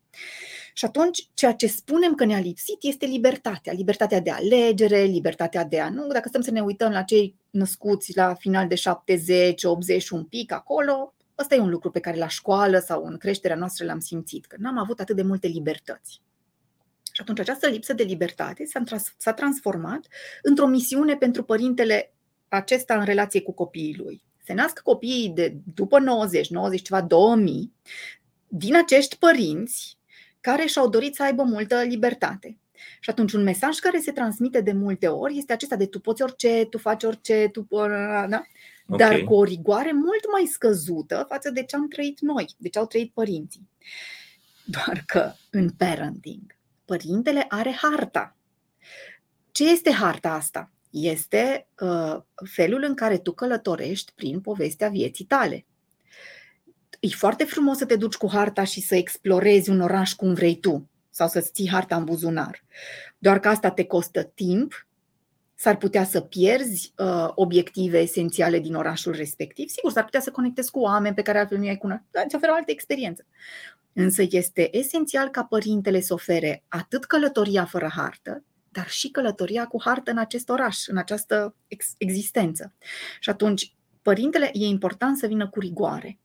Și 0.73 0.86
atunci, 0.86 1.30
ceea 1.34 1.54
ce 1.54 1.67
spunem 1.67 2.15
că 2.15 2.25
ne-a 2.25 2.39
lipsit 2.39 2.77
este 2.82 3.06
libertatea. 3.06 3.73
Libertatea 3.73 4.19
de 4.19 4.32
alegere, 4.32 5.01
libertatea 5.01 5.65
de 5.65 5.80
a 5.80 5.89
nu. 5.89 6.08
Dacă 6.08 6.27
stăm 6.27 6.41
să 6.41 6.51
ne 6.51 6.62
uităm 6.62 6.91
la 6.91 7.01
cei 7.01 7.36
născuți 7.49 8.15
la 8.15 8.34
final 8.34 8.67
de 8.67 8.75
70, 8.75 9.63
80 9.63 10.10
un 10.10 10.23
pic 10.23 10.51
acolo, 10.51 11.13
ăsta 11.38 11.56
e 11.56 11.60
un 11.60 11.69
lucru 11.69 11.89
pe 11.89 11.99
care 11.99 12.17
la 12.17 12.27
școală 12.27 12.80
sau 12.80 13.04
în 13.06 13.17
creșterea 13.17 13.56
noastră 13.56 13.86
l-am 13.86 13.99
simțit, 13.99 14.45
că 14.45 14.56
n-am 14.60 14.77
avut 14.77 14.99
atât 14.99 15.15
de 15.15 15.21
multe 15.21 15.47
libertăți. 15.47 16.21
Și 17.13 17.21
atunci 17.21 17.39
această 17.39 17.67
lipsă 17.67 17.93
de 17.93 18.04
libertate 18.04 18.65
s-a, 18.65 18.82
trans- 18.86 19.13
s-a 19.17 19.34
transformat 19.34 20.08
într-o 20.41 20.67
misiune 20.67 21.15
pentru 21.15 21.43
părintele 21.43 22.13
acesta 22.47 22.97
în 22.97 23.06
relație 23.06 23.41
cu 23.41 23.54
copiii 23.54 23.95
lui. 23.97 24.23
Se 24.45 24.54
nasc 24.54 24.80
copiii 24.80 25.30
de 25.30 25.56
după 25.73 25.99
90, 25.99 26.49
90 26.49 26.82
ceva, 26.82 27.01
2000, 27.01 27.73
din 28.47 28.75
acești 28.75 29.17
părinți 29.17 29.97
care 30.39 30.65
și-au 30.65 30.89
dorit 30.89 31.15
să 31.15 31.23
aibă 31.23 31.43
multă 31.43 31.82
libertate. 31.82 32.58
Și 32.99 33.10
atunci 33.10 33.34
un 33.34 33.43
mesaj 33.43 33.77
care 33.77 33.99
se 33.99 34.12
transmite 34.12 34.62
de 34.62 34.71
multe 34.71 35.08
ori 35.08 35.38
este 35.38 35.54
acesta 35.54 35.75
de 35.75 35.86
tu 35.86 35.99
poți 35.99 36.21
orice, 36.21 36.67
tu 36.69 36.77
faci 36.77 37.04
orice, 37.04 37.49
tu... 37.51 37.67
Da? 37.69 38.43
Dar 38.97 39.12
okay. 39.12 39.23
cu 39.23 39.34
o 39.34 39.43
rigoare 39.43 39.91
mult 39.91 40.32
mai 40.32 40.45
scăzută 40.45 41.25
față 41.30 41.49
de 41.49 41.63
ce 41.63 41.75
am 41.75 41.88
trăit 41.88 42.19
noi, 42.19 42.49
de 42.58 42.69
ce 42.69 42.80
au 42.80 42.86
trăit 42.86 43.13
părinții. 43.13 43.69
Doar 44.65 45.04
că 45.06 45.32
în 45.49 45.69
parenting, 45.69 46.56
părintele 46.86 47.45
are 47.49 47.71
harta. 47.71 48.36
Ce 49.51 49.69
este 49.69 49.91
harta 49.91 50.34
asta? 50.34 50.71
Este 50.91 51.67
uh, 51.80 52.17
felul 52.51 52.84
în 52.88 52.95
care 52.95 53.17
tu 53.17 53.32
călătorești 53.32 54.12
prin 54.15 54.41
povestea 54.41 54.89
vieții 54.89 55.25
tale 55.25 55.65
e 57.01 57.08
foarte 57.08 57.43
frumos 57.43 57.77
să 57.77 57.86
te 57.86 57.95
duci 57.95 58.15
cu 58.15 58.30
harta 58.30 58.63
și 58.63 58.82
să 58.82 58.95
explorezi 58.95 59.69
un 59.69 59.82
oraș 59.82 60.13
cum 60.13 60.34
vrei 60.34 60.60
tu 60.60 60.89
sau 61.10 61.27
să-ți 61.27 61.51
ții 61.51 61.69
harta 61.69 61.95
în 61.95 62.04
buzunar. 62.04 62.63
Doar 63.17 63.39
că 63.39 63.47
asta 63.47 63.71
te 63.71 63.84
costă 63.84 64.23
timp, 64.23 64.88
s-ar 65.56 65.77
putea 65.77 66.04
să 66.04 66.21
pierzi 66.21 66.93
uh, 66.97 67.30
obiective 67.36 67.99
esențiale 67.99 68.60
din 68.60 68.75
orașul 68.75 69.13
respectiv. 69.13 69.69
Sigur, 69.69 69.91
s-ar 69.91 70.04
putea 70.04 70.19
să 70.19 70.32
conectezi 70.32 70.71
cu 70.71 70.80
oameni 70.80 71.15
pe 71.15 71.21
care 71.21 71.39
altfel 71.39 71.58
nu 71.58 71.67
ai 71.67 71.77
cunoscut, 71.77 72.08
dar 72.12 72.23
îți 72.25 72.36
oferă 72.36 72.51
o 72.51 72.56
altă 72.56 72.71
experiență. 72.71 73.25
Însă 73.93 74.23
este 74.30 74.77
esențial 74.77 75.30
ca 75.30 75.43
părintele 75.43 75.99
să 75.99 76.13
ofere 76.13 76.63
atât 76.67 77.06
călătoria 77.06 77.65
fără 77.65 77.91
hartă, 77.95 78.43
dar 78.71 78.89
și 78.89 79.10
călătoria 79.10 79.67
cu 79.67 79.81
hartă 79.81 80.12
în 80.12 80.17
acest 80.17 80.49
oraș, 80.49 80.88
în 80.88 80.97
această 80.97 81.55
ex- 81.67 81.95
existență. 81.97 82.73
Și 83.19 83.29
atunci, 83.29 83.75
părintele 84.01 84.49
e 84.53 84.65
important 84.65 85.17
să 85.17 85.27
vină 85.27 85.49
cu 85.49 85.60
rigoare, 85.60 86.19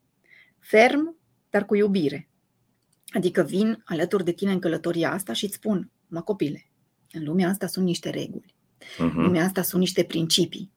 ferm, 0.58 1.16
dar 1.50 1.64
cu 1.64 1.74
iubire. 1.74 2.28
Adică 3.08 3.42
vin 3.42 3.82
alături 3.84 4.24
de 4.24 4.32
tine 4.32 4.52
în 4.52 4.58
călătoria 4.58 5.12
asta 5.12 5.32
și 5.32 5.44
îți 5.44 5.54
spun, 5.54 5.90
mă 6.06 6.20
copile, 6.20 6.70
în 7.12 7.24
lumea 7.24 7.48
asta 7.48 7.66
sunt 7.66 7.84
niște 7.84 8.10
reguli, 8.10 8.54
uh-huh. 8.78 8.98
în 8.98 9.22
lumea 9.22 9.44
asta 9.44 9.62
sunt 9.62 9.80
niște 9.80 10.04
principii. 10.04 10.70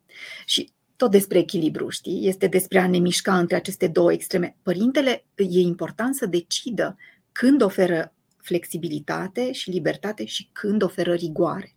Și 0.46 0.72
tot 0.96 1.12
despre 1.12 1.40
echilibru, 1.40 1.90
știi? 1.90 2.28
Este 2.28 2.48
despre 2.48 2.80
a 2.80 2.88
ne 2.88 2.98
mișca 2.98 3.38
între 3.38 3.56
aceste 3.56 3.88
două 3.88 4.14
extreme. 4.14 4.56
Părintele 4.62 5.26
e 5.36 5.60
important 5.60 6.16
să 6.16 6.26
decidă 6.26 6.98
când 7.32 7.62
oferă 7.62 8.14
flexibilitate 8.42 9.52
și 9.52 9.70
libertate 9.70 10.26
și 10.26 10.50
când 10.52 10.82
oferă 10.82 11.14
rigoare. 11.14 11.76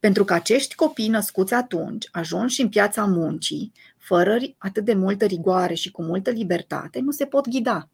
Pentru 0.00 0.24
că 0.24 0.34
acești 0.34 0.74
copii 0.74 1.08
născuți 1.08 1.54
atunci, 1.54 2.08
ajunși 2.12 2.60
în 2.60 2.68
piața 2.68 3.04
muncii, 3.04 3.72
fără 3.98 4.36
atât 4.58 4.84
de 4.84 4.94
multă 4.94 5.24
rigoare 5.24 5.74
și 5.74 5.90
cu 5.90 6.02
multă 6.02 6.30
libertate, 6.30 7.00
nu 7.00 7.10
se 7.10 7.24
pot 7.24 7.48
ghida 7.48 7.88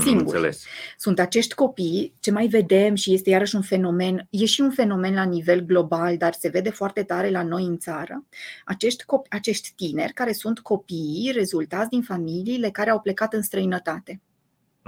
singuri. 0.00 0.56
Sunt 0.98 1.18
acești 1.18 1.54
copii, 1.54 2.14
ce 2.20 2.30
mai 2.30 2.46
vedem 2.46 2.94
și 2.94 3.14
este 3.14 3.30
iarăși 3.30 3.54
un 3.54 3.62
fenomen, 3.62 4.26
e 4.30 4.44
și 4.44 4.60
un 4.60 4.70
fenomen 4.70 5.14
la 5.14 5.22
nivel 5.22 5.60
global, 5.60 6.16
dar 6.16 6.32
se 6.32 6.48
vede 6.48 6.70
foarte 6.70 7.02
tare 7.02 7.30
la 7.30 7.42
noi 7.42 7.64
în 7.64 7.78
țară, 7.78 8.24
acești, 8.64 9.04
copii, 9.04 9.30
acești 9.30 9.72
tineri 9.76 10.12
care 10.12 10.32
sunt 10.32 10.58
copiii 10.58 11.32
rezultați 11.34 11.88
din 11.88 12.02
familiile 12.02 12.70
care 12.70 12.90
au 12.90 13.00
plecat 13.00 13.32
în 13.32 13.42
străinătate. 13.42 14.20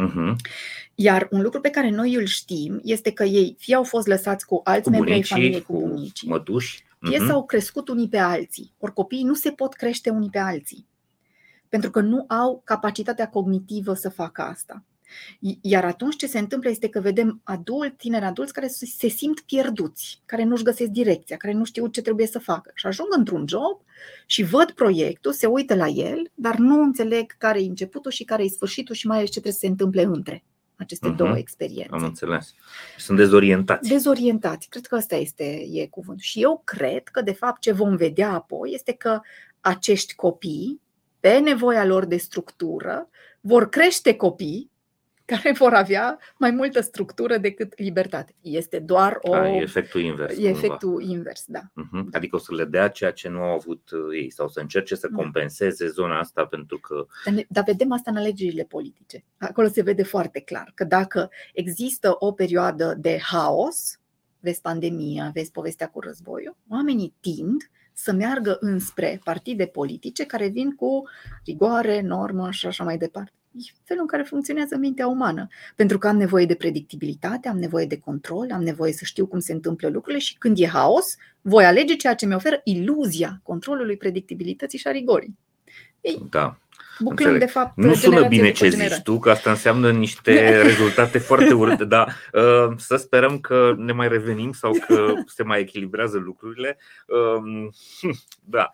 Uh-huh. 0.03 0.35
Iar 0.95 1.29
un 1.31 1.43
lucru 1.43 1.61
pe 1.61 1.71
care 1.71 1.91
noi 1.91 2.15
îl 2.15 2.25
știm 2.25 2.81
este 2.83 3.13
că 3.13 3.25
ei 3.25 3.57
fie 3.59 3.75
au 3.75 3.85
fost 3.85 4.07
lăsați 4.07 4.47
cu 4.47 4.61
alți 4.65 4.83
cu 4.83 4.91
membri 4.91 5.13
ai 5.13 5.23
familiei, 5.23 5.63
cu 5.63 5.79
bunicii, 5.79 6.29
mătuși, 6.29 6.83
uh-huh. 6.83 7.09
fie 7.09 7.19
s-au 7.27 7.45
crescut 7.45 7.89
unii 7.89 8.09
pe 8.09 8.19
alții. 8.19 8.73
Ori 8.79 8.93
copiii 8.93 9.25
nu 9.25 9.35
se 9.35 9.51
pot 9.51 9.75
crește 9.75 10.11
unii 10.11 10.31
pe 10.31 10.39
alții, 10.39 10.87
pentru 11.69 11.91
că 11.91 12.01
nu 12.01 12.25
au 12.29 12.63
capacitatea 12.65 13.29
cognitivă 13.29 13.95
să 13.95 14.09
facă 14.09 14.43
asta. 14.43 14.85
Iar 15.61 15.85
atunci 15.85 16.17
ce 16.17 16.27
se 16.27 16.39
întâmplă 16.39 16.71
este 16.71 16.89
că 16.89 17.01
vedem 17.01 17.41
adulți, 17.45 17.97
tineri 17.97 18.25
adulți 18.25 18.53
care 18.53 18.67
se 18.69 19.09
simt 19.09 19.41
pierduți, 19.41 20.23
care 20.27 20.45
nu-și 20.45 20.63
găsesc 20.63 20.91
direcția, 20.91 21.37
care 21.37 21.53
nu 21.53 21.65
știu 21.65 21.87
ce 21.87 22.03
trebuie 22.03 22.27
să 22.27 22.39
facă 22.39 22.71
și 22.75 22.87
ajung 22.87 23.09
într-un 23.17 23.45
job 23.49 23.81
și 24.27 24.43
văd 24.43 24.71
proiectul, 24.71 25.33
se 25.33 25.47
uită 25.47 25.75
la 25.75 25.87
el, 25.87 26.31
dar 26.35 26.57
nu 26.57 26.83
înțeleg 26.83 27.37
care 27.39 27.61
e 27.61 27.67
începutul 27.67 28.11
și 28.11 28.25
care 28.25 28.43
e 28.45 28.49
sfârșitul 28.49 28.95
și 28.95 29.07
mai 29.07 29.17
ales 29.17 29.29
ce 29.29 29.41
trebuie 29.41 29.53
să 29.53 29.59
se 29.59 29.67
întâmple 29.67 30.03
între 30.03 30.45
aceste 30.77 31.13
uh-huh. 31.13 31.17
două 31.17 31.37
experiențe. 31.37 31.95
Am 31.95 32.03
înțeles. 32.03 32.55
Sunt 32.99 33.19
dezorientați. 33.19 33.89
Dezorientați. 33.89 34.69
Cred 34.69 34.87
că 34.87 34.97
ăsta 34.97 35.17
este 35.17 35.67
e 35.73 35.87
cuvântul. 35.87 36.25
Și 36.25 36.43
eu 36.43 36.63
cred 36.65 37.03
că, 37.03 37.23
de 37.23 37.33
fapt, 37.33 37.61
ce 37.61 37.73
vom 37.73 37.97
vedea 37.97 38.33
apoi 38.33 38.71
este 38.73 38.93
că 38.93 39.21
acești 39.61 40.15
copii, 40.15 40.81
pe 41.21 41.39
nevoia 41.39 41.85
lor 41.85 42.05
de 42.05 42.17
structură, 42.17 43.09
vor 43.41 43.69
crește 43.69 44.17
copii 44.17 44.71
care 45.25 45.53
vor 45.53 45.73
avea 45.73 46.19
mai 46.39 46.51
multă 46.51 46.81
structură 46.81 47.37
decât 47.37 47.79
libertate. 47.79 48.35
Este 48.41 48.79
doar 48.79 49.19
o. 49.21 49.35
A, 49.35 49.49
e 49.49 49.63
efectul 49.63 50.01
invers. 50.01 50.39
E 50.39 50.49
efectul 50.49 51.03
invers, 51.03 51.45
da. 51.47 51.61
Uh-huh. 51.61 52.05
Adică 52.13 52.37
o 52.37 52.39
să 52.39 52.55
le 52.55 52.65
dea 52.65 52.89
ceea 52.89 53.13
ce 53.13 53.29
nu 53.29 53.41
au 53.41 53.55
avut 53.55 53.91
uh, 53.91 54.01
ei 54.13 54.31
sau 54.31 54.49
să 54.49 54.61
încerce 54.61 54.95
să 54.95 55.09
da. 55.09 55.17
compenseze 55.17 55.89
zona 55.89 56.19
asta 56.19 56.45
pentru 56.45 56.79
că. 56.79 57.07
Dar, 57.25 57.35
ne, 57.35 57.45
dar 57.49 57.65
vedem 57.65 57.93
asta 57.93 58.11
în 58.11 58.17
alegerile 58.17 58.65
politice. 58.65 59.25
Acolo 59.39 59.69
se 59.69 59.83
vede 59.83 60.03
foarte 60.03 60.41
clar 60.41 60.73
că 60.75 60.85
dacă 60.85 61.31
există 61.53 62.17
o 62.19 62.33
perioadă 62.33 62.95
de 62.99 63.19
haos, 63.23 63.99
vezi 64.41 64.61
pandemia, 64.61 65.31
vezi 65.35 65.51
povestea 65.51 65.89
cu 65.89 66.01
războiul, 66.01 66.57
oamenii 66.69 67.15
tind 67.21 67.71
să 67.93 68.13
meargă 68.13 68.57
înspre 68.61 69.21
partide 69.25 69.67
politice 69.67 70.27
care 70.27 70.49
vin 70.49 70.75
cu 70.75 71.03
rigoare, 71.45 72.01
normă 72.01 72.51
și 72.51 72.67
așa 72.67 72.85
mai 72.85 72.97
departe 72.97 73.33
e 73.33 73.44
felul 73.85 74.03
în 74.03 74.09
care 74.09 74.23
funcționează 74.23 74.77
mintea 74.77 75.07
umană. 75.07 75.47
Pentru 75.77 75.99
că 75.99 76.09
am 76.09 76.17
nevoie 76.17 76.47
de 76.47 76.55
predictibilitate, 76.55 77.49
am 77.49 77.59
nevoie 77.59 77.87
de 77.87 77.99
control, 77.99 78.51
am 78.53 78.63
nevoie 78.63 78.93
să 78.93 79.05
știu 79.05 79.27
cum 79.27 79.39
se 79.39 79.53
întâmplă 79.53 79.89
lucrurile 79.89 80.21
și 80.21 80.39
când 80.39 80.59
e 80.59 80.67
haos, 80.67 81.17
voi 81.41 81.65
alege 81.65 81.97
ceea 81.97 82.15
ce 82.15 82.27
mi 82.27 82.35
oferă 82.35 82.61
iluzia 82.65 83.41
controlului, 83.43 83.97
predictibilității 83.97 84.79
și 84.79 84.87
a 84.87 84.91
rigorii. 84.91 85.39
Ei, 86.01 86.27
da. 86.31 86.59
Buclăm, 86.99 87.39
de 87.39 87.47
fapt, 87.47 87.77
nu 87.77 87.95
sună 87.95 88.27
bine 88.27 88.51
ce 88.51 88.69
zici 88.69 89.01
tu, 89.03 89.19
că 89.19 89.31
asta 89.31 89.51
înseamnă 89.51 89.91
niște 89.91 90.63
rezultate 90.63 91.19
foarte 91.19 91.53
urâte, 91.53 91.85
dar 91.85 92.17
uh, 92.33 92.77
să 92.89 92.97
sperăm 92.97 93.39
că 93.39 93.75
ne 93.77 93.93
mai 93.93 94.09
revenim 94.09 94.53
sau 94.53 94.73
că 94.87 95.15
se 95.27 95.43
mai 95.43 95.61
echilibrează 95.61 96.19
lucrurile. 96.19 96.79
Uh, 97.07 97.69
da. 98.57 98.71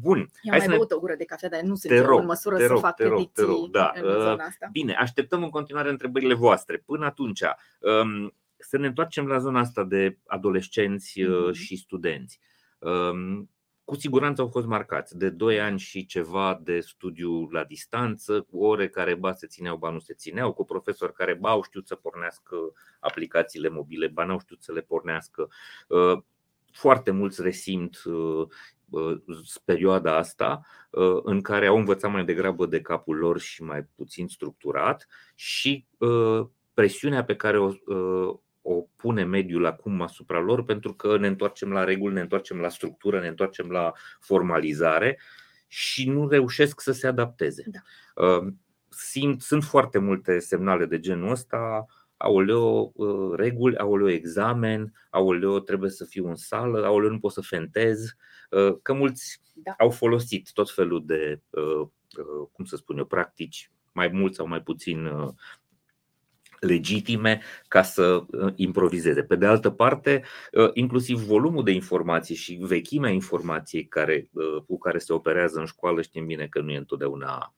Bun. 0.00 0.18
Eu 0.18 0.50
Hai 0.50 0.66
mai 0.66 0.76
băut 0.76 0.90
ne... 0.90 0.96
o 0.96 0.98
gură 0.98 1.14
de 1.14 1.24
cafea, 1.24 1.48
dar 1.48 1.60
nu 1.60 1.74
sunt 1.74 2.00
rog, 2.00 2.20
în 2.20 2.26
măsură 2.26 2.56
te 2.56 2.66
rog, 2.66 2.76
să 2.76 2.82
fac 2.82 2.96
te 2.96 3.06
rog, 3.06 3.32
te 3.32 3.42
rog, 3.42 3.70
da. 3.70 3.92
în 3.94 4.02
zona 4.02 4.32
uh, 4.32 4.38
asta. 4.38 4.68
Bine, 4.72 4.94
așteptăm 4.94 5.42
în 5.42 5.50
continuare 5.50 5.90
întrebările 5.90 6.34
voastre. 6.34 6.76
Până 6.76 7.04
atunci, 7.04 7.42
um, 7.80 8.34
să 8.56 8.78
ne 8.78 8.86
întoarcem 8.86 9.26
la 9.26 9.38
zona 9.38 9.60
asta 9.60 9.84
de 9.84 10.18
adolescenți 10.26 11.20
mm-hmm. 11.22 11.52
și 11.52 11.76
studenți. 11.76 12.40
Um, 12.78 13.50
cu 13.90 13.96
siguranță 13.96 14.40
au 14.40 14.48
fost 14.48 14.66
marcați 14.66 15.18
de 15.18 15.30
2 15.30 15.60
ani 15.60 15.78
și 15.78 16.06
ceva 16.06 16.60
de 16.62 16.80
studiu 16.80 17.48
la 17.50 17.64
distanță, 17.64 18.40
cu 18.40 18.64
ore 18.64 18.88
care 18.88 19.14
ba 19.14 19.32
se 19.32 19.46
țineau, 19.46 19.76
ba 19.76 19.90
nu 19.90 19.98
se 19.98 20.14
țineau, 20.14 20.52
cu 20.52 20.64
profesori 20.64 21.12
care 21.12 21.34
ba 21.34 21.50
au 21.50 21.62
știut 21.62 21.86
să 21.86 21.94
pornească 21.94 22.56
aplicațiile 23.00 23.68
mobile, 23.68 24.06
ba 24.06 24.24
nu 24.24 24.32
au 24.32 24.40
știut 24.40 24.62
să 24.62 24.72
le 24.72 24.80
pornească. 24.80 25.48
Uh, 25.88 26.22
foarte 26.72 27.10
mulți 27.10 27.42
resimt 27.42 28.02
perioada 29.64 30.16
asta 30.16 30.60
în 31.22 31.40
care 31.40 31.66
au 31.66 31.76
învățat 31.76 32.10
mai 32.10 32.24
degrabă 32.24 32.66
de 32.66 32.80
capul 32.80 33.16
lor 33.16 33.40
și 33.40 33.62
mai 33.62 33.82
puțin 33.96 34.28
structurat 34.28 35.06
și 35.34 35.86
presiunea 36.74 37.24
pe 37.24 37.36
care 37.36 37.58
o, 37.58 37.72
o 38.62 38.84
pune 38.96 39.24
mediul 39.24 39.66
acum 39.66 40.02
asupra 40.02 40.40
lor 40.40 40.64
pentru 40.64 40.94
că 40.94 41.18
ne 41.18 41.26
întoarcem 41.26 41.72
la 41.72 41.84
reguli, 41.84 42.14
ne 42.14 42.20
întoarcem 42.20 42.58
la 42.58 42.68
structură, 42.68 43.20
ne 43.20 43.28
întoarcem 43.28 43.70
la 43.70 43.92
formalizare 44.20 45.18
și 45.66 46.08
nu 46.08 46.28
reușesc 46.28 46.80
să 46.80 46.92
se 46.92 47.06
adapteze. 47.06 47.64
Da. 47.66 47.80
Simt, 48.88 49.42
sunt 49.42 49.64
foarte 49.64 49.98
multe 49.98 50.38
semnale 50.38 50.86
de 50.86 51.00
genul 51.00 51.30
ăsta 51.30 51.86
aoleo, 52.22 52.92
reguli, 53.36 53.76
aoleo, 53.76 54.08
examen, 54.08 54.92
aoleo, 55.10 55.58
trebuie 55.58 55.90
să 55.90 56.04
fiu 56.04 56.28
în 56.28 56.34
sală, 56.34 56.84
aoleo, 56.84 57.10
nu 57.10 57.18
pot 57.18 57.32
să 57.32 57.40
fentez, 57.40 58.14
Uh, 58.50 58.76
că 58.82 58.92
mulți 58.92 59.40
da. 59.54 59.74
au 59.78 59.90
folosit 59.90 60.52
tot 60.52 60.70
felul 60.70 61.02
de, 61.06 61.40
uh, 61.50 61.86
uh, 62.18 62.48
cum 62.52 62.64
să 62.64 62.76
spun 62.76 62.98
eu, 62.98 63.04
practici, 63.04 63.70
mai 63.92 64.08
mult 64.08 64.34
sau 64.34 64.46
mai 64.46 64.62
puțin 64.62 65.10
legitime 66.60 67.40
ca 67.68 67.82
să 67.82 68.24
improvizeze. 68.54 69.22
Pe 69.22 69.36
de 69.36 69.46
altă 69.46 69.70
parte, 69.70 70.22
inclusiv 70.72 71.18
volumul 71.18 71.64
de 71.64 71.70
informații 71.70 72.34
și 72.34 72.58
vechimea 72.60 73.10
informației 73.10 73.86
care, 73.86 74.30
cu 74.66 74.78
care 74.78 74.98
se 74.98 75.12
operează 75.12 75.58
în 75.58 75.64
școală 75.64 76.02
știm 76.02 76.26
bine 76.26 76.46
că 76.46 76.60
nu 76.60 76.70
e 76.70 76.76
întotdeauna 76.76 77.54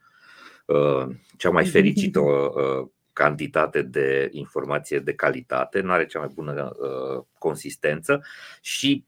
cea 1.37 1.51
mai 1.51 1.67
fericită 1.67 2.21
cantitate 3.13 3.83
de 3.83 4.29
informație 4.33 4.99
de 4.99 5.15
calitate, 5.15 5.81
nu 5.81 5.93
are 5.93 6.07
cea 6.07 6.19
mai 6.19 6.31
bună 6.35 6.77
consistență 7.39 8.25
și 8.61 9.05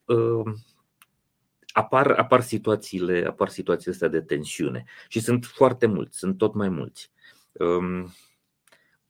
apar, 1.72 2.10
apar, 2.10 2.40
situațiile, 2.40 3.24
apar 3.26 3.48
situațiile 3.48 3.92
astea 3.92 4.08
de 4.08 4.20
tensiune 4.20 4.84
și 5.08 5.20
sunt 5.20 5.44
foarte 5.44 5.86
mulți, 5.86 6.18
sunt 6.18 6.38
tot 6.38 6.54
mai 6.54 6.68
mulți. 6.68 7.10
Um, 7.52 8.12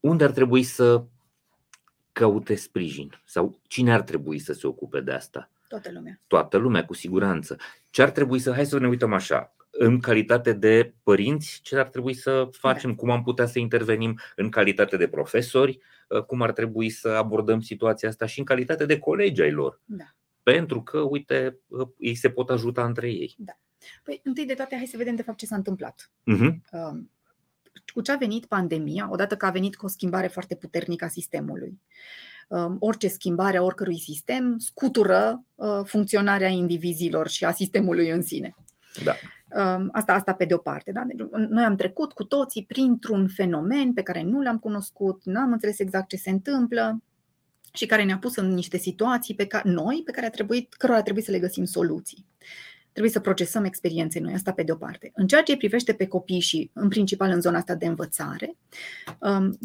unde 0.01 0.25
ar 0.25 0.31
trebui 0.31 0.63
să 0.63 1.05
caute 2.13 2.55
sprijin 2.55 3.23
sau 3.25 3.61
cine 3.69 3.93
ar 3.93 4.03
trebui 4.03 4.39
să 4.39 4.53
se 4.53 4.67
ocupe 4.67 5.01
de 5.01 5.13
asta? 5.13 5.51
Toată 5.69 5.91
lumea. 5.93 6.21
Toată 6.27 6.57
lumea, 6.57 6.85
cu 6.85 6.95
siguranță. 6.95 7.57
Ce 7.91 8.03
ar 8.03 8.11
trebui 8.11 8.39
să, 8.39 8.53
hai 8.53 8.67
să 8.67 8.79
ne 8.79 8.89
uităm 8.89 9.13
așa, 9.13 9.55
în 9.79 10.01
calitate 10.01 10.53
de 10.53 10.95
părinți, 11.03 11.61
ce 11.63 11.77
ar 11.77 11.89
trebui 11.89 12.15
să 12.15 12.49
facem, 12.53 12.91
da. 12.91 12.97
cum 12.97 13.11
am 13.11 13.23
putea 13.23 13.47
să 13.47 13.59
intervenim 13.59 14.19
în 14.37 14.49
calitate 14.51 14.97
de 14.97 15.09
profesori, 15.09 15.79
cum 16.27 16.43
ar 16.43 16.53
trebui 16.53 16.91
să 16.91 17.09
abordăm 17.09 17.61
situația 17.61 18.09
asta 18.09 18.27
și 18.27 18.39
în 18.39 18.45
calitate 18.45 18.87
de 18.87 18.99
colegi 18.99 19.43
ai 19.43 19.51
lor. 19.51 19.81
Da 19.85 20.05
pentru 20.45 20.83
că, 20.83 20.99
uite, 20.99 21.59
ei 21.99 22.15
se 22.15 22.31
pot 22.31 22.51
ajuta 22.51 22.85
între 22.85 23.09
ei. 23.09 23.35
Da. 23.39 23.53
Păi, 24.03 24.21
întâi 24.25 24.47
de 24.47 24.55
toate, 24.55 24.77
hai 24.77 24.87
să 24.87 24.97
vedem 24.97 25.15
de 25.15 25.23
fapt 25.23 25.39
ce 25.39 25.47
s-a 25.47 25.57
întâmplat. 25.57 26.11
Uh-huh. 26.33 26.55
Cu 27.93 28.01
ce 28.01 28.13
a 28.13 28.17
venit 28.17 28.47
pandemia, 28.47 29.09
odată 29.11 29.37
că 29.37 29.47
a 29.47 29.51
venit 29.51 29.77
cu 29.77 29.85
o 29.85 29.89
schimbare 29.89 30.27
foarte 30.27 30.55
puternică 30.55 31.05
a 31.05 31.09
sistemului. 31.09 31.81
Um, 32.49 32.77
orice 32.81 33.09
schimbare 33.09 33.57
a 33.57 33.63
oricărui 33.63 33.99
sistem 33.99 34.59
scutură 34.59 35.45
uh, 35.55 35.81
funcționarea 35.85 36.49
indivizilor 36.49 37.29
și 37.29 37.45
a 37.45 37.53
sistemului 37.53 38.09
în 38.09 38.23
sine. 38.23 38.55
Da. 39.05 39.15
Um, 39.57 39.89
asta, 39.93 40.13
asta 40.13 40.33
pe 40.33 40.45
de 40.45 40.55
o 40.55 40.59
parte. 40.59 40.93
Da? 40.93 41.05
Deci, 41.07 41.27
noi 41.49 41.65
am 41.65 41.77
trecut 41.77 42.13
cu 42.13 42.25
toții 42.25 42.65
printr-un 42.65 43.29
fenomen 43.29 43.93
pe 43.93 44.03
care 44.03 44.23
nu 44.23 44.43
l-am 44.43 44.59
cunoscut, 44.59 45.25
nu 45.25 45.41
am 45.41 45.53
înțeles 45.53 45.79
exact 45.79 46.09
ce 46.09 46.17
se 46.17 46.31
întâmplă, 46.31 47.03
și 47.75 47.87
care 47.87 48.05
ne-a 48.05 48.19
pus 48.19 48.37
în 48.37 48.55
niște 48.55 48.77
situații 48.77 49.35
pe 49.35 49.47
care 49.47 49.71
noi, 49.71 50.03
pe 50.05 50.11
care 50.11 50.27
a 50.27 50.31
trebuit, 50.31 50.75
cărora 50.75 50.99
a 50.99 51.03
trebuit 51.03 51.25
să 51.25 51.31
le 51.31 51.39
găsim 51.39 51.65
soluții. 51.65 52.27
Trebuie 52.91 53.13
să 53.13 53.21
procesăm 53.21 53.65
experiențe 53.65 54.21
noi, 54.21 54.33
asta 54.33 54.53
pe 54.53 54.63
de-o 54.63 54.77
parte. 54.77 55.11
În 55.15 55.27
ceea 55.27 55.43
ce 55.43 55.53
îi 55.53 55.59
privește 55.59 55.93
pe 55.93 56.07
copii 56.07 56.41
și 56.41 56.71
în 56.73 56.89
principal 56.89 57.31
în 57.31 57.41
zona 57.41 57.57
asta 57.57 57.75
de 57.75 57.87
învățare, 57.87 58.57
um, 59.19 59.59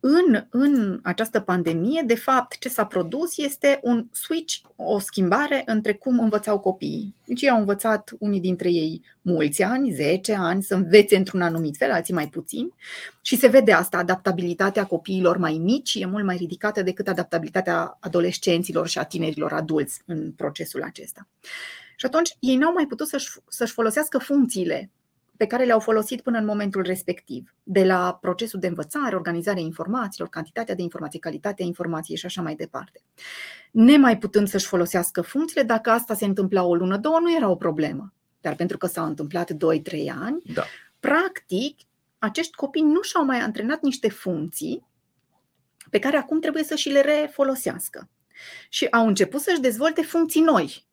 în, 0.00 0.46
în 0.50 1.00
această 1.02 1.40
pandemie, 1.40 2.02
de 2.06 2.14
fapt, 2.14 2.58
ce 2.58 2.68
s-a 2.68 2.86
produs 2.86 3.38
este 3.38 3.78
un 3.82 4.06
switch, 4.12 4.56
o 4.76 4.98
schimbare 4.98 5.62
între 5.66 5.94
cum 5.94 6.18
învățau 6.18 6.58
copiii. 6.58 7.14
Deci 7.24 7.42
ei 7.42 7.50
au 7.50 7.58
învățat 7.58 8.10
unii 8.18 8.40
dintre 8.40 8.70
ei 8.70 9.02
mulți 9.22 9.62
ani, 9.62 9.92
10 9.92 10.34
ani, 10.34 10.62
să 10.62 10.74
învețe 10.74 11.16
într-un 11.16 11.42
anumit 11.42 11.76
fel, 11.76 11.90
alții 11.90 12.14
mai 12.14 12.28
puțin. 12.28 12.72
Și 13.20 13.36
se 13.36 13.46
vede 13.46 13.72
asta, 13.72 13.98
adaptabilitatea 13.98 14.86
copiilor 14.86 15.36
mai 15.36 15.58
mici 15.62 15.94
e 15.94 16.06
mult 16.06 16.24
mai 16.24 16.36
ridicată 16.36 16.82
decât 16.82 17.08
adaptabilitatea 17.08 17.96
adolescenților 18.00 18.88
și 18.88 18.98
a 18.98 19.04
tinerilor 19.04 19.52
adulți 19.52 20.02
în 20.06 20.32
procesul 20.32 20.82
acesta. 20.82 21.28
Și 21.96 22.06
atunci 22.06 22.36
ei 22.38 22.56
n-au 22.56 22.72
mai 22.72 22.86
putut 22.86 23.08
să-și, 23.08 23.30
să-și 23.48 23.72
folosească 23.72 24.18
funcțiile 24.18 24.90
pe 25.40 25.46
care 25.46 25.64
le-au 25.64 25.80
folosit 25.80 26.20
până 26.20 26.38
în 26.38 26.44
momentul 26.44 26.82
respectiv, 26.82 27.54
de 27.62 27.84
la 27.84 28.18
procesul 28.20 28.60
de 28.60 28.66
învățare, 28.66 29.14
organizarea 29.14 29.62
informațiilor, 29.62 30.28
cantitatea 30.28 30.74
de 30.74 30.82
informații, 30.82 31.18
calitatea 31.18 31.64
informației 31.64 32.16
și 32.16 32.26
așa 32.26 32.42
mai 32.42 32.54
departe. 32.54 33.02
Nemai 33.70 34.18
putând 34.18 34.48
să-și 34.48 34.66
folosească 34.66 35.20
funcțiile, 35.20 35.62
dacă 35.62 35.90
asta 35.90 36.14
se 36.14 36.24
întâmpla 36.24 36.64
o 36.64 36.74
lună, 36.74 36.96
două, 36.96 37.18
nu 37.20 37.34
era 37.34 37.48
o 37.48 37.56
problemă. 37.56 38.12
Dar 38.40 38.54
pentru 38.54 38.76
că 38.76 38.86
s-au 38.86 39.06
întâmplat 39.06 39.52
2-3 39.52 39.56
ani, 40.20 40.42
da. 40.54 40.62
practic, 41.00 41.78
acești 42.18 42.54
copii 42.54 42.82
nu 42.82 43.02
și-au 43.02 43.24
mai 43.24 43.38
antrenat 43.38 43.82
niște 43.82 44.08
funcții 44.08 44.86
pe 45.90 45.98
care 45.98 46.16
acum 46.16 46.40
trebuie 46.40 46.62
să 46.64 46.74
și 46.74 46.88
le 46.88 47.00
refolosească. 47.00 48.08
Și 48.68 48.86
au 48.86 49.06
început 49.06 49.40
să-și 49.40 49.60
dezvolte 49.60 50.02
funcții 50.02 50.40
noi, 50.40 50.86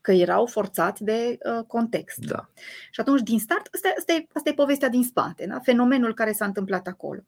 că 0.00 0.12
erau 0.12 0.46
forțați 0.46 1.04
de 1.04 1.38
uh, 1.44 1.64
context. 1.66 2.18
Da. 2.18 2.48
Și 2.90 3.00
atunci, 3.00 3.20
din 3.20 3.38
start, 3.38 3.68
asta, 3.74 3.88
asta, 3.98 4.12
e, 4.12 4.26
asta 4.32 4.48
e 4.48 4.52
povestea 4.52 4.88
din 4.88 5.04
spate, 5.04 5.46
da? 5.46 5.58
fenomenul 5.58 6.14
care 6.14 6.32
s-a 6.32 6.44
întâmplat 6.44 6.86
acolo. 6.86 7.20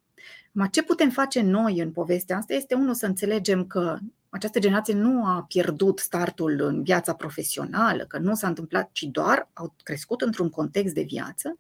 Ma 0.53 0.67
ce 0.67 0.83
putem 0.83 1.11
face 1.11 1.43
noi 1.43 1.79
în 1.79 1.91
povestea 1.91 2.37
asta 2.37 2.55
este, 2.55 2.75
unul, 2.75 2.95
să 2.95 3.07
înțelegem 3.07 3.67
că 3.67 3.99
această 4.29 4.59
generație 4.59 4.95
nu 4.95 5.25
a 5.25 5.45
pierdut 5.49 5.99
startul 5.99 6.61
în 6.61 6.83
viața 6.83 7.15
profesională, 7.15 8.05
că 8.05 8.19
nu 8.19 8.35
s-a 8.35 8.49
întâmplat, 8.49 8.91
ci 8.93 9.03
doar 9.03 9.49
au 9.53 9.75
crescut 9.83 10.21
într-un 10.21 10.49
context 10.51 10.95
de 10.95 11.03
viață 11.03 11.57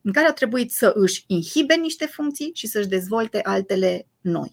în 0.00 0.12
care 0.12 0.26
au 0.26 0.32
trebuit 0.32 0.72
să 0.72 0.92
își 0.94 1.24
inhibe 1.26 1.74
niște 1.74 2.06
funcții 2.06 2.50
și 2.54 2.66
să-și 2.66 2.88
dezvolte 2.88 3.40
altele 3.42 4.06
noi. 4.20 4.52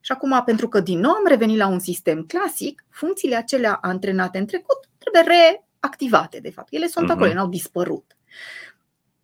Și 0.00 0.12
acum, 0.12 0.42
pentru 0.44 0.68
că 0.68 0.80
din 0.80 0.98
nou 0.98 1.10
am 1.10 1.26
revenit 1.26 1.56
la 1.56 1.66
un 1.66 1.78
sistem 1.78 2.22
clasic, 2.22 2.84
funcțiile 2.88 3.36
acelea 3.36 3.72
antrenate 3.72 4.38
în 4.38 4.46
trecut 4.46 4.83
trebuie 5.10 5.36
reactivate, 5.36 6.40
de 6.40 6.50
fapt. 6.50 6.72
Ele 6.72 6.86
sunt 6.86 7.08
uh-huh. 7.08 7.12
acolo, 7.12 7.32
n-au 7.32 7.48
dispărut. 7.48 8.16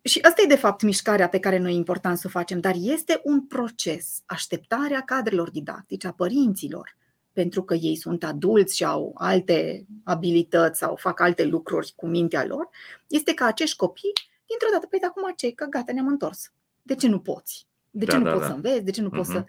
Și 0.03 0.19
asta 0.21 0.41
e, 0.41 0.47
de 0.47 0.55
fapt, 0.55 0.81
mișcarea 0.81 1.29
pe 1.29 1.39
care 1.39 1.57
noi 1.57 1.71
e 1.71 1.75
important 1.75 2.17
să 2.17 2.23
o 2.27 2.29
facem, 2.29 2.59
dar 2.59 2.75
este 2.79 3.21
un 3.23 3.41
proces. 3.41 4.21
Așteptarea 4.25 5.01
cadrelor 5.01 5.49
didactice, 5.49 6.07
a 6.07 6.11
părinților, 6.11 6.97
pentru 7.33 7.63
că 7.63 7.73
ei 7.73 7.95
sunt 7.95 8.23
adulți 8.23 8.75
și 8.75 8.85
au 8.85 9.11
alte 9.17 9.85
abilități 10.03 10.79
sau 10.79 10.95
fac 10.95 11.19
alte 11.19 11.45
lucruri 11.45 11.93
cu 11.95 12.07
mintea 12.07 12.45
lor, 12.45 12.69
este 13.07 13.33
ca 13.33 13.45
acești 13.45 13.75
copii, 13.75 14.13
dintr-o 14.45 14.67
dată, 14.71 14.87
păi, 14.87 14.99
acum 15.01 15.33
ce? 15.35 15.51
Că 15.51 15.65
gata, 15.65 15.93
ne-am 15.93 16.07
întors. 16.07 16.51
De 16.81 16.95
ce 16.95 17.07
nu 17.07 17.19
poți? 17.19 17.67
De 17.89 18.05
ce 18.05 18.11
Da, 18.11 18.17
nu 18.17 18.23
da, 18.23 18.31
poți 18.31 18.41
da. 18.41 18.47
să 18.47 18.53
înveți? 18.53 18.83
De 18.83 18.91
ce 18.91 19.01
nu 19.01 19.09
poți 19.09 19.29
să... 19.29 19.45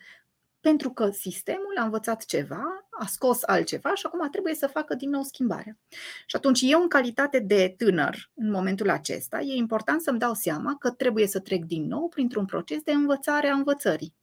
Mhm. 0.62 0.70
Pentru 0.70 0.90
că 0.90 1.10
sistemul 1.10 1.74
a 1.78 1.84
învățat 1.84 2.24
ceva, 2.24 2.62
a 2.90 3.06
scos 3.06 3.42
altceva 3.42 3.94
și 3.94 4.06
acum 4.06 4.30
trebuie 4.30 4.54
să 4.54 4.66
facă 4.66 4.94
din 4.94 5.10
nou 5.10 5.22
schimbarea. 5.22 5.78
Și 6.26 6.36
atunci 6.36 6.60
eu, 6.62 6.80
în 6.80 6.88
calitate 6.88 7.38
de 7.38 7.74
tânăr, 7.76 8.30
în 8.34 8.50
momentul 8.50 8.90
acesta, 8.90 9.40
e 9.40 9.54
important 9.54 10.00
să-mi 10.00 10.18
dau 10.18 10.34
seama 10.34 10.76
că 10.78 10.90
trebuie 10.90 11.26
să 11.26 11.40
trec 11.40 11.64
din 11.64 11.86
nou 11.86 12.08
printr-un 12.08 12.44
proces 12.44 12.82
de 12.82 12.92
învățare 12.92 13.48
a 13.48 13.54
învățării 13.54 14.14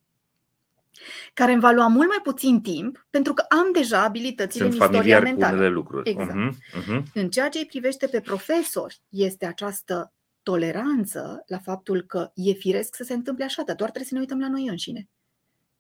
care 1.34 1.52
îmi 1.52 1.62
va 1.62 1.72
lua 1.72 1.88
mult 1.88 2.08
mai 2.08 2.20
puțin 2.24 2.62
timp, 2.62 3.08
pentru 3.10 3.34
că 3.34 3.46
am 3.50 3.72
deja 3.74 4.04
abilitățile 4.04 4.64
Sunt 4.70 4.76
în 4.76 4.80
istoria 4.80 5.00
familiar 5.00 5.22
cu 5.22 5.28
mentală. 5.28 5.56
unele 5.58 5.74
lucruri. 5.74 6.10
Exact. 6.10 6.34
Mhm, 6.34 6.58
mhm. 6.88 7.06
În 7.14 7.30
ceea 7.30 7.50
ce 7.50 7.58
îi 7.58 7.66
privește 7.66 8.08
pe 8.08 8.22
profesori, 8.22 9.02
este 9.10 9.46
această 9.46 10.14
toleranță 10.44 11.44
la 11.48 11.58
faptul 11.58 12.02
că 12.02 12.32
e 12.34 12.52
firesc 12.52 12.96
să 12.96 13.04
se 13.04 13.14
întâmple 13.14 13.44
așa, 13.44 13.64
dar 13.66 13.76
doar 13.76 13.90
trebuie 13.90 14.10
să 14.10 14.14
ne 14.14 14.20
uităm 14.20 14.40
la 14.40 14.50
noi 14.50 14.68
înșine. 14.68 15.08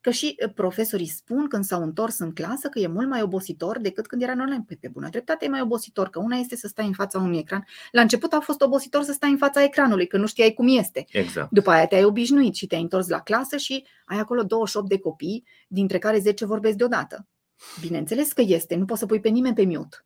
Că 0.01 0.09
și 0.09 0.35
eh, 0.37 0.49
profesorii 0.55 1.07
spun 1.07 1.47
când 1.47 1.63
s-au 1.63 1.81
întors 1.83 2.19
în 2.19 2.33
clasă 2.33 2.67
că 2.69 2.79
e 2.79 2.87
mult 2.87 3.07
mai 3.09 3.21
obositor 3.21 3.79
decât 3.79 4.07
când 4.07 4.21
era 4.21 4.31
în 4.31 4.39
online. 4.39 4.63
Păi 4.67 4.77
pe 4.77 4.87
bună 4.87 5.09
dreptate 5.09 5.45
e 5.45 5.49
mai 5.49 5.61
obositor, 5.61 6.09
că 6.09 6.19
una 6.19 6.35
este 6.35 6.55
să 6.55 6.67
stai 6.67 6.85
în 6.85 6.93
fața 6.93 7.19
unui 7.19 7.37
ecran. 7.37 7.65
La 7.91 8.01
început 8.01 8.33
a 8.33 8.39
fost 8.39 8.61
obositor 8.61 9.03
să 9.03 9.11
stai 9.11 9.29
în 9.29 9.37
fața 9.37 9.63
ecranului, 9.63 10.07
că 10.07 10.17
nu 10.17 10.27
știai 10.27 10.53
cum 10.53 10.67
este. 10.77 11.05
Exact. 11.09 11.51
După 11.51 11.69
aia 11.69 11.87
te-ai 11.87 12.03
obișnuit 12.03 12.55
și 12.55 12.67
te-ai 12.67 12.81
întors 12.81 13.07
la 13.07 13.19
clasă 13.21 13.57
și 13.57 13.85
ai 14.05 14.17
acolo 14.19 14.43
28 14.43 14.89
de 14.89 14.99
copii, 14.99 15.45
dintre 15.67 15.97
care 15.97 16.19
10 16.19 16.45
vorbesc 16.45 16.75
deodată. 16.77 17.27
Bineînțeles 17.81 18.31
că 18.31 18.41
este, 18.45 18.75
nu 18.75 18.85
poți 18.85 18.99
să 18.99 19.05
pui 19.05 19.19
pe 19.19 19.29
nimeni 19.29 19.55
pe 19.55 19.65
mute. 19.65 19.97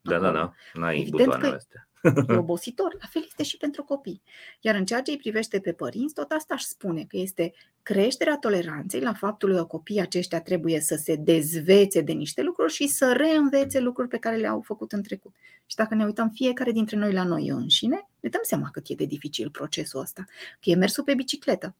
Da, 0.00 0.18
da, 0.18 0.26
acolo. 0.28 0.32
da. 0.72 0.80
N-ai 0.80 1.00
Evident 1.00 1.18
butoanele 1.24 1.48
că- 1.50 1.56
astea. 1.56 1.88
E 2.28 2.36
obositor, 2.36 2.96
la 3.00 3.06
fel 3.10 3.24
este 3.26 3.42
și 3.42 3.56
pentru 3.56 3.84
copii. 3.84 4.22
Iar 4.60 4.74
în 4.74 4.84
ceea 4.84 5.02
ce 5.02 5.10
îi 5.10 5.16
privește 5.16 5.60
pe 5.60 5.72
părinți, 5.72 6.14
tot 6.14 6.30
asta 6.30 6.54
aș 6.54 6.62
spune 6.62 7.04
că 7.08 7.16
este 7.16 7.52
creșterea 7.82 8.36
toleranței 8.36 9.00
la 9.00 9.12
faptul 9.12 9.56
că 9.56 9.64
copiii 9.64 10.00
aceștia 10.00 10.40
trebuie 10.40 10.80
să 10.80 10.96
se 10.96 11.14
dezvețe 11.14 12.00
de 12.00 12.12
niște 12.12 12.42
lucruri 12.42 12.72
și 12.72 12.86
să 12.86 13.12
reînvețe 13.12 13.80
lucruri 13.80 14.08
pe 14.08 14.18
care 14.18 14.36
le-au 14.36 14.60
făcut 14.60 14.92
în 14.92 15.02
trecut. 15.02 15.34
Și 15.66 15.76
dacă 15.76 15.94
ne 15.94 16.04
uităm 16.04 16.28
fiecare 16.28 16.72
dintre 16.72 16.96
noi 16.96 17.12
la 17.12 17.24
noi 17.24 17.48
înșine, 17.48 18.08
ne 18.20 18.28
dăm 18.28 18.40
seama 18.44 18.68
cât 18.72 18.88
e 18.88 18.94
de 18.94 19.04
dificil 19.04 19.50
procesul 19.50 20.00
ăsta. 20.00 20.24
Că 20.60 20.70
e 20.70 20.74
mersul 20.74 21.04
pe 21.04 21.14
bicicletă. 21.14 21.74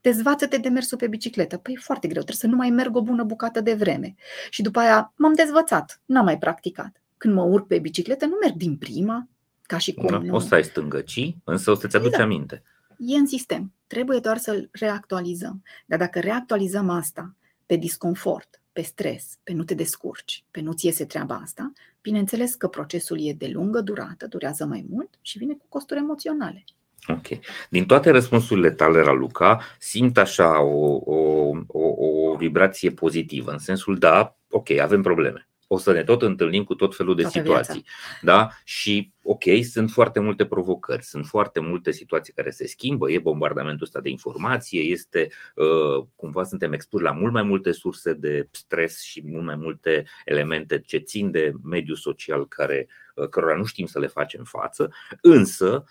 Dezvață-te 0.00 0.56
de 0.56 0.68
mersul 0.68 0.98
pe 0.98 1.06
bicicletă. 1.06 1.56
Păi 1.56 1.72
e 1.72 1.80
foarte 1.80 2.08
greu, 2.08 2.22
trebuie 2.22 2.50
să 2.50 2.56
nu 2.56 2.56
mai 2.56 2.70
merg 2.70 2.96
o 2.96 3.02
bună 3.02 3.22
bucată 3.22 3.60
de 3.60 3.74
vreme. 3.74 4.14
Și 4.50 4.62
după 4.62 4.78
aia 4.78 5.12
m-am 5.16 5.32
dezvățat, 5.32 6.00
n-am 6.04 6.24
mai 6.24 6.38
practicat. 6.38 7.02
Când 7.16 7.34
mă 7.34 7.42
urc 7.42 7.66
pe 7.66 7.78
bicicletă, 7.78 8.26
nu 8.26 8.36
merg 8.40 8.54
din 8.54 8.76
prima, 8.76 9.28
ca 9.66 9.78
și 9.78 9.94
cum 9.94 10.06
Da? 10.06 10.18
nu. 10.18 10.34
O 10.34 10.38
să 10.38 10.54
ai 10.54 10.64
stângăcii, 10.64 11.40
însă 11.44 11.70
o 11.70 11.74
să-ți 11.74 11.96
aduci 11.96 12.08
Exact. 12.08 12.24
aminte. 12.24 12.62
E 12.98 13.16
în 13.16 13.26
sistem. 13.26 13.72
Trebuie 13.86 14.18
doar 14.18 14.36
să-l 14.36 14.68
reactualizăm. 14.72 15.62
Dar 15.86 15.98
dacă 15.98 16.20
reactualizăm 16.20 16.88
asta 16.88 17.34
pe 17.66 17.76
disconfort, 17.76 18.60
pe 18.72 18.82
stres, 18.82 19.38
pe 19.42 19.52
nu 19.52 19.64
te 19.64 19.74
descurci, 19.74 20.44
pe 20.50 20.60
nu-ți 20.60 20.86
iese 20.86 21.04
treaba 21.04 21.34
asta, 21.34 21.72
bineînțeles 22.00 22.54
că 22.54 22.68
procesul 22.68 23.26
e 23.26 23.32
de 23.32 23.46
lungă 23.52 23.80
durată, 23.80 24.26
durează 24.26 24.64
mai 24.64 24.86
mult 24.90 25.18
și 25.20 25.38
vine 25.38 25.54
cu 25.54 25.66
costuri 25.68 26.00
emoționale. 26.00 26.64
Ok. 27.08 27.26
Din 27.70 27.86
toate 27.86 28.10
răspunsurile 28.10 28.70
tale, 28.70 29.00
Raluca, 29.02 29.60
simt 29.78 30.18
așa 30.18 30.62
o, 30.62 31.00
o, 31.04 31.50
o, 31.66 31.80
o 31.98 32.36
vibrație 32.36 32.90
pozitivă, 32.90 33.50
în 33.50 33.58
sensul 33.58 33.98
da, 33.98 34.36
ok, 34.50 34.70
avem 34.70 35.02
probleme. 35.02 35.48
O 35.66 35.78
să 35.78 35.92
ne 35.92 36.04
tot 36.04 36.22
întâlnim 36.22 36.64
cu 36.64 36.74
tot 36.74 36.96
felul 36.96 37.14
de 37.14 37.22
Toată 37.22 37.38
situații. 37.38 37.84
Da? 38.22 38.48
Și 38.64 39.12
ok, 39.22 39.42
sunt 39.70 39.90
foarte 39.90 40.20
multe 40.20 40.46
provocări, 40.46 41.02
sunt 41.02 41.26
foarte 41.26 41.60
multe 41.60 41.90
situații 41.90 42.32
care 42.32 42.50
se 42.50 42.66
schimbă, 42.66 43.10
e 43.10 43.18
bombardamentul 43.18 43.86
ăsta 43.86 44.00
de 44.00 44.08
informație, 44.08 44.80
este 44.80 45.28
uh, 45.54 46.06
cumva 46.16 46.44
suntem 46.44 46.72
expuși 46.72 47.04
la 47.04 47.12
mult 47.12 47.32
mai 47.32 47.42
multe 47.42 47.72
surse 47.72 48.12
de 48.12 48.48
stres 48.50 49.02
și 49.02 49.22
mult 49.26 49.44
mai 49.44 49.56
multe 49.56 50.06
elemente 50.24 50.80
ce 50.80 50.98
țin 50.98 51.30
de 51.30 51.52
mediul 51.62 51.96
social 51.96 52.48
care, 52.48 52.88
uh, 53.14 53.28
cărora 53.28 53.56
nu 53.56 53.64
știm 53.64 53.86
să 53.86 53.98
le 53.98 54.06
facem 54.06 54.44
față, 54.44 54.92
însă 55.20 55.84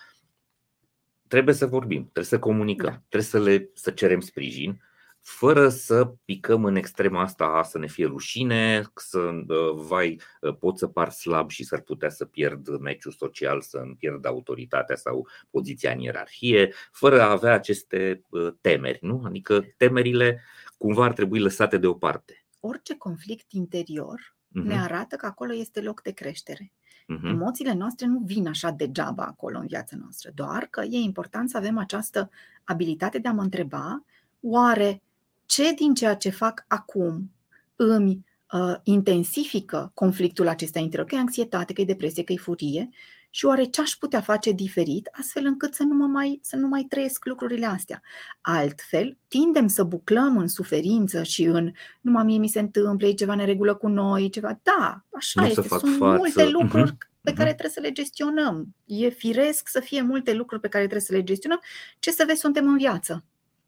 trebuie 1.27 1.55
să 1.55 1.65
vorbim, 1.65 2.01
trebuie 2.01 2.23
să 2.23 2.39
comunicăm, 2.39 2.89
Da. 2.89 3.03
trebuie 3.09 3.29
să 3.29 3.39
le 3.39 3.69
să 3.73 3.91
cerem 3.91 4.19
sprijin, 4.19 4.81
fără 5.23 5.69
să 5.69 6.13
picăm 6.25 6.65
în 6.65 6.75
extrema 6.75 7.21
asta, 7.21 7.61
să 7.63 7.77
ne 7.77 7.87
fie 7.87 8.05
rușine, 8.05 8.83
să 8.95 9.19
uh, 9.19 9.71
vai, 9.75 10.21
uh, 10.41 10.55
pot 10.57 10.77
să 10.77 10.87
par 10.87 11.09
slab 11.09 11.49
și 11.49 11.63
s-ar 11.63 11.81
putea 11.81 12.09
să 12.09 12.25
pierd 12.25 12.79
meciul 12.79 13.11
social, 13.11 13.61
să 13.61 13.77
îmi 13.77 13.95
pierd 13.95 14.25
autoritatea 14.25 14.95
sau 14.95 15.27
poziția 15.49 15.91
în 15.91 15.99
ierarhie, 15.99 16.73
fără 16.91 17.21
a 17.21 17.31
avea 17.31 17.53
aceste 17.53 18.21
uh, 18.29 18.53
temeri, 18.61 18.99
nu? 19.01 19.21
Adică 19.25 19.65
temerile 19.77 20.41
cumva 20.77 21.03
ar 21.03 21.13
trebui 21.13 21.39
lăsate 21.39 21.77
deoparte. 21.77 22.45
Orice 22.59 22.95
conflict 22.97 23.51
interior 23.51 24.33
Mhm, 24.53 24.67
ne 24.67 24.79
arată 24.79 25.15
că 25.15 25.25
acolo 25.25 25.53
este 25.53 25.81
loc 25.81 26.01
de 26.01 26.11
creștere. 26.11 26.71
mhm. 27.07 27.25
Emoțiile 27.25 27.73
noastre 27.73 28.05
nu 28.05 28.19
vin 28.25 28.47
așa 28.47 28.71
degeaba 28.71 29.23
acolo 29.23 29.59
în 29.59 29.67
viața 29.67 29.95
noastră, 29.99 30.31
doar 30.35 30.67
că 30.69 30.81
e 30.81 30.97
important 30.97 31.49
să 31.49 31.57
avem 31.57 31.77
această 31.77 32.29
abilitate 32.63 33.17
de 33.17 33.27
a 33.27 33.31
mă 33.33 33.41
întreba 33.41 34.05
oare 34.41 35.01
ce 35.45 35.73
din 35.73 35.93
ceea 35.93 36.15
ce 36.15 36.29
fac 36.29 36.65
acum 36.67 37.31
îmi 37.75 38.25
uh, 38.51 38.75
intensifică 38.83 39.91
conflictul 39.93 40.47
acesta 40.47 40.79
interior, 40.79 41.07
că 41.07 41.15
e 41.15 41.19
anxietate, 41.19 41.73
că 41.73 41.81
e 41.81 41.85
depresie, 41.85 42.23
că 42.23 42.33
e 42.33 42.37
furie 42.37 42.89
și 43.29 43.45
oare 43.45 43.63
ce 43.63 43.81
aș 43.81 43.91
putea 43.91 44.21
face 44.21 44.51
diferit 44.51 45.09
astfel 45.11 45.45
încât 45.45 45.73
să 45.73 45.83
nu, 45.83 45.95
mă 45.95 46.05
mai, 46.05 46.39
să 46.43 46.55
nu 46.55 46.67
mai 46.67 46.85
trăiesc 46.89 47.25
lucrurile 47.25 47.65
astea. 47.65 48.01
Altfel, 48.41 49.17
tindem 49.27 49.67
să 49.67 49.83
buclăm 49.83 50.37
în 50.37 50.47
suferință 50.47 51.23
și 51.23 51.43
în 51.43 51.71
numai 52.01 52.23
mie 52.23 52.37
mi 52.37 52.47
se 52.47 52.59
întâmplă, 52.59 53.07
e 53.07 53.13
ceva 53.13 53.35
neregulă 53.35 53.75
cu 53.75 53.87
noi, 53.87 54.23
e 54.23 54.27
ceva. 54.27 54.59
Da, 54.63 55.03
așa 55.17 55.41
Nu 55.41 55.47
o 55.47 55.49
să 55.53 55.59
este. 55.59 55.67
fac 55.67 55.79
Sunt 55.79 55.97
față. 55.97 56.17
multe 56.17 56.49
lucruri 56.49 56.89
Mhm, 56.91 56.97
pe 57.21 57.29
mhm. 57.29 57.37
care 57.37 57.49
trebuie 57.49 57.71
să 57.73 57.79
le 57.79 57.91
gestionăm. 57.91 58.75
E 58.85 59.09
firesc 59.09 59.67
să 59.67 59.79
fie 59.79 60.01
multe 60.01 60.33
lucruri 60.33 60.61
pe 60.61 60.67
care 60.67 60.83
trebuie 60.83 61.05
să 61.07 61.13
le 61.13 61.23
gestionăm. 61.23 61.59
Ce 61.99 62.11
să 62.11 62.23
vezi, 62.27 62.39
suntem 62.39 62.67
în 62.67 62.77
viață. 62.77 63.23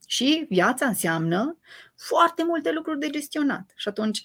Și 0.07 0.45
viața 0.49 0.85
înseamnă 0.85 1.57
foarte 1.95 2.43
multe 2.43 2.71
lucruri 2.71 2.99
de 2.99 3.09
gestionat. 3.09 3.71
Și 3.75 3.87
atunci 3.87 4.23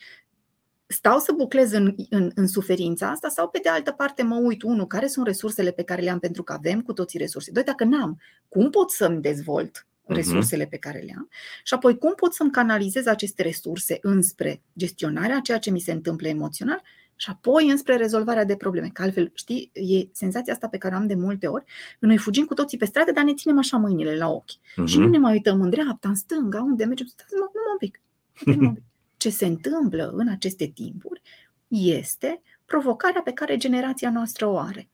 stau 0.86 1.18
să 1.18 1.32
buclez 1.32 1.72
în, 1.72 1.94
în, 2.10 2.30
în 2.34 2.46
suferința 2.46 3.08
asta 3.10 3.28
sau 3.28 3.48
pe 3.48 3.58
de 3.62 3.68
altă 3.68 3.92
parte 3.92 4.22
mă 4.22 4.36
uit, 4.36 4.62
unu, 4.62 4.86
care 4.86 5.06
sunt 5.06 5.26
resursele 5.26 5.70
pe 5.70 5.82
care 5.82 6.02
le 6.02 6.10
am 6.10 6.18
pentru 6.18 6.42
că 6.42 6.52
avem 6.52 6.82
cu 6.82 6.92
toții 6.92 7.18
resurse. 7.18 7.50
Doi, 7.50 7.62
dacă 7.64 7.84
n-am, 7.84 8.20
cum 8.48 8.70
pot 8.70 8.90
să-mi 8.90 9.20
dezvolt 9.20 9.84
Mhm. 10.10 10.18
resursele 10.18 10.66
pe 10.66 10.76
care 10.76 10.98
le 10.98 11.14
am 11.16 11.28
și 11.64 11.74
apoi 11.74 11.98
cum 11.98 12.14
pot 12.14 12.34
să-mi 12.34 12.50
canalizez 12.50 13.06
aceste 13.06 13.42
resurse 13.42 13.98
înspre 14.02 14.62
gestionarea 14.76 15.36
a 15.36 15.40
ceea 15.40 15.58
ce 15.58 15.70
mi 15.70 15.80
se 15.80 15.92
întâmplă 15.92 16.28
emoțional 16.28 16.82
și 17.20 17.30
apoi 17.30 17.70
înspre 17.70 17.96
rezolvarea 17.96 18.44
de 18.44 18.56
probleme. 18.56 18.88
Că 18.92 19.02
altfel, 19.02 19.30
știi, 19.34 19.70
e 19.72 20.08
senzația 20.12 20.52
asta 20.52 20.68
pe 20.68 20.78
care 20.78 20.94
o 20.94 20.98
am 20.98 21.06
de 21.06 21.14
multe 21.14 21.46
ori, 21.46 21.64
că 21.98 22.06
noi 22.06 22.16
fugim 22.16 22.44
cu 22.44 22.54
toții 22.54 22.78
pe 22.78 22.84
stradă, 22.84 23.12
dar 23.12 23.24
ne 23.24 23.34
ținem 23.34 23.58
așa 23.58 23.76
mâinile 23.76 24.16
la 24.16 24.28
ochi. 24.28 24.50
Și 24.86 24.96
nu 24.98 25.02
Mhm. 25.02 25.10
ne 25.12 25.18
mai 25.18 25.32
uităm 25.32 25.60
în 25.60 25.70
dreapta, 25.70 26.08
în 26.08 26.14
stânga, 26.14 26.62
unde 26.62 26.84
mergem. 26.84 27.06
Stați, 27.06 27.34
mă, 27.34 27.38
numai 27.54 27.70
un 27.72 27.78
pic. 27.78 28.00
numai 28.44 28.66
un 28.68 28.74
pic. 28.74 28.82
Ce 29.22 29.30
se 29.30 29.46
întâmplă 29.46 30.12
în 30.16 30.28
aceste 30.28 30.66
timpuri 30.66 31.22
este 31.68 32.42
provocarea 32.64 33.20
pe 33.22 33.32
care 33.32 33.56
generația 33.56 34.10
noastră 34.10 34.46
o 34.46 34.58
are. 34.58 34.88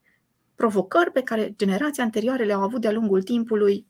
Provocări 0.54 1.10
pe 1.12 1.22
care 1.22 1.54
generația 1.56 2.04
anterioare 2.04 2.44
le-au 2.44 2.62
avut 2.62 2.80
de-a 2.80 2.92
lungul 2.92 3.22
timpului. 3.22 3.86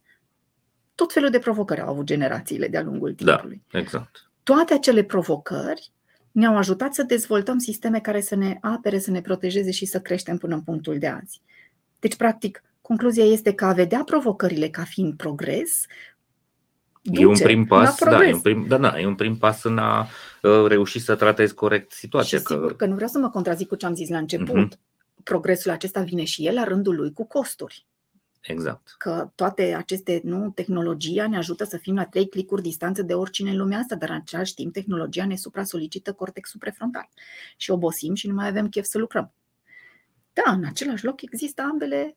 Tot 0.94 1.12
felul 1.12 1.30
de 1.30 1.38
provocări 1.38 1.80
au 1.80 1.88
avut 1.88 2.04
generațiile 2.04 2.68
de-a 2.68 2.82
lungul 2.82 3.14
Da. 3.18 3.32
timpului. 3.32 3.62
Exact. 3.72 4.30
Toate 4.42 4.74
acele 4.74 5.02
provocări 5.02 5.92
ne-au 6.36 6.56
ajutat 6.56 6.94
să 6.94 7.02
dezvoltăm 7.02 7.58
sisteme 7.58 8.00
care 8.00 8.20
să 8.20 8.34
ne 8.34 8.58
apere, 8.60 8.98
să 8.98 9.10
ne 9.10 9.20
protejeze 9.20 9.70
și 9.70 9.86
să 9.86 10.00
creștem 10.00 10.38
până 10.38 10.54
în 10.54 10.60
punctul 10.60 10.98
de 10.98 11.06
azi. 11.06 11.40
Deci, 11.98 12.16
practic, 12.16 12.62
concluzia 12.80 13.24
este 13.24 13.54
că 13.54 13.64
a 13.64 13.72
vedea 13.72 14.02
provocările 14.04 14.68
ca 14.68 14.84
fiind 14.84 15.14
progres 15.14 15.86
E 17.02 17.26
un 17.26 17.38
prim 17.38 17.64
pas, 17.64 17.98
da, 18.04 18.26
e 18.26 18.32
un 18.32 18.40
prim, 18.40 18.66
da, 18.68 18.78
da, 18.78 19.00
e 19.00 19.06
un 19.06 19.14
prim 19.14 19.36
pas 19.36 19.64
în 19.64 19.78
a 19.78 20.08
uh, 20.42 20.66
reuși 20.66 20.98
să 20.98 21.14
tratezi 21.14 21.54
corect 21.54 21.92
situația. 21.92 22.38
Și 22.38 22.44
că... 22.44 22.54
sigur 22.54 22.76
că 22.76 22.86
nu 22.86 22.94
vreau 22.94 23.10
să 23.10 23.18
mă 23.18 23.30
contrazic 23.30 23.68
cu 23.68 23.74
ce 23.74 23.86
am 23.86 23.94
zis 23.94 24.08
la 24.08 24.18
început. 24.18 24.74
Uh-huh. 24.74 24.78
Progresul 25.22 25.70
acesta 25.70 26.00
vine 26.00 26.24
și 26.24 26.46
el 26.46 26.54
la 26.54 26.64
rândul 26.64 26.94
lui 26.94 27.12
cu 27.12 27.26
costuri. 27.26 27.86
Exact. 28.46 28.94
Că 28.98 29.30
toate 29.34 29.74
aceste, 29.74 30.20
nu, 30.24 30.50
tehnologia 30.54 31.28
ne 31.28 31.36
ajută 31.36 31.64
să 31.64 31.76
fim 31.76 31.94
la 31.94 32.04
trei 32.04 32.28
clicuri 32.28 32.62
distanță 32.62 33.02
de 33.02 33.14
oricine 33.14 33.50
în 33.50 33.56
lumea 33.56 33.78
asta, 33.78 33.94
dar 33.94 34.08
în 34.08 34.16
același 34.16 34.54
timp 34.54 34.72
tehnologia 34.72 35.26
ne 35.26 35.36
supra-solicită 35.36 36.12
cortexul 36.12 36.60
prefrontal 36.60 37.08
și 37.56 37.70
obosim 37.70 38.14
și 38.14 38.28
nu 38.28 38.34
mai 38.34 38.48
avem 38.48 38.68
chef 38.68 38.84
să 38.84 38.98
lucrăm. 38.98 39.32
Da, 40.32 40.52
în 40.52 40.64
același 40.64 41.04
loc 41.04 41.22
există 41.22 41.62
ambele 41.62 42.16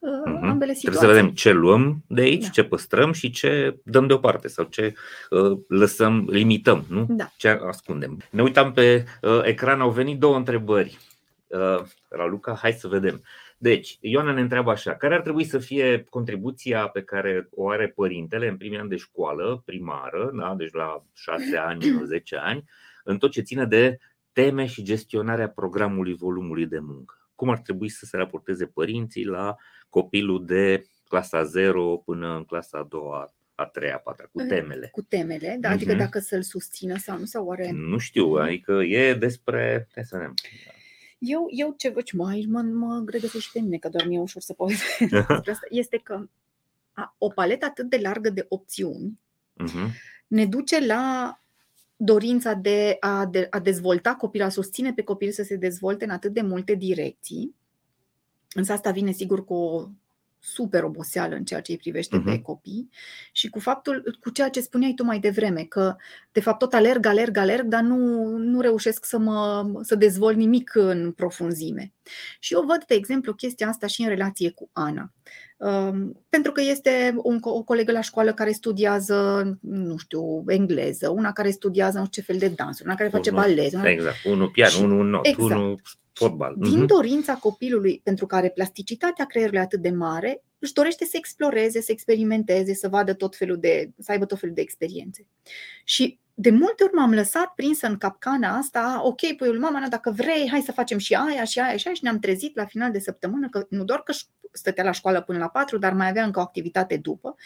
uh-huh. 0.00 0.40
ambele 0.42 0.72
situații. 0.74 0.98
Trebuie 0.98 1.02
să 1.02 1.06
vedem 1.06 1.30
ce 1.30 1.50
luăm 1.52 2.04
de 2.06 2.20
aici, 2.20 2.42
da. 2.42 2.48
ce 2.48 2.64
păstrăm 2.64 3.12
și 3.12 3.30
ce 3.30 3.80
dăm 3.84 4.06
deoparte 4.06 4.48
sau 4.48 4.64
ce 4.64 4.94
uh, 5.30 5.58
lăsăm, 5.68 6.26
limităm, 6.30 6.84
nu? 6.88 7.06
Da. 7.08 7.32
Ce 7.36 7.48
ascundem. 7.48 8.22
Ne 8.30 8.42
uitam 8.42 8.72
pe 8.72 9.04
uh, 9.22 9.40
ecran, 9.42 9.80
au 9.80 9.90
venit 9.90 10.18
două 10.18 10.36
întrebări. 10.36 10.98
Uh, 11.50 11.82
Raluca, 12.08 12.54
hai 12.54 12.72
să 12.72 12.88
vedem. 12.88 13.22
Deci, 13.58 13.98
Ioana 14.00 14.32
ne 14.32 14.40
întreabă 14.40 14.70
așa, 14.70 14.96
care 14.96 15.14
ar 15.14 15.20
trebui 15.20 15.44
să 15.44 15.58
fie 15.58 16.04
contribuția 16.10 16.88
pe 16.88 17.02
care 17.02 17.48
o 17.50 17.68
are 17.68 17.88
părintele 17.88 18.48
în 18.48 18.56
primii 18.56 18.78
ani 18.78 18.88
de 18.88 18.96
școală 18.96 19.62
primară, 19.64 20.30
da? 20.34 20.54
deci 20.54 20.72
la 20.72 21.04
6 21.14 21.56
ani, 21.56 22.00
10 22.04 22.36
ani, 22.36 22.64
în 23.04 23.18
tot 23.18 23.30
ce 23.30 23.40
ține 23.40 23.64
de 23.64 23.98
teme 24.32 24.66
și 24.66 24.82
gestionarea 24.82 25.48
programului 25.48 26.14
volumului 26.14 26.66
de 26.66 26.78
muncă? 26.78 27.14
Cum 27.34 27.48
ar 27.48 27.58
trebui 27.58 27.88
să 27.88 28.04
se 28.04 28.16
raporteze 28.16 28.66
părinții 28.66 29.24
la 29.24 29.56
copilul 29.88 30.46
de 30.46 30.84
clasa 31.08 31.42
0 31.42 31.96
până 31.96 32.36
în 32.36 32.44
clasa 32.44 32.78
a 32.78 32.86
doua, 32.88 33.34
a 33.54 33.64
treia, 33.64 33.94
a 33.94 33.98
patra, 33.98 34.28
cu 34.32 34.42
temele. 34.42 34.88
Cu 34.92 35.02
temele, 35.02 35.56
da, 35.60 35.68
adică 35.68 35.94
uh-huh. 35.94 35.98
dacă 35.98 36.18
să-l 36.18 36.42
susțină 36.42 36.96
sau 36.96 37.18
nu, 37.18 37.24
sau 37.24 37.46
oare... 37.46 37.70
Nu 37.72 37.98
știu, 37.98 38.32
adică 38.32 38.72
e 38.72 39.14
despre... 39.14 39.88
Hai 39.94 40.04
să 40.04 40.16
vedem. 40.16 40.34
Eu, 41.20 41.46
eu 41.50 41.74
ce 41.76 41.88
văd, 41.88 42.10
mai 42.12 42.46
mă, 42.48 42.62
mă 42.62 43.04
regăsesc 43.06 43.44
și 43.44 43.52
pe 43.52 43.60
mine, 43.60 43.76
că 43.76 43.88
doar 43.88 44.06
mi-e 44.06 44.20
ușor 44.20 44.42
să 44.42 44.52
povestesc 44.52 44.98
despre 45.28 45.50
asta, 45.50 45.66
este 45.68 46.00
că 46.02 46.28
a, 46.92 47.14
o 47.18 47.28
paletă 47.28 47.64
atât 47.64 47.88
de 47.88 47.98
largă 48.02 48.30
de 48.30 48.46
opțiuni 48.48 49.18
uh-huh. 49.64 49.90
ne 50.26 50.46
duce 50.46 50.86
la 50.86 51.34
dorința 51.96 52.54
de 52.54 52.96
a, 53.00 53.26
de 53.26 53.46
a 53.50 53.58
dezvolta 53.58 54.14
copilul, 54.14 54.46
a 54.46 54.50
susține 54.50 54.92
pe 54.92 55.02
copil 55.02 55.30
să 55.30 55.42
se 55.42 55.56
dezvolte 55.56 56.04
în 56.04 56.10
atât 56.10 56.32
de 56.32 56.40
multe 56.40 56.74
direcții. 56.74 57.54
Însă 58.54 58.72
asta 58.72 58.90
vine 58.90 59.12
sigur 59.12 59.44
cu 59.44 59.54
o 59.54 59.88
super 60.40 60.82
oboseală 60.82 61.34
în 61.34 61.44
ceea 61.44 61.60
ce 61.60 61.72
îi 61.72 61.78
privește 61.78 62.18
uh-huh. 62.18 62.24
pe 62.24 62.30
mhm. 62.30 62.42
copii 62.42 62.88
și 63.32 63.48
cu 63.48 63.58
faptul, 63.58 64.18
cu 64.20 64.30
ceea 64.30 64.48
ce 64.48 64.60
spuneai 64.60 64.92
tu 64.92 65.04
mai 65.04 65.18
devreme, 65.18 65.62
că 65.62 65.96
de 66.32 66.40
fapt 66.40 66.58
tot 66.58 66.72
alerg, 66.72 67.06
alerg, 67.06 67.36
alerg, 67.36 67.66
dar 67.66 67.82
nu, 67.82 68.26
nu 68.36 68.60
reușesc 68.60 69.04
să 69.04 69.18
mă 69.18 69.70
să 69.80 69.94
dezvolt 69.94 70.36
nimic 70.36 70.74
în 70.74 71.12
profunzime. 71.12 71.92
Și 72.38 72.54
eu 72.54 72.64
văd, 72.66 72.84
de 72.84 72.94
exemplu, 72.94 73.34
chestia 73.34 73.68
asta 73.68 73.86
și 73.86 74.02
în 74.02 74.08
relație 74.08 74.50
cu 74.50 74.70
Ana. 74.72 75.12
Um, 75.56 76.24
pentru 76.28 76.52
că 76.52 76.60
este 76.60 77.14
un, 77.16 77.38
o 77.40 77.62
colegă 77.62 77.92
la 77.92 78.00
școală 78.00 78.32
care 78.32 78.50
studiază, 78.50 79.58
nu 79.60 79.96
știu, 79.96 80.44
engleză, 80.46 81.08
una 81.08 81.32
care 81.32 81.50
studiază 81.50 81.98
nu 81.98 82.04
știu 82.04 82.22
ce 82.22 82.32
fel 82.32 82.48
de 82.48 82.54
dans, 82.56 82.80
una 82.80 82.94
care 82.94 83.08
face 83.08 83.30
balet. 83.30 83.84
Exact, 83.84 84.24
unul 84.24 84.50
pian, 84.50 84.70
unul 84.82 85.06
not, 85.06 85.26
exact. 85.26 85.50
unul 85.50 85.80
fotbal. 86.26 86.54
Din 86.58 86.76
mhm. 86.76 86.86
dorința 86.86 87.34
copilului, 87.34 88.00
pentru 88.04 88.26
care 88.26 88.48
plasticitatea 88.48 89.24
creierului 89.24 89.60
e 89.60 89.62
atât 89.62 89.80
de 89.80 89.90
mare, 89.90 90.42
își 90.58 90.72
dorește 90.72 91.04
să 91.04 91.16
exploreze, 91.16 91.80
să 91.80 91.92
experimenteze, 91.92 92.74
să 92.74 92.88
vadă 92.88 93.12
tot 93.12 93.36
felul 93.36 93.56
de, 93.58 93.90
să 93.98 94.12
aibă 94.12 94.24
tot 94.24 94.38
felul 94.38 94.54
de 94.54 94.60
experiențe. 94.60 95.26
Și 95.84 96.18
de 96.34 96.50
multe 96.50 96.84
ori 96.84 96.92
m-am 96.92 97.14
lăsat 97.14 97.52
prinsă 97.54 97.86
în 97.86 97.96
capcana 97.96 98.56
asta, 98.56 99.00
ok, 99.04 99.20
păi 99.36 99.58
mama, 99.58 99.86
dacă 99.88 100.10
vrei, 100.10 100.48
hai 100.50 100.60
să 100.60 100.72
facem 100.72 100.98
și 100.98 101.14
aia 101.14 101.44
și 101.44 101.58
aia 101.58 101.76
și 101.76 101.86
aia 101.86 101.96
și 101.96 102.04
ne-am 102.04 102.18
trezit 102.18 102.56
la 102.56 102.64
final 102.64 102.90
de 102.90 102.98
săptămână 102.98 103.48
că 103.48 103.66
nu 103.68 103.84
doar 103.84 104.02
că 104.02 104.12
stătea 104.52 104.84
la 104.84 104.90
școală 104.90 105.22
până 105.22 105.38
la 105.38 105.48
patru, 105.48 105.78
dar 105.78 105.92
mai 105.92 106.08
avea 106.08 106.24
încă 106.24 106.38
o 106.38 106.42
activitate 106.42 106.96
după 106.96 107.36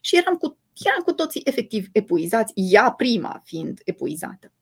și 0.00 0.16
eram 0.16 0.34
cu, 0.34 0.56
eram 0.84 1.02
cu 1.04 1.12
toții 1.12 1.42
efectiv 1.44 1.86
epuizați, 1.92 2.52
ea 2.54 2.90
prima 2.90 3.40
fiind 3.44 3.80
epuizată. 3.84 4.52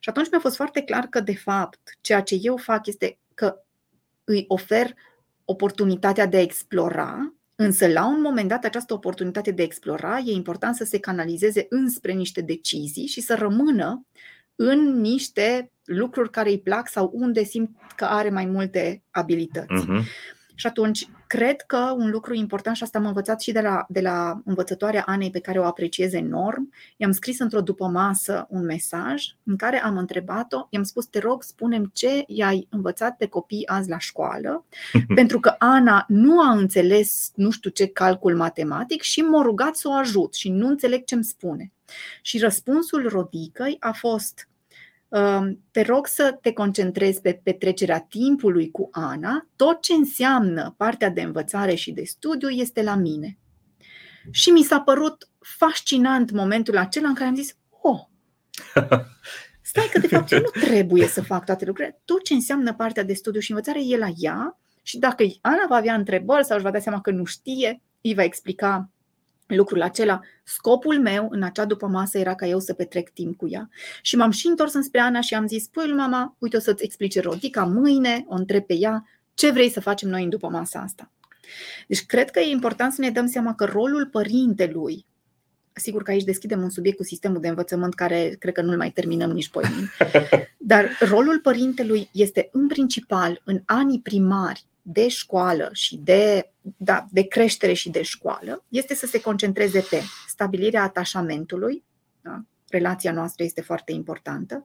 Și 0.00 0.08
atunci 0.08 0.30
mi-a 0.30 0.40
fost 0.40 0.56
foarte 0.56 0.82
clar 0.82 1.06
că, 1.06 1.20
de 1.20 1.34
fapt, 1.34 1.90
ceea 2.00 2.20
ce 2.20 2.38
eu 2.42 2.56
fac 2.56 2.86
este 2.86 3.18
că 3.34 3.56
îi 4.24 4.44
ofer 4.48 4.94
oportunitatea 5.44 6.26
de 6.26 6.36
a 6.36 6.40
explora, 6.40 7.34
însă 7.54 7.86
la 7.86 8.06
un 8.06 8.20
moment 8.20 8.48
dat 8.48 8.64
această 8.64 8.94
oportunitate 8.94 9.50
de 9.50 9.62
a 9.62 9.64
explora 9.64 10.18
e 10.18 10.32
important 10.32 10.74
să 10.74 10.84
se 10.84 10.98
canalizeze 10.98 11.66
înspre 11.68 12.12
niște 12.12 12.40
decizii 12.40 13.06
și 13.06 13.20
să 13.20 13.34
rămână 13.34 14.06
în 14.56 15.00
niște 15.00 15.70
lucruri 15.84 16.30
care 16.30 16.48
îi 16.48 16.60
plac 16.60 16.88
sau 16.88 17.10
unde 17.14 17.42
simt 17.44 17.70
că 17.96 18.04
are 18.04 18.30
mai 18.30 18.46
multe 18.46 19.02
abilități. 19.10 19.66
Uh-huh. 19.66 20.04
Și 20.58 20.66
atunci, 20.66 21.08
cred 21.26 21.60
că 21.60 21.94
un 21.96 22.10
lucru 22.10 22.34
important, 22.34 22.76
și 22.76 22.82
asta 22.82 22.98
am 22.98 23.06
învățat 23.06 23.40
și 23.40 23.52
de 23.52 23.60
la, 23.60 23.86
de 23.88 24.00
la 24.00 24.40
învățătoarea 24.44 25.02
Anei, 25.06 25.30
pe 25.30 25.40
care 25.40 25.58
o 25.58 25.64
apreciez 25.64 26.12
enorm, 26.12 26.72
i-am 26.96 27.12
scris 27.12 27.38
într-o 27.38 27.60
dupămasă 27.60 28.46
un 28.48 28.64
mesaj 28.64 29.24
în 29.42 29.56
care 29.56 29.82
am 29.82 29.96
întrebat-o, 29.96 30.66
i-am 30.70 30.82
spus, 30.82 31.06
te 31.06 31.18
rog, 31.18 31.42
spunem 31.42 31.90
ce 31.94 32.24
i-ai 32.26 32.66
învățat 32.70 33.16
pe 33.16 33.26
copii 33.26 33.66
azi 33.66 33.88
la 33.88 33.98
școală, 33.98 34.64
pentru 35.14 35.40
că 35.40 35.54
Ana 35.58 36.04
nu 36.08 36.40
a 36.40 36.50
înțeles 36.50 37.30
nu 37.34 37.50
știu 37.50 37.70
ce 37.70 37.86
calcul 37.86 38.36
matematic 38.36 39.02
și 39.02 39.20
m-a 39.20 39.42
rugat 39.42 39.76
să 39.76 39.88
o 39.88 39.92
ajut 39.92 40.34
și 40.34 40.48
nu 40.48 40.66
înțeleg 40.66 41.04
ce-mi 41.04 41.24
spune. 41.24 41.72
Și 42.22 42.38
răspunsul 42.38 43.08
Rodicăi 43.08 43.76
a 43.80 43.92
fost, 43.92 44.48
te 45.70 45.82
rog 45.82 46.06
să 46.06 46.38
te 46.40 46.52
concentrezi 46.52 47.20
pe 47.20 47.40
petrecerea 47.42 48.00
timpului 48.00 48.70
cu 48.70 48.88
Ana. 48.92 49.48
Tot 49.56 49.82
ce 49.82 49.92
înseamnă 49.92 50.74
partea 50.76 51.10
de 51.10 51.22
învățare 51.22 51.74
și 51.74 51.92
de 51.92 52.04
studiu 52.04 52.48
este 52.48 52.82
la 52.82 52.94
mine. 52.94 53.38
Și 54.30 54.50
mi 54.50 54.62
s-a 54.62 54.80
părut 54.80 55.28
fascinant 55.38 56.30
momentul 56.30 56.76
acela 56.76 57.08
în 57.08 57.14
care 57.14 57.28
am 57.28 57.34
zis, 57.34 57.56
oh, 57.82 58.00
stai 59.70 59.88
că 59.92 59.98
de 59.98 60.06
fapt 60.06 60.32
eu 60.32 60.38
nu 60.38 60.60
trebuie 60.60 61.06
să 61.06 61.22
fac 61.22 61.44
toate 61.44 61.64
lucrurile. 61.64 62.00
Tot 62.04 62.24
ce 62.24 62.34
înseamnă 62.34 62.74
partea 62.74 63.02
de 63.02 63.12
studiu 63.12 63.40
și 63.40 63.50
învățare 63.50 63.80
e 63.84 63.98
la 63.98 64.08
ea 64.16 64.58
și 64.82 64.98
dacă 64.98 65.24
Ana 65.40 65.66
va 65.68 65.76
avea 65.76 65.94
întrebări 65.94 66.44
sau 66.44 66.56
își 66.56 66.64
va 66.64 66.70
da 66.70 66.78
seama 66.78 67.00
că 67.00 67.10
nu 67.10 67.24
știe, 67.24 67.82
îi 68.00 68.14
va 68.14 68.22
explica 68.22 68.90
lucrul 69.46 69.82
acela. 69.82 70.20
Scopul 70.42 71.00
meu 71.00 71.28
în 71.30 71.42
acea 71.42 71.64
după 71.64 71.86
masă 71.86 72.18
era 72.18 72.34
ca 72.34 72.46
eu 72.46 72.60
să 72.60 72.72
petrec 72.72 73.10
timp 73.10 73.36
cu 73.36 73.48
ea. 73.48 73.68
Și 74.02 74.16
m-am 74.16 74.30
și 74.30 74.46
întors 74.46 74.72
înspre 74.72 75.00
Ana 75.00 75.20
și 75.20 75.34
am 75.34 75.46
zis, 75.46 75.66
păi 75.66 75.92
mama, 75.96 76.36
uite 76.38 76.56
o 76.56 76.60
să-ți 76.60 76.84
explice 76.84 77.20
Rodica 77.20 77.64
mâine, 77.64 78.24
o 78.28 78.34
întreb 78.34 78.64
pe 78.64 78.74
ea, 78.74 79.04
ce 79.34 79.50
vrei 79.50 79.70
să 79.70 79.80
facem 79.80 80.08
noi 80.08 80.22
în 80.22 80.28
după 80.28 80.48
masa 80.48 80.80
asta. 80.80 81.10
Deci 81.86 82.06
cred 82.06 82.30
că 82.30 82.40
e 82.40 82.50
important 82.50 82.92
să 82.92 83.00
ne 83.00 83.10
dăm 83.10 83.26
seama 83.26 83.54
că 83.54 83.64
rolul 83.64 84.06
părintelui, 84.06 85.06
sigur 85.72 86.02
că 86.02 86.10
aici 86.10 86.24
deschidem 86.24 86.62
un 86.62 86.70
subiect 86.70 86.96
cu 86.96 87.02
sistemul 87.02 87.40
de 87.40 87.48
învățământ 87.48 87.94
care 87.94 88.36
cred 88.38 88.54
că 88.54 88.62
nu-l 88.62 88.76
mai 88.76 88.90
terminăm 88.90 89.30
nici 89.30 89.48
pe 89.48 89.60
dar 90.72 90.98
rolul 91.00 91.40
părintelui 91.40 92.08
este 92.12 92.48
în 92.52 92.66
principal 92.66 93.40
în 93.44 93.62
anii 93.64 94.00
primari 94.00 94.66
de 94.82 95.08
școală 95.08 95.68
și 95.72 95.96
de, 95.96 96.50
da, 96.76 97.06
de 97.10 97.22
creștere 97.22 97.72
și 97.72 97.90
de 97.90 98.02
școală 98.02 98.64
este 98.68 98.94
să 98.94 99.06
se 99.06 99.20
concentreze 99.20 99.80
pe 99.90 100.02
stabilirea 100.28 100.82
atașamentului, 100.82 101.84
da? 102.20 102.44
relația 102.68 103.12
noastră 103.12 103.44
este 103.44 103.60
foarte 103.60 103.92
importantă, 103.92 104.64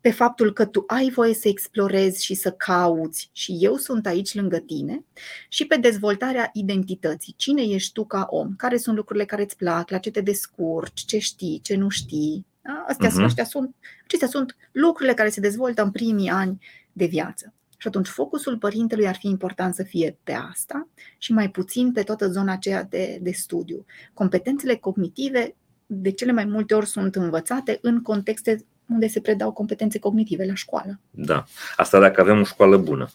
pe 0.00 0.10
faptul 0.10 0.52
că 0.52 0.66
tu 0.66 0.84
ai 0.86 1.10
voie 1.10 1.34
să 1.34 1.48
explorezi 1.48 2.24
și 2.24 2.34
să 2.34 2.50
cauți 2.50 3.30
și 3.32 3.56
eu 3.60 3.76
sunt 3.76 4.06
aici 4.06 4.34
lângă 4.34 4.58
tine 4.58 5.04
și 5.48 5.66
pe 5.66 5.76
dezvoltarea 5.76 6.50
identității. 6.52 7.34
Cine 7.36 7.62
ești 7.62 7.92
tu 7.92 8.04
ca 8.04 8.26
om? 8.30 8.54
Care 8.56 8.76
sunt 8.76 8.96
lucrurile 8.96 9.24
care 9.24 9.42
îți 9.42 9.56
plac? 9.56 9.90
La 9.90 9.98
ce 9.98 10.10
te 10.10 10.20
descurci? 10.20 11.04
Ce 11.04 11.18
știi? 11.18 11.60
Ce 11.62 11.76
nu 11.76 11.88
știi? 11.88 12.46
Da? 12.62 12.84
Astea, 12.88 13.10
uh-huh. 13.10 13.24
astea 13.24 13.44
sunt, 13.44 13.74
acestea 14.04 14.28
sunt 14.28 14.56
lucrurile 14.72 15.14
care 15.14 15.28
se 15.28 15.40
dezvoltă 15.40 15.82
în 15.82 15.90
primii 15.90 16.28
ani 16.28 16.64
de 16.92 17.04
viață. 17.04 17.54
Și 17.82 17.88
atunci 17.88 18.08
focusul 18.08 18.58
părintelui 18.58 19.08
ar 19.08 19.16
fi 19.16 19.28
important 19.28 19.74
să 19.74 19.82
fie 19.82 20.18
pe 20.24 20.32
asta 20.32 20.88
și 21.18 21.32
mai 21.32 21.50
puțin 21.50 21.92
pe 21.92 22.02
toată 22.02 22.28
zona 22.28 22.52
aceea 22.52 22.82
de, 22.82 23.18
de 23.22 23.30
studiu. 23.30 23.84
Competențele 24.14 24.74
cognitive 24.74 25.54
de 25.86 26.10
cele 26.10 26.32
mai 26.32 26.44
multe 26.44 26.74
ori 26.74 26.86
sunt 26.86 27.16
învățate 27.16 27.78
în 27.80 28.02
contexte 28.02 28.64
unde 28.88 29.06
se 29.06 29.20
predau 29.20 29.52
competențe 29.52 29.98
cognitive 29.98 30.44
la 30.44 30.54
școală. 30.54 31.00
Da, 31.10 31.44
asta 31.76 32.00
dacă 32.00 32.20
avem 32.20 32.40
o 32.40 32.44
școală 32.44 32.76
bună. 32.76 33.08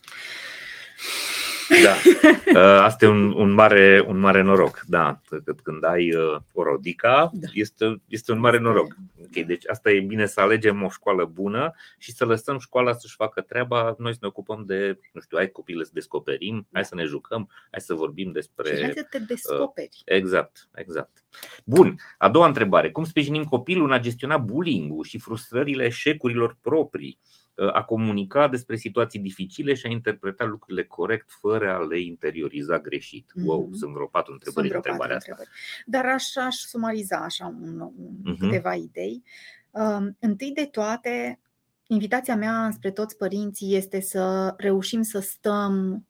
Da. 1.84 1.95
Asta 2.88 3.05
e 3.05 3.07
un, 3.07 3.32
un, 3.32 3.51
mare, 3.51 4.05
un 4.07 4.20
mare 4.20 4.41
noroc. 4.41 4.84
Da. 4.88 5.22
Când 5.63 5.84
ai 5.84 6.15
o 6.51 6.63
rodica, 6.63 7.30
da. 7.34 7.47
este, 7.53 8.01
este 8.07 8.32
un 8.32 8.39
mare 8.39 8.59
noroc. 8.59 8.95
Okay, 9.26 9.43
deci 9.43 9.68
asta 9.68 9.91
e 9.91 9.99
bine 9.99 10.26
să 10.26 10.39
alegem 10.39 10.84
o 10.84 10.89
școală 10.89 11.26
bună 11.26 11.74
și 11.97 12.11
să 12.11 12.26
lăsăm 12.26 12.59
școala 12.59 12.93
să-și 12.93 13.15
facă 13.15 13.41
treaba. 13.41 13.95
Noi 13.97 14.11
să 14.11 14.18
ne 14.22 14.28
ocupăm 14.28 14.63
de, 14.65 14.99
nu 15.13 15.22
știu, 15.22 15.38
hai 15.38 15.51
copii 15.51 15.86
să 15.86 15.89
descoperim, 15.93 16.68
hai 16.74 16.86
să 16.86 16.95
ne 16.95 17.03
jucăm, 17.03 17.49
hai 17.72 17.82
să 17.82 17.93
vorbim 17.93 18.32
despre. 18.32 18.76
Și 18.76 18.82
hai 18.82 18.93
să 18.95 19.07
te 19.09 19.20
descoperi. 19.20 19.89
Uh, 19.91 20.15
exact, 20.15 20.70
exact. 20.76 21.24
Bun. 21.65 21.95
A 22.18 22.30
doua 22.30 22.47
întrebare. 22.47 22.91
Cum 22.91 23.03
sprijinim 23.03 23.43
copilul 23.43 23.86
în 23.86 23.91
a 23.91 23.99
gestiona 23.99 24.38
bullying-ul 24.38 25.03
și 25.03 25.20
frustrările 25.20 25.86
eșecurilor 25.86 26.57
proprii? 26.61 27.20
Uh, 27.58 27.74
a 27.74 27.84
comunica 27.84 28.47
despre 28.47 28.76
situații 28.76 29.20
dificile 29.20 29.74
și 29.74 29.86
a 29.86 29.89
interpreta 29.89 30.45
lucrurile 30.45 30.84
corect 30.84 31.30
fără 31.39 31.74
a 31.74 31.78
le 31.78 31.99
interioriza 31.99 32.80
greșit. 32.80 33.32
Mm-hmm. 33.32 33.45
Wow, 33.45 33.70
sunt 33.74 33.93
vreo 33.93 34.05
patru 34.05 34.32
întrebări 34.32 34.68
în 34.68 34.74
întrebarea 34.76 35.16
asta. 35.16 35.32
Întrebări. 35.32 35.58
Dar 35.86 36.05
aș, 36.05 36.36
aș 36.36 36.55
sumariza 36.55 37.18
așa 37.18 37.45
un, 37.62 37.80
un, 37.80 38.34
mm-hmm. 38.34 38.38
câteva 38.39 38.74
idei. 38.74 39.24
Uh, 39.72 40.08
întâi 40.20 40.51
de 40.51 40.66
toate, 40.66 41.39
invitația 41.88 42.36
mea 42.36 42.70
spre 42.74 42.91
toți 42.91 43.18
părinții 43.18 43.76
este 43.76 44.01
să 44.01 44.53
reușim 44.58 45.01
să 45.01 45.20
stăm 45.20 46.05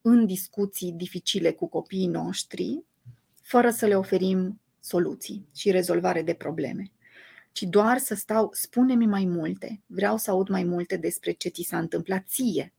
în 0.00 0.26
discuții 0.26 0.92
dificile 0.92 1.50
cu 1.50 1.68
copiii 1.68 2.06
noștri, 2.06 2.82
fără 3.42 3.70
să 3.70 3.86
le 3.86 3.96
oferim 3.96 4.60
soluții 4.80 5.48
și 5.54 5.70
rezolvare 5.70 6.22
de 6.22 6.34
probleme 6.34 6.92
ci 7.54 7.62
doar 7.62 7.98
să 7.98 8.14
stau, 8.14 8.50
spune-mi 8.52 9.06
mai 9.06 9.24
multe, 9.24 9.82
vreau 9.86 10.16
să 10.16 10.30
aud 10.30 10.48
mai 10.48 10.64
multe 10.64 10.96
despre 10.96 11.32
ce 11.32 11.48
ți 11.48 11.62
s-a 11.62 11.78
întâmplat 11.78 12.24
ție. 12.28 12.72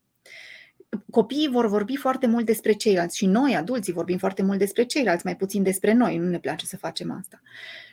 Copiii 1.11 1.49
vor 1.49 1.67
vorbi 1.67 1.95
foarte 1.95 2.27
mult 2.27 2.45
despre 2.45 2.73
ceilalți 2.73 3.17
și 3.17 3.25
noi, 3.25 3.55
adulții, 3.55 3.93
vorbim 3.93 4.17
foarte 4.17 4.43
mult 4.43 4.57
despre 4.57 4.83
ceilalți, 4.85 5.25
mai 5.25 5.35
puțin 5.35 5.63
despre 5.63 5.93
noi, 5.93 6.17
nu 6.17 6.29
ne 6.29 6.39
place 6.39 6.65
să 6.65 6.77
facem 6.77 7.11
asta. 7.11 7.41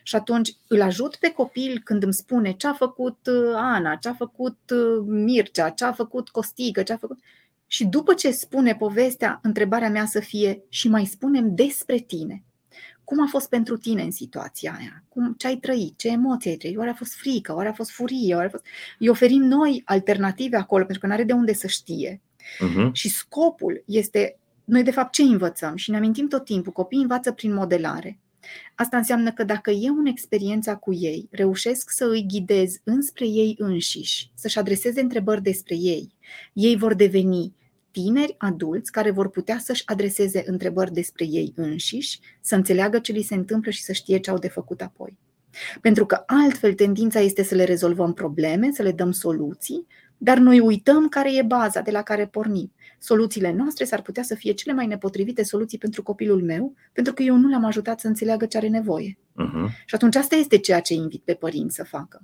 Și 0.03 0.17
atunci 0.17 0.57
îl 0.69 0.81
ajut 0.81 1.17
pe 1.17 1.33
copil 1.33 1.81
când 1.85 2.03
îmi 2.03 2.15
spune 2.15 2.53
ce 2.53 2.67
a 2.67 2.73
făcut 2.73 3.27
uh, 3.27 3.53
Ana, 3.55 3.97
ce 3.97 4.09
a 4.09 4.15
făcut 4.15 4.59
uh, 4.71 5.05
Mircea, 5.07 5.69
ce 5.69 5.85
a 5.85 5.93
făcut 5.93 6.29
Costică, 6.29 6.83
ce 6.83 6.93
a 6.93 6.97
făcut... 6.97 7.19
Și 7.67 7.85
după 7.85 8.15
ce 8.15 8.31
spune 8.31 8.75
povestea, 8.75 9.41
întrebarea 9.43 9.91
mea 9.91 10.07
să 10.07 10.21
fie 10.21 10.65
și 10.69 10.89
mai 10.89 11.05
spunem 11.05 11.55
despre 11.55 11.99
tine. 11.99 12.45
Cum 13.05 13.23
a 13.23 13.27
fost 13.27 13.49
pentru 13.49 13.77
tine 13.77 14.03
în 14.03 14.11
situația 14.11 14.77
aia? 14.79 15.05
Cum, 15.09 15.35
ce 15.39 15.47
ai 15.47 15.57
trăit? 15.57 15.99
Ce 15.99 16.09
emoții 16.09 16.51
ai 16.51 16.57
trăit? 16.57 16.77
Oare 16.77 16.91
a 16.91 16.95
fost 16.95 17.15
frică? 17.15 17.55
Oare 17.55 17.69
a 17.69 17.73
fost 17.73 17.91
furie? 17.91 18.35
Oare 18.35 18.47
a 18.47 18.51
fost... 18.51 18.65
Îi 18.99 19.09
oferim 19.09 19.43
noi 19.43 19.83
alternative 19.85 20.57
acolo, 20.57 20.83
pentru 20.83 21.01
că 21.01 21.07
nu 21.07 21.13
are 21.13 21.25
de 21.25 21.33
unde 21.33 21.53
să 21.53 21.67
știe. 21.67 22.21
Uh-huh. 22.41 22.93
Și 22.93 23.09
scopul 23.09 23.83
este, 23.87 24.39
noi 24.65 24.83
de 24.83 24.91
fapt 24.91 25.13
ce 25.13 25.23
învățăm? 25.23 25.77
Și 25.77 25.91
ne 25.91 25.97
amintim 25.97 26.29
tot 26.29 26.45
timpul, 26.45 26.73
copiii 26.73 27.03
învață 27.03 27.33
prin 27.33 27.55
modelare. 27.55 28.19
Asta 28.75 28.97
înseamnă 28.97 29.33
că 29.33 29.45
dacă 29.45 29.71
eu 29.71 29.95
în 29.99 30.07
experiența 30.07 30.77
cu 30.77 30.93
ei 30.93 31.29
reușesc 31.31 31.91
să 31.91 32.05
îi 32.11 32.27
ghidez 32.27 32.81
înspre 32.85 33.27
ei 33.27 33.55
înșiși, 33.59 34.31
să-și 34.35 34.59
adreseze 34.59 35.01
întrebări 35.01 35.43
despre 35.43 35.77
ei, 35.77 36.15
ei 36.53 36.77
vor 36.77 36.95
deveni 36.95 37.53
tineri 37.93 38.35
adulți 38.39 38.93
care 38.93 39.11
vor 39.11 39.29
putea 39.29 39.59
să-și 39.59 39.83
adreseze 39.87 40.43
întrebări 40.47 40.93
despre 40.93 41.25
ei 41.25 41.53
înșiși, 41.57 42.21
să 42.41 42.55
înțeleagă 42.55 42.99
ce 42.99 43.13
li 43.13 43.23
se 43.23 43.35
întâmplă 43.35 43.71
și 43.71 43.83
să 43.83 43.93
știe 43.93 44.19
ce 44.19 44.31
au 44.31 44.39
de 44.39 44.49
făcut 44.49 44.81
apoi. 44.81 45.19
Pentru 45.81 46.07
că 46.07 46.23
altfel 46.27 46.75
tendința 46.75 47.21
este 47.21 47.43
să 47.43 47.55
le 47.55 47.65
rezolvăm 47.65 48.13
probleme, 48.13 48.71
să 48.73 48.83
le 48.83 48.93
dăm 48.93 49.11
soluții, 49.11 49.87
dar 50.17 50.39
noi 50.39 50.61
uităm 50.61 51.09
care 51.09 51.37
e 51.37 51.43
baza 51.43 51.81
de 51.81 51.91
la 51.91 52.03
care 52.03 52.27
pornim. 52.27 52.73
Soluțiile 52.99 53.53
noastre 53.53 53.85
s-ar 53.85 54.03
putea 54.03 54.23
să 54.23 54.35
fie 54.35 54.53
cele 54.53 54.75
mai 54.75 54.87
nepotrivite 54.87 55.43
soluții 55.43 55.79
pentru 55.79 56.03
copilul 56.03 56.43
meu, 56.43 56.75
pentru 56.93 57.13
că 57.13 57.23
eu 57.23 57.37
nu 57.37 57.49
l-am 57.49 57.65
ajutat 57.65 58.01
să 58.01 58.07
înțeleagă 58.07 58.47
ce 58.47 58.57
are 58.57 58.69
nevoie. 58.69 59.19
Uh-huh. 59.19 59.85
Și 59.87 59.95
atunci 59.95 60.17
asta 60.17 60.37
este 60.37 60.59
ceea 60.59 60.81
ce 60.81 60.95
invit 60.95 61.23
pe 61.25 61.35
părinți 61.35 61.75
să 61.75 61.85
facă. 61.85 62.23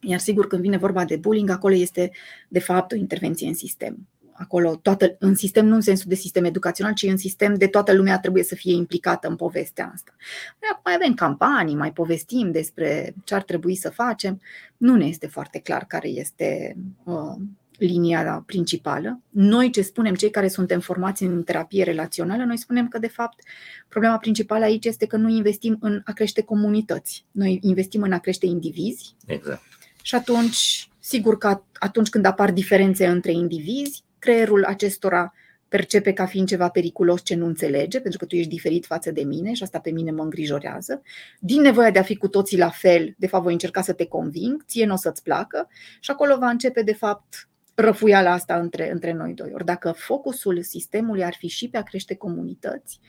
Iar 0.00 0.18
sigur, 0.18 0.46
când 0.46 0.62
vine 0.62 0.76
vorba 0.76 1.04
de 1.04 1.16
bullying, 1.16 1.50
acolo 1.50 1.74
este 1.74 2.10
de 2.48 2.58
fapt 2.58 2.92
o 2.92 2.96
intervenție 2.96 3.48
în 3.48 3.54
sistem 3.54 4.08
acolo, 4.32 4.76
toată, 4.76 5.16
în 5.18 5.34
sistem, 5.34 5.66
nu 5.66 5.74
în 5.74 5.80
sensul 5.80 6.08
de 6.08 6.14
sistem 6.14 6.44
educațional, 6.44 6.92
ci 6.92 7.02
în 7.02 7.16
sistem 7.16 7.54
de 7.54 7.66
toată 7.66 7.92
lumea 7.92 8.18
trebuie 8.18 8.42
să 8.42 8.54
fie 8.54 8.74
implicată 8.74 9.28
în 9.28 9.36
povestea 9.36 9.90
asta. 9.94 10.14
Noi 10.60 10.70
acum 10.70 10.82
mai 10.84 10.94
avem 10.94 11.14
campanii, 11.14 11.74
mai 11.74 11.92
povestim 11.92 12.50
despre 12.50 13.14
ce 13.24 13.34
ar 13.34 13.42
trebui 13.42 13.74
să 13.74 13.90
facem. 13.90 14.40
Nu 14.76 14.96
ne 14.96 15.04
este 15.04 15.26
foarte 15.26 15.58
clar 15.58 15.84
care 15.84 16.08
este 16.08 16.76
uh, 17.04 17.34
linia 17.78 18.42
principală. 18.46 19.20
Noi 19.28 19.70
ce 19.70 19.82
spunem, 19.82 20.14
cei 20.14 20.30
care 20.30 20.48
suntem 20.48 20.80
formați 20.80 21.22
în 21.22 21.42
terapie 21.42 21.84
relațională, 21.84 22.44
noi 22.44 22.58
spunem 22.58 22.88
că, 22.88 22.98
de 22.98 23.08
fapt, 23.08 23.42
problema 23.88 24.16
principală 24.16 24.64
aici 24.64 24.84
este 24.84 25.06
că 25.06 25.16
nu 25.16 25.28
investim 25.28 25.76
în 25.80 26.02
a 26.04 26.12
crește 26.12 26.42
comunități. 26.42 27.24
Noi 27.30 27.58
investim 27.62 28.02
în 28.02 28.12
a 28.12 28.18
crește 28.18 28.46
indivizi. 28.46 29.14
Exact. 29.26 29.62
Și 30.02 30.14
atunci, 30.14 30.88
sigur 30.98 31.38
că 31.38 31.62
atunci 31.72 32.08
când 32.08 32.24
apar 32.24 32.52
diferențe 32.52 33.06
între 33.06 33.32
indivizi, 33.32 34.04
creierul 34.22 34.64
acestora 34.64 35.32
percepe 35.68 36.12
ca 36.12 36.26
fiind 36.26 36.48
ceva 36.48 36.68
periculos 36.68 37.22
ce 37.22 37.34
nu 37.34 37.46
înțelege, 37.46 38.00
pentru 38.00 38.18
că 38.18 38.24
tu 38.24 38.36
ești 38.36 38.50
diferit 38.50 38.86
față 38.86 39.10
de 39.10 39.22
mine 39.22 39.52
și 39.52 39.62
asta 39.62 39.78
pe 39.78 39.90
mine 39.90 40.10
mă 40.10 40.22
îngrijorează. 40.22 41.02
Din 41.40 41.60
nevoia 41.60 41.90
de 41.90 41.98
a 41.98 42.02
fi 42.02 42.16
cu 42.16 42.28
toții 42.28 42.58
la 42.58 42.68
fel, 42.68 43.14
de 43.18 43.26
fapt 43.26 43.42
voi 43.42 43.52
încerca 43.52 43.82
să 43.82 43.92
te 43.92 44.06
conving, 44.06 44.64
ție 44.66 44.86
nu 44.86 44.92
o 44.92 44.96
să-ți 44.96 45.22
placă 45.22 45.68
și 46.00 46.10
acolo 46.10 46.38
va 46.38 46.48
începe 46.48 46.82
de 46.82 46.92
fapt 46.92 47.48
răfuiala 47.74 48.32
asta 48.32 48.58
între, 48.58 48.90
între 48.90 49.12
noi 49.12 49.34
doi. 49.34 49.50
Ori 49.54 49.64
dacă 49.64 49.92
focusul 49.92 50.62
sistemului 50.62 51.24
ar 51.24 51.34
fi 51.38 51.46
și 51.46 51.68
pe 51.68 51.76
a 51.76 51.82
crește 51.82 52.14
comunități, 52.14 53.00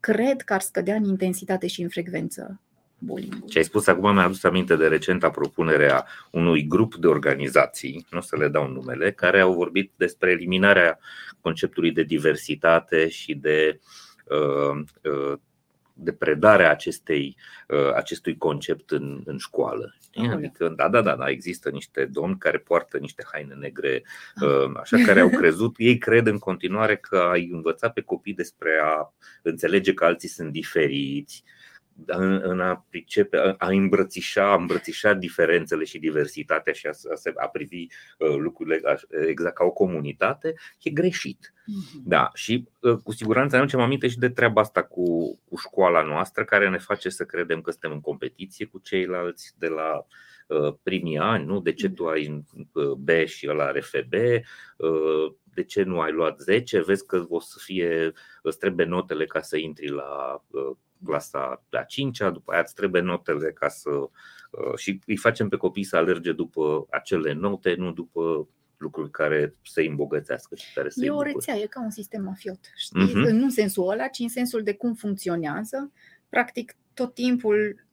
cred 0.00 0.42
că 0.42 0.52
ar 0.52 0.60
scădea 0.60 0.94
în 0.94 1.04
intensitate 1.04 1.66
și 1.66 1.82
în 1.82 1.88
frecvență 1.88 2.60
bullying 3.04 3.44
Ce 3.44 3.58
ai 3.58 3.64
spus 3.64 3.86
acum 3.86 4.14
mi-a 4.14 4.24
adus 4.24 4.44
aminte 4.44 4.76
de 4.76 4.86
recenta 4.86 5.30
propunere 5.30 5.90
a 5.90 6.04
unui 6.30 6.66
grup 6.66 6.94
de 6.94 7.06
organizații, 7.06 8.06
nu 8.10 8.18
o 8.18 8.20
să 8.20 8.36
le 8.36 8.48
dau 8.48 8.68
numele, 8.68 9.12
care 9.12 9.40
au 9.40 9.52
vorbit 9.52 9.92
despre 9.96 10.30
eliminarea 10.30 10.98
conceptului 11.40 11.92
de 11.92 12.02
diversitate 12.02 13.08
și 13.08 13.34
de 13.34 13.80
uh, 14.24 14.82
uh, 15.02 15.38
de 15.94 16.12
predarea 16.12 16.70
acestei, 16.70 17.36
uh, 17.68 17.92
acestui 17.94 18.36
concept 18.36 18.90
în, 18.90 19.22
în 19.24 19.38
școală. 19.38 19.96
Adică, 20.30 20.68
da, 20.68 20.88
da, 20.88 21.02
da, 21.02 21.16
da, 21.16 21.28
există 21.28 21.70
niște 21.70 22.04
domni 22.04 22.38
care 22.38 22.58
poartă 22.58 22.98
niște 22.98 23.24
haine 23.32 23.54
negre, 23.54 24.02
așa, 24.80 24.96
care 25.06 25.20
au 25.20 25.28
crezut, 25.28 25.74
ei 25.78 25.98
cred 25.98 26.26
în 26.26 26.38
continuare 26.38 26.96
că 26.96 27.16
ai 27.16 27.48
învăța 27.52 27.90
pe 27.90 28.00
copii 28.00 28.34
despre 28.34 28.80
a 28.82 29.12
înțelege 29.42 29.94
că 29.94 30.04
alții 30.04 30.28
sunt 30.28 30.52
diferiți, 30.52 31.44
în, 32.06 32.40
în 32.42 32.60
a 32.60 32.86
pricepe, 32.90 33.54
a 33.58 33.68
îmbrățișa, 33.68 34.50
a 34.50 34.54
îmbrățișa 34.54 35.12
diferențele 35.14 35.84
și 35.84 35.98
diversitatea 35.98 36.72
și 36.72 36.86
a, 36.86 36.90
a, 36.90 37.42
a 37.44 37.46
privi 37.46 37.86
uh, 38.18 38.36
lucrurile 38.36 38.80
exact 39.28 39.54
ca 39.54 39.64
o 39.64 39.70
comunitate, 39.70 40.54
e 40.82 40.90
greșit. 40.90 41.52
Mm-hmm. 41.52 42.02
Da, 42.04 42.30
și 42.34 42.68
uh, 42.80 42.96
cu 42.96 43.12
siguranță 43.12 43.54
ne 43.54 43.62
aducem 43.62 43.80
aminte 43.80 44.08
și 44.08 44.18
de 44.18 44.28
treaba 44.28 44.60
asta 44.60 44.82
cu, 44.82 45.38
cu 45.48 45.56
școala 45.56 46.02
noastră, 46.02 46.44
care 46.44 46.68
ne 46.68 46.78
face 46.78 47.08
să 47.08 47.24
credem 47.24 47.60
că 47.60 47.70
suntem 47.70 47.92
în 47.92 48.00
competiție 48.00 48.66
cu 48.66 48.78
ceilalți 48.78 49.54
de 49.58 49.68
la 49.68 50.06
uh, 50.46 50.74
primii 50.82 51.18
ani, 51.18 51.44
nu? 51.44 51.60
De 51.60 51.72
ce 51.72 51.88
tu 51.88 52.06
ai 52.06 52.44
B 52.98 53.08
și 53.24 53.48
ăla 53.48 53.64
are 53.64 53.80
FB? 53.80 54.14
De 55.54 55.64
ce 55.64 55.82
nu 55.82 56.00
ai 56.00 56.12
luat 56.12 56.40
10? 56.40 56.82
Vezi 56.82 57.06
că 57.06 57.24
o 57.28 57.40
să 57.40 57.58
fie, 57.60 58.12
îți 58.42 58.58
trebuie 58.58 58.86
notele 58.86 59.26
ca 59.26 59.40
să 59.40 59.56
intri 59.56 59.88
la 59.88 60.42
clasa 61.04 61.64
a 61.70 61.82
5 61.82 62.18
după 62.18 62.52
aia 62.52 62.60
îți 62.60 62.74
trebuie 62.74 63.02
notele 63.02 63.52
ca 63.52 63.68
să. 63.68 63.90
Uh, 63.90 64.76
și 64.76 65.00
îi 65.06 65.16
facem 65.16 65.48
pe 65.48 65.56
copii 65.56 65.84
să 65.84 65.96
alerge 65.96 66.32
după 66.32 66.86
acele 66.90 67.32
note, 67.32 67.74
nu 67.74 67.92
după 67.92 68.48
lucruri 68.76 69.10
care 69.10 69.56
să-i 69.64 69.86
îmbogățească 69.86 70.54
și 70.54 70.72
care 70.74 70.88
să 70.88 71.04
E 71.04 71.10
o 71.10 71.22
rețea, 71.22 71.54
e 71.54 71.66
ca 71.66 71.82
un 71.82 71.90
sistem 71.90 72.22
mafiot. 72.22 72.60
Știi? 72.76 73.08
Uh-huh. 73.08 73.30
Nu 73.30 73.42
în 73.42 73.50
sensul 73.50 73.90
ăla, 73.90 74.06
ci 74.06 74.18
în 74.18 74.28
sensul 74.28 74.62
de 74.62 74.74
cum 74.74 74.94
funcționează. 74.94 75.92
Practic, 76.28 76.76
tot 76.94 77.14
timpul 77.14 77.86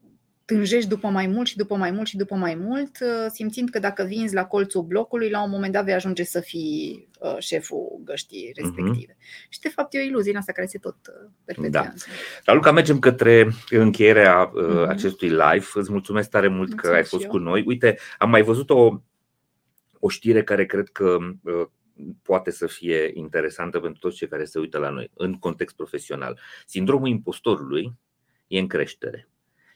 tânjești 0.50 0.90
după 0.90 1.08
mai 1.08 1.28
mult 1.28 1.48
și 1.48 1.58
după 1.58 1.76
mai 1.76 1.92
mult 1.92 2.08
și 2.08 2.18
după 2.18 2.36
mai 2.36 2.56
mult, 2.56 2.98
uh, 3.02 3.32
simțind 3.32 3.70
că 3.70 3.80
dacă 3.80 4.04
vinzi 4.04 4.34
la 4.34 4.46
colțul 4.46 4.82
blocului, 4.82 5.30
la 5.30 5.44
un 5.44 5.50
moment 5.50 5.74
dat 5.74 5.86
vei 5.86 5.94
ajunge 5.94 6.24
să 6.24 6.40
fii 6.40 7.08
uh, 7.20 7.36
șeful 7.40 8.02
găștii 8.04 8.54
mhm. 8.58 8.62
respective. 8.62 9.14
Uh-huh. 9.14 9.50
Și 9.50 9.60
de 9.60 9.70
fapt 9.70 9.94
e 9.94 10.00
o 10.00 10.02
iluzie 10.02 10.32
în 10.32 10.38
asta 10.38 10.52
care 10.52 10.68
se 10.68 10.78
tot 10.78 10.96
uh, 10.96 11.30
perpetuează. 11.46 12.06
Da. 12.46 12.54
Luca, 12.54 12.72
mergem 12.72 13.00
către 13.00 13.52
încheierea 13.70 14.52
uh-huh. 14.52 14.88
acestui 14.88 15.30
live. 15.30 15.66
Îți 15.74 15.92
mulțumesc 15.92 16.30
tare 16.30 16.48
mult 16.48 16.58
mulțumesc 16.58 16.90
că 16.90 16.96
ai 16.96 17.04
fost 17.04 17.26
cu 17.26 17.38
noi. 17.38 17.64
Uite, 17.66 17.98
am 18.18 18.30
mai 18.30 18.42
văzut 18.42 18.70
o, 18.70 19.02
o 20.00 20.10
știre 20.10 20.44
care 20.44 20.66
cred 20.66 20.90
că 20.90 21.18
uh, 21.44 21.66
poate 22.22 22.52
să 22.52 22.68
fie 22.68 23.12
interesantă 23.14 23.80
pentru 23.80 24.00
toți 24.00 24.16
cei 24.16 24.28
care 24.28 24.46
se 24.46 24.60
uită 24.60 24.78
la 24.78 24.90
noi 24.90 25.12
în 25.14 25.34
context 25.34 25.76
profesional. 25.76 26.40
Sindromul 26.66 27.08
impostorului 27.08 27.94
e 28.48 28.60
în 28.60 28.68
creștere. 28.68 29.30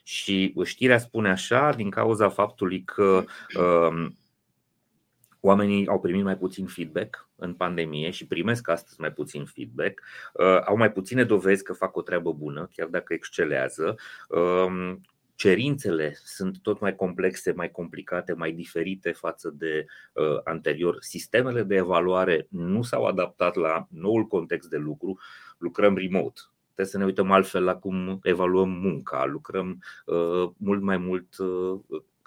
Și 0.03 0.53
știrea 0.63 0.97
spune 0.97 1.29
așa 1.29 1.73
din 1.75 1.89
cauza 1.89 2.29
faptului 2.29 2.83
că 2.83 3.23
um, 3.59 4.17
oamenii 5.39 5.87
au 5.87 5.99
primit 5.99 6.23
mai 6.23 6.37
puțin 6.37 6.65
feedback 6.65 7.29
în 7.35 7.53
pandemie 7.53 8.09
și 8.09 8.27
primesc 8.27 8.69
astăzi 8.69 8.99
mai 8.99 9.11
puțin 9.11 9.45
feedback, 9.45 10.01
uh, 10.33 10.61
au 10.65 10.77
mai 10.77 10.91
puține 10.91 11.23
dovezi 11.23 11.63
că 11.63 11.73
fac 11.73 11.95
o 11.95 12.01
treabă 12.01 12.33
bună, 12.33 12.69
chiar 12.75 12.87
dacă 12.87 13.13
excelează. 13.13 13.95
Um, 14.27 15.01
cerințele 15.35 16.17
sunt 16.23 16.61
tot 16.61 16.79
mai 16.79 16.95
complexe, 16.95 17.51
mai 17.51 17.71
complicate, 17.71 18.33
mai 18.33 18.51
diferite 18.51 19.11
față 19.11 19.53
de 19.57 19.85
uh, 20.13 20.39
anterior. 20.43 20.97
Sistemele 20.99 21.63
de 21.63 21.75
evaluare 21.75 22.47
nu 22.49 22.81
s-au 22.81 23.05
adaptat 23.05 23.55
la 23.55 23.87
noul 23.89 24.27
context 24.27 24.69
de 24.69 24.77
lucru, 24.77 25.19
lucrăm 25.57 25.97
remote. 25.97 26.41
Trebuie 26.75 26.85
să 26.93 26.97
ne 26.97 27.05
uităm 27.05 27.31
altfel 27.31 27.63
la 27.63 27.75
cum 27.75 28.19
evaluăm 28.23 28.69
munca, 28.69 29.25
lucrăm 29.25 29.83
uh, 30.05 30.49
mult 30.57 30.81
mai 30.81 30.97
mult 30.97 31.37
uh, 31.37 31.79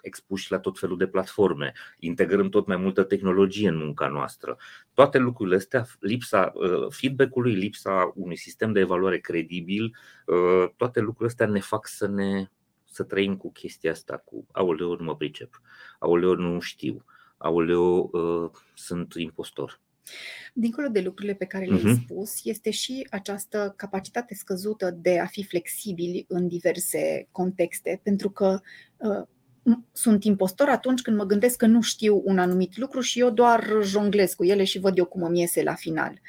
expuși 0.07 0.51
la 0.51 0.59
tot 0.59 0.79
felul 0.79 0.97
de 0.97 1.07
platforme, 1.07 1.73
integrăm 1.99 2.49
tot 2.49 2.67
mai 2.67 2.77
multă 2.77 3.03
tehnologie 3.03 3.69
în 3.69 3.77
munca 3.77 4.09
noastră. 4.09 4.57
Toate 4.95 5.19
lucrurile 5.19 5.57
astea, 5.57 5.87
lipsa 6.01 6.53
uh, 6.55 6.87
feedback-ului, 6.89 7.55
lipsa 7.55 8.13
unui 8.15 8.37
sistem 8.37 8.73
de 8.73 8.81
evaluare 8.81 9.19
credibil, 9.19 9.97
uh, 10.27 10.71
toate 10.77 11.01
lucrurile 11.01 11.29
astea 11.29 11.47
ne 11.47 11.61
fac 11.61 11.87
să 11.87 12.07
ne 12.07 12.51
să 12.85 13.03
trăim 13.03 13.37
cu 13.37 13.53
chestia 13.53 13.91
asta, 13.91 14.23
cu 14.25 14.47
aoleu, 14.53 14.97
nu 14.97 15.05
mă 15.05 15.17
pricep, 15.17 15.61
aoleu, 15.99 16.35
nu 16.35 16.61
știu, 16.61 17.05
aoleu, 17.37 18.11
uh, 18.13 18.51
sunt 18.75 19.15
impostor. 19.15 19.81
Dincolo 20.55 20.89
de 20.89 21.01
lucrurile 21.01 21.35
pe 21.35 21.45
care 21.45 21.65
le-ai 21.65 21.81
uh-huh. 21.81 22.03
spus, 22.05 22.45
este 22.45 22.71
și 22.71 23.07
această 23.11 23.75
capacitate 23.77 24.35
scăzută 24.35 24.91
de 25.01 25.19
a 25.19 25.27
fi 25.27 25.45
flexibili 25.45 26.25
în 26.29 26.49
diverse 26.49 27.29
contexte, 27.31 28.01
pentru 28.03 28.31
că 28.31 28.61
uh, 28.97 29.27
sunt 29.93 30.25
impostor 30.25 30.69
atunci 30.69 31.03
când 31.03 31.17
mă 31.17 31.25
gândesc 31.25 31.57
că 31.57 31.67
nu 31.67 31.81
știu 31.81 32.23
un 32.25 32.39
anumit 32.39 32.77
lucru 32.77 33.01
și 33.01 33.21
eu 33.21 33.31
doar 33.31 33.65
jonglez 33.83 34.35
cu 34.35 34.45
ele 34.45 34.65
și 34.65 34.79
văd 34.79 34.99
eu 34.99 35.05
cum 35.05 35.23
îmi 35.23 35.41
iese 35.41 35.63
la 35.63 35.75
final. 35.75 36.21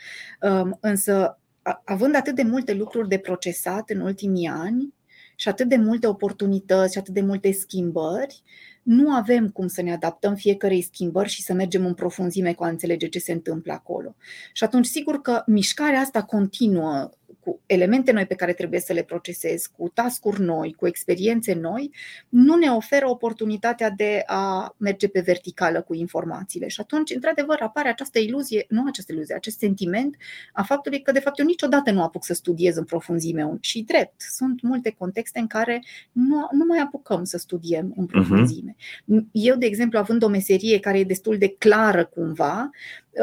Um, 0.41 0.77
însă, 0.81 1.39
având 1.83 2.15
atât 2.15 2.35
de 2.35 2.43
multe 2.43 2.73
lucruri 2.73 3.07
de 3.07 3.17
procesat 3.17 3.89
în 3.89 3.99
ultimii 3.99 4.47
ani 4.47 4.93
și 5.35 5.47
atât 5.47 5.67
de 5.67 5.75
multe 5.75 6.07
oportunități 6.07 6.93
și 6.93 6.99
atât 6.99 7.13
de 7.13 7.21
multe 7.21 7.51
schimbări, 7.51 8.43
nu 8.87 9.11
avem 9.11 9.49
cum 9.49 9.67
să 9.67 9.81
ne 9.81 9.93
adaptăm 9.93 10.35
fiecarei 10.35 10.81
schimbări 10.81 11.29
și 11.29 11.43
să 11.43 11.53
mergem 11.53 11.85
în 11.85 11.93
profunzime 11.93 12.53
cu 12.53 12.63
a 12.63 12.67
înțelege 12.67 13.07
ce 13.07 13.19
se 13.19 13.31
întâmplă 13.31 13.73
acolo. 13.73 14.15
Și 14.53 14.63
atunci, 14.63 14.85
sigur 14.85 15.21
că 15.21 15.43
mișcarea 15.45 15.99
asta 15.99 16.23
continuă 16.23 17.09
cu 17.47 17.61
elemente 17.65 18.11
noi 18.11 18.25
pe 18.25 18.35
care 18.35 18.53
trebuie 18.53 18.79
să 18.79 18.93
le 18.93 19.03
procesez, 19.03 19.65
cu 19.77 19.91
tascuri 19.93 20.41
noi, 20.41 20.73
cu 20.73 20.87
experiențe 20.87 21.53
noi, 21.53 21.91
nu 22.29 22.55
ne 22.55 22.69
oferă 22.69 23.09
oportunitatea 23.09 23.89
de 23.89 24.23
a 24.25 24.75
merge 24.77 25.07
pe 25.07 25.19
verticală 25.19 25.81
cu 25.81 25.93
informațiile. 25.93 26.67
Și 26.67 26.81
atunci, 26.81 27.13
într-adevăr, 27.13 27.57
apare 27.61 27.89
această 27.89 28.19
iluzie, 28.19 28.65
nu 28.69 28.83
această 28.87 29.13
iluzie, 29.13 29.35
acest 29.35 29.57
sentiment 29.57 30.15
a 30.53 30.63
faptului 30.63 31.01
că, 31.01 31.11
de 31.11 31.19
fapt, 31.19 31.39
eu 31.39 31.45
niciodată 31.45 31.91
nu 31.91 32.03
apuc 32.03 32.25
să 32.25 32.33
studiez 32.33 32.75
în 32.75 32.83
profunzime. 32.83 33.57
Și 33.59 33.83
drept, 33.83 34.21
sunt 34.21 34.61
multe 34.61 34.95
contexte 34.97 35.39
în 35.39 35.47
care 35.47 35.83
nu, 36.11 36.47
nu 36.51 36.65
mai 36.67 36.79
apucăm 36.79 37.23
să 37.23 37.37
studiem 37.37 37.93
în 37.95 38.03
mhm. 38.03 38.11
profunzime. 38.11 38.75
Uh-huh. 38.75 39.23
Eu, 39.31 39.55
de 39.55 39.65
exemplu, 39.65 39.99
având 39.99 40.23
o 40.23 40.27
meserie 40.27 40.79
care 40.79 40.99
e 40.99 41.03
destul 41.03 41.37
de 41.37 41.55
clară 41.57 42.05
cumva, 42.05 42.69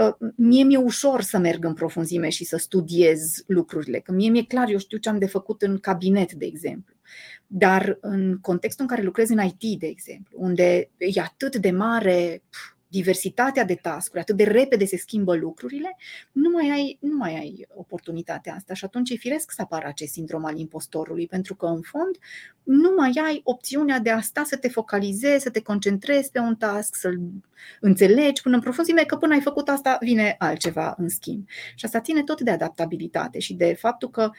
Uh, 0.00 0.30
mie 0.36 0.64
mi-e 0.64 0.76
ușor 0.76 1.20
să 1.20 1.38
merg 1.38 1.64
în 1.64 1.72
profunzime 1.72 2.28
și 2.28 2.44
să 2.44 2.56
studiez 2.56 3.44
lucrurile, 3.46 3.98
că 3.98 4.12
mie 4.14 4.30
mi-e 4.30 4.42
clar, 4.42 4.68
eu 4.68 4.78
știu 4.78 4.98
ce 4.98 5.08
am 5.08 5.18
de 5.18 5.26
făcut 5.26 5.62
în 5.62 5.78
cabinet, 5.78 6.32
de 6.32 6.44
exemplu. 6.44 6.94
Dar 7.46 7.98
în 8.00 8.38
contextul 8.40 8.84
în 8.84 8.90
care 8.90 9.02
lucrez 9.02 9.28
în 9.28 9.44
IT, 9.44 9.80
de 9.80 9.86
exemplu, 9.86 10.38
unde 10.40 10.90
e 10.96 11.20
atât 11.20 11.56
de 11.56 11.70
mare 11.70 12.42
diversitatea 12.94 13.64
de 13.64 13.74
task 13.74 14.16
atât 14.16 14.36
de 14.36 14.44
repede 14.44 14.84
se 14.84 14.96
schimbă 14.96 15.34
lucrurile, 15.34 15.96
nu 16.32 16.50
mai 16.50 16.70
ai, 16.70 16.98
nu 17.00 17.16
mai 17.16 17.34
ai 17.34 17.66
oportunitatea 17.74 18.54
asta 18.54 18.74
și 18.74 18.84
atunci 18.84 19.10
e 19.10 19.14
firesc 19.16 19.50
să 19.50 19.62
apară 19.62 19.86
acest 19.86 20.12
sindrom 20.12 20.44
al 20.44 20.58
impostorului, 20.58 21.26
pentru 21.26 21.54
că 21.54 21.66
în 21.66 21.80
fond 21.80 22.18
nu 22.62 22.94
mai 22.96 23.12
ai 23.24 23.40
opțiunea 23.44 23.98
de 23.98 24.10
a 24.10 24.20
sta 24.20 24.42
să 24.44 24.56
te 24.56 24.68
focalizezi, 24.68 25.42
să 25.42 25.50
te 25.50 25.62
concentrezi 25.62 26.30
pe 26.30 26.38
un 26.38 26.56
task, 26.56 26.94
să-l 26.94 27.20
înțelegi 27.80 28.42
până 28.42 28.54
în 28.54 28.60
profunzime, 28.60 29.02
că 29.02 29.16
până 29.16 29.34
ai 29.34 29.40
făcut 29.40 29.68
asta 29.68 29.98
vine 30.00 30.34
altceva 30.38 30.94
în 30.98 31.08
schimb. 31.08 31.48
Și 31.74 31.84
asta 31.84 32.00
ține 32.00 32.22
tot 32.22 32.40
de 32.40 32.50
adaptabilitate 32.50 33.38
și 33.38 33.54
de 33.54 33.74
faptul 33.78 34.10
că 34.10 34.30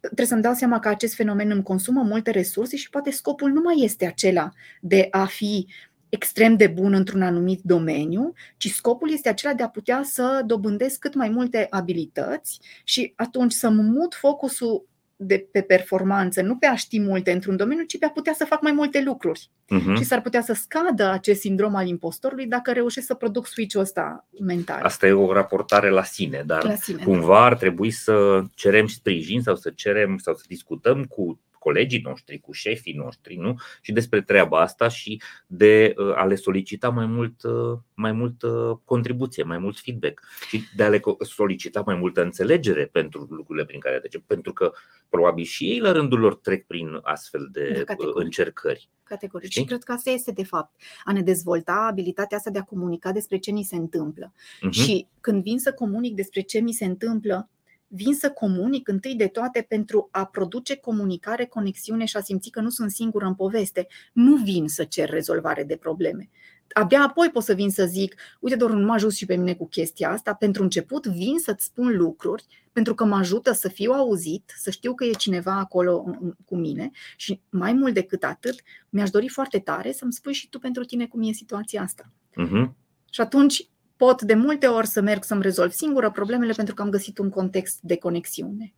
trebuie 0.00 0.26
să-mi 0.26 0.42
dau 0.42 0.54
seama 0.54 0.78
că 0.78 0.88
acest 0.88 1.14
fenomen 1.14 1.50
îmi 1.50 1.62
consumă 1.62 2.02
multe 2.02 2.30
resurse 2.30 2.76
și 2.76 2.90
poate 2.90 3.10
scopul 3.10 3.50
nu 3.50 3.60
mai 3.60 3.74
este 3.78 4.06
acela 4.06 4.52
de 4.80 5.08
a 5.10 5.24
fi 5.24 5.66
extrem 6.14 6.56
de 6.56 6.66
bun 6.66 6.92
într-un 6.92 7.22
anumit 7.22 7.60
domeniu, 7.62 8.32
ci 8.56 8.70
scopul 8.70 9.12
este 9.12 9.28
acela 9.28 9.54
de 9.54 9.62
a 9.62 9.68
putea 9.68 10.00
să 10.04 10.42
dobândesc 10.46 10.98
cât 10.98 11.14
mai 11.14 11.28
multe 11.28 11.66
abilități 11.70 12.60
și 12.84 13.12
atunci 13.16 13.52
să 13.52 13.68
mut 13.68 14.14
focusul 14.14 14.86
de 15.16 15.48
pe 15.52 15.60
performanță, 15.60 16.42
nu 16.42 16.56
pe 16.56 16.66
a 16.66 16.74
ști 16.74 17.00
multe 17.00 17.32
într-un 17.32 17.56
domeniu, 17.56 17.84
ci 17.84 17.98
pe 17.98 18.04
a 18.04 18.10
putea 18.10 18.32
să 18.32 18.44
fac 18.44 18.62
mai 18.62 18.72
multe 18.72 19.02
lucruri. 19.02 19.50
Uh-huh. 19.50 19.96
Și 19.96 20.04
s-ar 20.04 20.20
putea 20.20 20.42
să 20.42 20.52
scadă 20.52 21.10
acest 21.10 21.40
sindrom 21.40 21.74
al 21.74 21.86
impostorului 21.86 22.46
dacă 22.46 22.72
reușesc 22.72 23.06
să 23.06 23.14
produc 23.14 23.46
switch-ul 23.46 23.80
ăsta 23.80 24.28
mental. 24.40 24.82
Asta 24.82 25.06
e 25.06 25.12
o 25.12 25.32
raportare 25.32 25.88
la 25.88 26.02
sine, 26.02 26.42
dar 26.46 26.64
la 26.64 26.74
sine, 26.74 27.02
cumva 27.02 27.38
da. 27.38 27.44
ar 27.44 27.56
trebui 27.56 27.90
să 27.90 28.42
cerem 28.54 28.86
sprijin 28.86 29.40
sau 29.40 29.56
să 29.56 29.70
cerem 29.74 30.18
sau 30.18 30.34
să 30.34 30.44
discutăm 30.48 31.04
cu 31.04 31.40
colegii 31.64 32.00
noștri, 32.00 32.40
cu 32.40 32.52
șefii 32.52 32.92
noștri, 32.92 33.36
nu? 33.36 33.54
Și 33.80 33.92
despre 33.92 34.22
treaba 34.22 34.60
asta 34.60 34.88
și 34.88 35.20
de 35.46 35.94
uh, 35.96 36.16
a 36.16 36.24
le 36.24 36.34
solicita 36.34 36.88
mai 36.88 37.06
mult, 37.06 37.42
uh, 37.42 37.78
mai 37.94 38.12
mult 38.12 38.42
uh, 38.42 38.76
contribuție, 38.84 39.42
mai 39.42 39.58
mult 39.58 39.78
feedback 39.78 40.22
și 40.48 40.62
de 40.76 40.82
a 40.82 40.88
le 40.88 41.00
solicita 41.18 41.82
mai 41.86 41.94
multă 41.94 42.22
înțelegere 42.22 42.86
pentru 42.86 43.26
lucrurile 43.30 43.64
prin 43.64 43.80
care 43.80 43.98
trecem, 43.98 44.22
pentru 44.26 44.52
că 44.52 44.72
probabil 45.08 45.44
și 45.44 45.64
ei 45.70 45.78
la 45.78 45.92
rândul 45.92 46.18
lor 46.18 46.36
trec 46.36 46.66
prin 46.66 46.98
astfel 47.02 47.48
de 47.52 47.82
Categoric. 47.86 48.24
încercări. 48.24 48.88
Categoric. 49.02 49.50
Și 49.50 49.64
cred 49.64 49.82
că 49.82 49.92
asta 49.92 50.10
este, 50.10 50.32
de 50.32 50.44
fapt, 50.44 50.74
a 51.04 51.12
ne 51.12 51.22
dezvolta 51.22 51.86
abilitatea 51.90 52.36
asta 52.36 52.50
de 52.50 52.58
a 52.58 52.62
comunica 52.62 53.12
despre 53.12 53.36
ce 53.38 53.50
ni 53.50 53.62
se 53.62 53.76
întâmplă. 53.76 54.32
Uh-huh. 54.32 54.70
Și 54.70 55.06
când 55.20 55.42
vin 55.42 55.58
să 55.58 55.72
comunic 55.72 56.14
despre 56.14 56.40
ce 56.40 56.58
mi 56.58 56.72
se 56.72 56.84
întâmplă, 56.84 57.48
vin 57.86 58.14
să 58.14 58.30
comunic 58.30 58.88
întâi 58.88 59.14
de 59.14 59.26
toate 59.26 59.66
pentru 59.68 60.08
a 60.10 60.24
produce 60.24 60.76
comunicare, 60.76 61.44
conexiune 61.44 62.04
și 62.04 62.16
a 62.16 62.20
simți 62.20 62.50
că 62.50 62.60
nu 62.60 62.70
sunt 62.70 62.90
singură 62.90 63.26
în 63.26 63.34
poveste. 63.34 63.86
Nu 64.12 64.36
vin 64.36 64.68
să 64.68 64.84
cer 64.84 65.10
rezolvare 65.10 65.64
de 65.64 65.76
probleme. 65.76 66.30
Abia 66.72 67.02
apoi 67.02 67.30
pot 67.30 67.42
să 67.42 67.54
vin 67.54 67.70
să 67.70 67.84
zic, 67.84 68.14
uite, 68.40 68.56
doar 68.56 68.70
nu 68.70 68.86
mă 68.86 68.92
ajut 68.92 69.12
și 69.12 69.26
pe 69.26 69.36
mine 69.36 69.54
cu 69.54 69.68
chestia 69.68 70.10
asta. 70.10 70.34
Pentru 70.34 70.62
început 70.62 71.06
vin 71.06 71.38
să-ți 71.38 71.64
spun 71.64 71.96
lucruri 71.96 72.46
pentru 72.72 72.94
că 72.94 73.04
mă 73.04 73.16
ajută 73.16 73.52
să 73.52 73.68
fiu 73.68 73.92
auzit, 73.92 74.52
să 74.56 74.70
știu 74.70 74.94
că 74.94 75.04
e 75.04 75.10
cineva 75.10 75.58
acolo 75.58 76.04
cu 76.44 76.56
mine 76.56 76.90
și 77.16 77.40
mai 77.50 77.72
mult 77.72 77.94
decât 77.94 78.24
atât, 78.24 78.62
mi-aș 78.88 79.10
dori 79.10 79.28
foarte 79.28 79.58
tare 79.58 79.92
să-mi 79.92 80.12
spui 80.12 80.32
și 80.32 80.48
tu 80.48 80.58
pentru 80.58 80.84
tine 80.84 81.06
cum 81.06 81.22
e 81.22 81.32
situația 81.32 81.82
asta. 81.82 82.12
Uh-huh. 82.30 82.72
Și 83.10 83.20
atunci 83.20 83.68
pot 84.04 84.22
de 84.22 84.34
multe 84.34 84.66
ori 84.66 84.86
să 84.86 85.00
merg 85.00 85.22
să-mi 85.22 85.42
rezolv 85.42 85.70
singură 85.70 86.10
problemele 86.10 86.52
pentru 86.52 86.74
că 86.74 86.82
am 86.82 86.90
găsit 86.90 87.18
un 87.18 87.30
context 87.30 87.78
de 87.80 87.96
conexiune. 87.96 88.74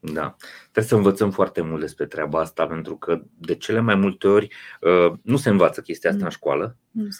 Da, 0.00 0.36
trebuie 0.60 0.84
să 0.84 0.94
învățăm 0.94 1.30
foarte 1.30 1.60
mult 1.60 1.80
despre 1.80 2.06
treaba 2.06 2.40
asta, 2.40 2.66
pentru 2.66 2.96
că 2.96 3.20
de 3.38 3.54
cele 3.54 3.80
mai 3.80 3.94
multe 3.94 4.28
ori 4.28 4.48
uh, 4.80 5.12
nu 5.22 5.36
se 5.36 5.48
învață 5.48 5.80
chestia 5.80 6.10
asta 6.10 6.24
în 6.24 6.30
școală. 6.30 6.76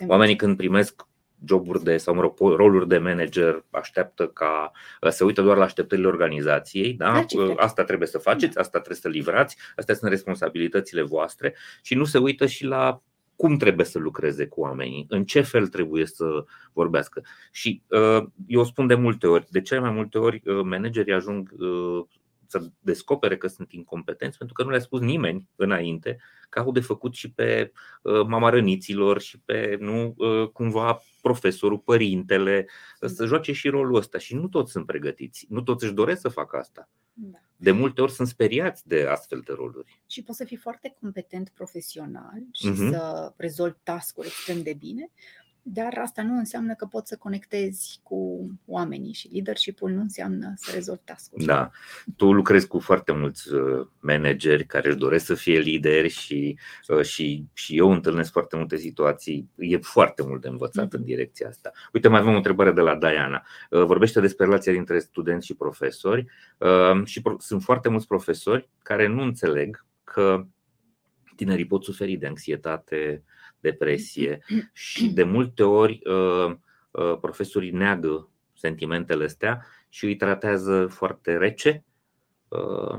Oamenii 0.07 0.37
când 0.37 0.57
primesc 0.57 1.07
joburi 1.45 1.83
de 1.83 1.97
sau 1.97 2.15
mă 2.15 2.21
rog, 2.21 2.39
roluri 2.39 2.89
de 2.89 2.99
manager 2.99 3.65
așteaptă 3.71 4.27
ca 4.27 4.71
uh, 5.01 5.11
se 5.11 5.25
uită 5.25 5.43
doar 5.43 5.57
la 5.57 5.65
așteptările 5.65 6.07
organizației, 6.07 6.93
da? 6.93 7.25
Uh, 7.37 7.53
asta 7.57 7.85
trebuie 7.85 8.09
să 8.09 8.19
faceți, 8.19 8.59
asta 8.59 8.79
trebuie 8.79 9.01
să 9.01 9.09
livrați, 9.09 9.57
astea 9.77 9.95
sunt 9.95 10.11
responsabilitățile 10.11 11.03
voastre 11.03 11.55
și 11.83 11.95
nu 11.95 12.05
se 12.05 12.19
uită 12.19 12.47
și 12.47 12.65
la 12.65 13.03
cum 13.41 13.57
trebuie 13.57 13.87
să 13.87 13.99
lucreze 13.99 14.47
cu 14.47 14.61
oamenii, 14.61 15.07
în 15.09 15.25
ce 15.25 15.41
fel 15.41 15.69
trebuie 15.69 16.07
să 16.07 16.45
vorbească. 16.73 17.23
Și 17.53 17.83
uh, 17.89 18.27
eu 18.47 18.65
spun 18.65 18.87
de 18.87 18.95
multe 18.95 19.27
ori, 19.27 19.47
de 19.51 19.61
cele 19.61 19.81
mai 19.81 19.91
multe 19.91 20.19
ori 20.19 20.43
uh, 20.45 20.61
managerii 20.63 21.13
ajung 21.13 21.53
uh, 21.59 22.05
să 22.47 22.63
descopere 22.81 23.37
că 23.37 23.47
sunt 23.47 23.73
incompetenți 23.73 24.39
pentru 24.39 24.55
că 24.55 24.63
nu 24.63 24.71
le-a 24.71 24.79
spus 24.79 25.01
nimeni 25.01 25.49
înainte 25.57 26.19
că 26.49 26.59
au 26.59 26.73
de 26.73 26.81
făcut 26.81 27.15
și 27.15 27.33
pe 27.33 27.73
mama 28.27 28.49
răniților 28.49 29.21
și 29.21 29.41
pe 29.41 29.77
nu 29.81 30.17
cumva 30.53 31.01
profesorul, 31.23 31.79
părintele, 31.79 32.67
să 33.01 33.27
joace 33.27 33.53
și 33.53 33.69
rolul 33.69 33.95
ăsta 33.95 34.19
și 34.19 34.35
nu 34.35 34.49
toți 34.49 34.73
sunt 34.73 34.87
pregătiți, 34.87 35.47
nu 35.49 35.61
toți 35.61 35.85
își 35.85 35.95
doresc 35.95 36.21
să 36.21 36.29
facă 36.29 36.57
asta. 36.57 36.89
Da. 37.13 37.39
De 37.63 37.71
multe 37.71 38.01
ori 38.01 38.13
sunt 38.13 38.29
speriați 38.29 38.89
de 38.89 39.07
astfel 39.09 39.41
de 39.41 39.53
roluri. 39.53 40.01
Și 40.07 40.23
poți 40.23 40.39
să 40.39 40.45
fii 40.45 40.57
foarte 40.57 40.97
competent 41.01 41.49
profesional 41.49 42.43
și 42.53 42.71
uh-huh. 42.71 42.91
să 42.91 43.33
rezolvi 43.37 43.77
task-uri 43.83 44.27
extrem 44.27 44.63
de 44.63 44.73
bine, 44.73 45.11
Dar 45.63 45.99
asta 46.03 46.23
nu 46.23 46.37
înseamnă 46.37 46.75
că 46.75 46.87
poți 46.87 47.09
să 47.09 47.17
conectezi 47.17 48.01
cu 48.03 48.51
oamenii 48.67 49.13
și 49.13 49.29
leadership-ul 49.33 49.91
nu 49.91 50.01
înseamnă 50.01 50.53
să 50.57 50.71
rezolvi 50.75 51.03
task 51.05 51.33
Da. 51.33 51.71
Tu 52.17 52.33
lucrezi 52.33 52.67
cu 52.67 52.79
foarte 52.79 53.13
mulți 53.13 53.53
uh, 53.53 53.87
manageri 54.01 54.67
care 54.67 54.89
își 54.89 54.97
doresc 54.97 55.25
să 55.25 55.35
fie 55.35 55.59
lideri 55.59 56.09
și, 56.09 56.59
uh, 56.89 57.03
și, 57.03 57.45
și 57.53 57.77
eu 57.77 57.91
întâlnesc 57.91 58.33
foarte 58.33 58.57
multe 58.57 58.77
situații. 58.77 59.51
E 59.57 59.77
foarte 59.77 60.23
mult 60.23 60.41
de 60.41 60.49
învățat 60.49 60.93
în 60.93 61.05
direcția 61.05 61.49
asta. 61.49 61.73
Uite, 61.93 62.09
mai 62.09 62.21
avem 62.21 62.33
o 62.33 62.37
întrebare 62.37 62.73
de 62.73 62.81
la 62.81 62.97
Diana. 62.97 63.47
Uh, 63.71 63.85
vorbește 63.85 64.21
despre 64.21 64.45
relația 64.45 64.73
dintre 64.73 64.99
studenți 64.99 65.47
și 65.47 65.55
profesori 65.55 66.27
și 67.05 67.23
sunt 67.39 67.63
foarte 67.63 67.89
mulți 67.89 68.07
profesori 68.07 68.69
care 68.83 69.07
nu 69.07 69.23
înțeleg 69.23 69.87
că 70.05 70.47
tinerii 71.37 71.67
pot 71.67 71.85
suferi 71.85 72.17
de 72.17 72.27
anxietate, 72.27 73.25
depresie 73.61 74.45
și 74.73 75.09
de 75.09 75.23
multe 75.23 75.63
ori 75.63 76.01
uh, 76.05 76.55
uh, 76.91 77.19
profesorii 77.21 77.71
neagă 77.71 78.31
sentimentele 78.55 79.25
astea 79.25 79.67
și 79.89 80.05
îi 80.05 80.17
tratează 80.17 80.87
foarte 80.87 81.37
rece. 81.37 81.85
Uh, 82.49 82.99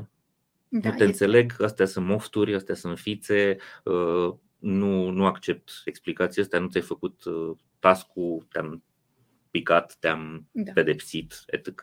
da, 0.68 0.78
nu 0.78 0.80
te 0.80 0.88
este. 0.88 1.04
înțeleg, 1.04 1.62
astea 1.62 1.86
sunt 1.86 2.06
mofturi, 2.06 2.54
astea 2.54 2.74
sunt 2.74 2.98
fițe, 2.98 3.56
nu, 4.58 5.10
nu 5.10 5.26
accept 5.26 5.70
explicația 5.84 6.42
astea, 6.42 6.58
nu 6.58 6.68
ți-ai 6.68 6.82
făcut 6.82 7.22
task-ul, 7.78 8.46
te-am 8.50 8.82
picat, 9.50 9.96
te-am 10.00 10.48
da. 10.50 10.72
pedepsit, 10.72 11.42
etc. 11.46 11.80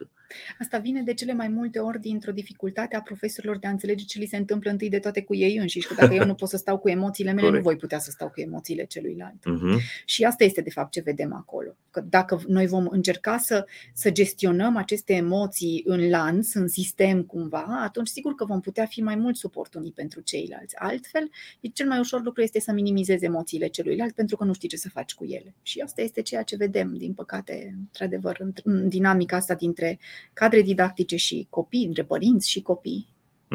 Asta 0.59 0.77
vine 0.77 1.01
de 1.01 1.13
cele 1.13 1.33
mai 1.33 1.47
multe 1.47 1.79
ori 1.79 1.99
dintr-o 1.99 2.31
dificultate 2.31 2.95
a 2.95 3.01
profesorilor 3.01 3.57
de 3.57 3.67
a 3.67 3.69
înțelege 3.69 4.05
ce 4.05 4.19
li 4.19 4.25
se 4.25 4.37
întâmplă 4.37 4.71
întâi 4.71 4.89
de 4.89 4.99
toate 4.99 5.21
cu 5.23 5.35
ei 5.35 5.57
înșiși. 5.57 5.87
Că 5.87 5.93
dacă 5.93 6.13
eu 6.13 6.25
nu 6.25 6.33
pot 6.33 6.49
să 6.49 6.57
stau 6.57 6.77
cu 6.77 6.89
emoțiile 6.89 7.31
mele, 7.31 7.45
Corect. 7.45 7.63
nu 7.63 7.69
voi 7.69 7.79
putea 7.79 7.99
să 7.99 8.11
stau 8.11 8.29
cu 8.29 8.41
emoțiile 8.41 8.85
celuilalt. 8.85 9.39
Uh-huh. 9.39 10.03
Și 10.05 10.23
asta 10.23 10.43
este 10.43 10.61
de 10.61 10.69
fapt 10.69 10.91
ce 10.91 11.01
vedem 11.01 11.33
acolo. 11.33 11.75
Că 11.91 12.01
dacă 12.09 12.41
noi 12.47 12.67
vom 12.67 12.87
încerca 12.89 13.37
să, 13.37 13.65
să 13.93 14.11
gestionăm 14.11 14.75
aceste 14.75 15.13
emoții 15.13 15.83
în 15.85 16.09
lanț, 16.09 16.53
în 16.53 16.67
sistem 16.67 17.23
cumva, 17.23 17.79
atunci 17.83 18.07
sigur 18.07 18.35
că 18.35 18.45
vom 18.45 18.59
putea 18.59 18.85
fi 18.85 19.01
mai 19.01 19.15
mult 19.15 19.35
suport 19.35 19.73
unii 19.73 19.91
pentru 19.91 20.21
ceilalți. 20.21 20.75
Altfel, 20.75 21.29
cel 21.73 21.87
mai 21.87 21.99
ușor 21.99 22.23
lucru 22.23 22.41
este 22.41 22.59
să 22.59 22.71
minimizezi 22.71 23.25
emoțiile 23.25 23.67
celuilalt 23.67 24.13
pentru 24.13 24.35
că 24.37 24.43
nu 24.43 24.53
știi 24.53 24.69
ce 24.69 24.77
să 24.77 24.89
faci 24.89 25.13
cu 25.13 25.25
ele. 25.25 25.55
Și 25.61 25.79
asta 25.79 26.01
este 26.01 26.21
ceea 26.21 26.43
ce 26.43 26.55
vedem, 26.55 26.97
din 26.97 27.13
păcate, 27.13 27.75
într-adevăr, 27.77 28.51
în 28.63 28.89
dinamica 28.89 29.35
asta 29.35 29.53
dintre 29.53 29.99
cadre 30.33 30.61
didactice 30.61 31.15
și 31.15 31.47
copii, 31.49 31.85
între 31.85 32.03
părinți 32.03 32.49
și 32.49 32.61
copii. 32.61 33.07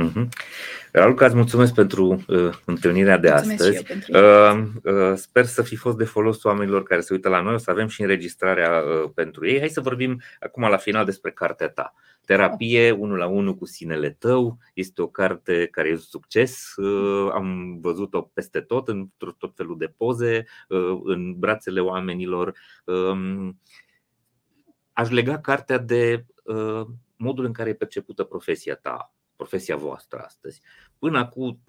Mm-hmm. 0.02 0.28
Raluca, 0.92 1.26
îți 1.26 1.34
mulțumesc 1.34 1.74
pentru 1.74 2.24
uh, 2.28 2.50
întâlnirea 2.64 3.18
de 3.18 3.30
mulțumesc 3.30 3.62
astăzi. 3.62 4.10
Uh, 4.10 4.66
uh, 4.82 5.16
sper 5.16 5.44
să 5.44 5.62
fi 5.62 5.76
fost 5.76 5.96
de 5.96 6.04
folos 6.04 6.44
oamenilor 6.44 6.82
care 6.82 7.00
se 7.00 7.12
uită 7.12 7.28
la 7.28 7.40
noi. 7.40 7.54
O 7.54 7.58
să 7.58 7.70
avem 7.70 7.86
și 7.86 8.00
înregistrarea 8.00 8.82
uh, 8.82 9.10
pentru 9.14 9.46
ei. 9.46 9.58
Hai 9.58 9.68
să 9.68 9.80
vorbim 9.80 10.20
acum 10.40 10.62
la 10.62 10.76
final 10.76 11.04
despre 11.04 11.30
cartea 11.30 11.68
ta. 11.68 11.94
Terapie 12.24 12.90
unul 12.90 13.16
la 13.16 13.26
unul 13.26 13.54
cu 13.54 13.66
sinele 13.66 14.10
tău 14.10 14.58
este 14.74 15.02
o 15.02 15.06
carte 15.06 15.68
care 15.70 15.88
e 15.88 15.92
un 15.92 15.98
succes. 15.98 16.74
Uh, 16.76 17.30
am 17.32 17.78
văzut-o 17.80 18.20
peste 18.20 18.60
tot, 18.60 18.88
în 18.88 19.08
tot 19.38 19.52
felul 19.56 19.78
de 19.78 19.92
poze, 19.96 20.44
uh, 20.68 21.00
în 21.04 21.34
brațele 21.38 21.80
oamenilor. 21.80 22.54
Uh, 22.84 23.48
aș 24.92 25.10
lega 25.10 25.38
cartea 25.38 25.78
de 25.78 26.24
uh, 26.26 26.33
modul 27.16 27.44
în 27.44 27.52
care 27.52 27.68
e 27.68 27.74
percepută 27.74 28.24
profesia 28.24 28.74
ta, 28.74 29.14
profesia 29.36 29.76
voastră 29.76 30.18
astăzi. 30.18 30.60
Până 30.98 31.18
acum 31.18 31.60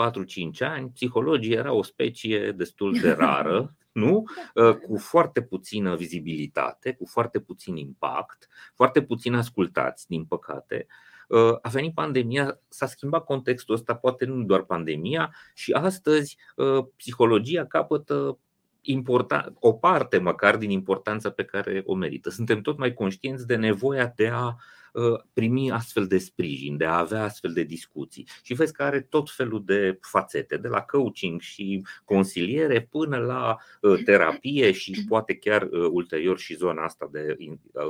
4-5 0.56 0.60
ani, 0.60 0.90
psihologii 0.90 1.54
era 1.54 1.72
o 1.72 1.84
specie 1.84 2.52
destul 2.52 3.00
de 3.02 3.12
rară, 3.20 3.76
nu? 3.92 4.24
Uh, 4.54 4.76
cu 4.76 4.98
foarte 4.98 5.42
puțină 5.42 5.96
vizibilitate, 5.96 6.94
cu 6.94 7.06
foarte 7.06 7.40
puțin 7.40 7.76
impact, 7.76 8.48
foarte 8.74 9.02
puțin 9.02 9.34
ascultați, 9.34 10.08
din 10.08 10.26
păcate. 10.26 10.88
Uh, 11.28 11.58
a 11.62 11.70
venit 11.70 11.94
pandemia, 11.94 12.60
s-a 12.68 12.86
schimbat 12.86 13.24
contextul 13.24 13.76
ăsta, 13.76 13.96
poate 13.96 14.26
nu 14.26 14.44
doar 14.44 14.64
pandemia, 14.64 15.36
și 15.54 15.72
astăzi 15.72 16.38
uh, 16.56 16.86
psihologia 16.98 17.66
capătă 17.66 18.40
important, 18.86 19.58
o 19.60 19.74
parte 19.74 20.18
măcar 20.18 20.58
din 20.58 20.70
importanța 20.70 21.30
pe 21.30 21.44
care 21.44 21.84
o 21.86 21.96
merită. 21.96 22.30
Suntem 22.30 22.62
tot 22.62 22.78
mai 22.78 22.94
conștienți 22.94 23.48
de 23.48 23.56
nevoia 23.56 24.14
de 24.16 24.28
a 24.28 24.56
uh, 24.94 25.20
primi 25.34 25.72
astfel 25.72 26.08
de 26.08 26.18
sprijin, 26.18 26.78
de 26.78 26.86
a 26.86 26.98
avea 26.98 27.24
astfel 27.24 27.54
de 27.54 27.64
discuții. 27.64 28.28
Și 28.42 28.54
vezi 28.54 28.74
că 28.74 28.84
are 28.84 29.02
tot 29.02 29.32
felul 29.32 29.64
de 29.66 29.98
fațete, 30.02 30.58
de 30.58 30.68
la 30.68 30.82
coaching 30.82 31.42
și 31.42 31.86
consiliere 32.04 32.82
până 32.82 33.18
la 33.18 33.58
uh, 33.82 34.04
terapie 34.04 34.72
și 34.72 35.06
poate 35.08 35.36
chiar 35.36 35.62
uh, 35.62 35.88
ulterior 35.92 36.40
și 36.40 36.56
zona 36.56 36.84
asta 36.84 37.10
de 37.12 37.38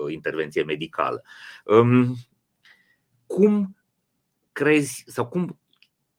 intervenție 0.09 0.63
medicală. 0.63 1.23
Um, 1.65 2.15
cum 3.27 3.75
crezi 4.51 5.03
sau 5.07 5.27
cum 5.27 5.59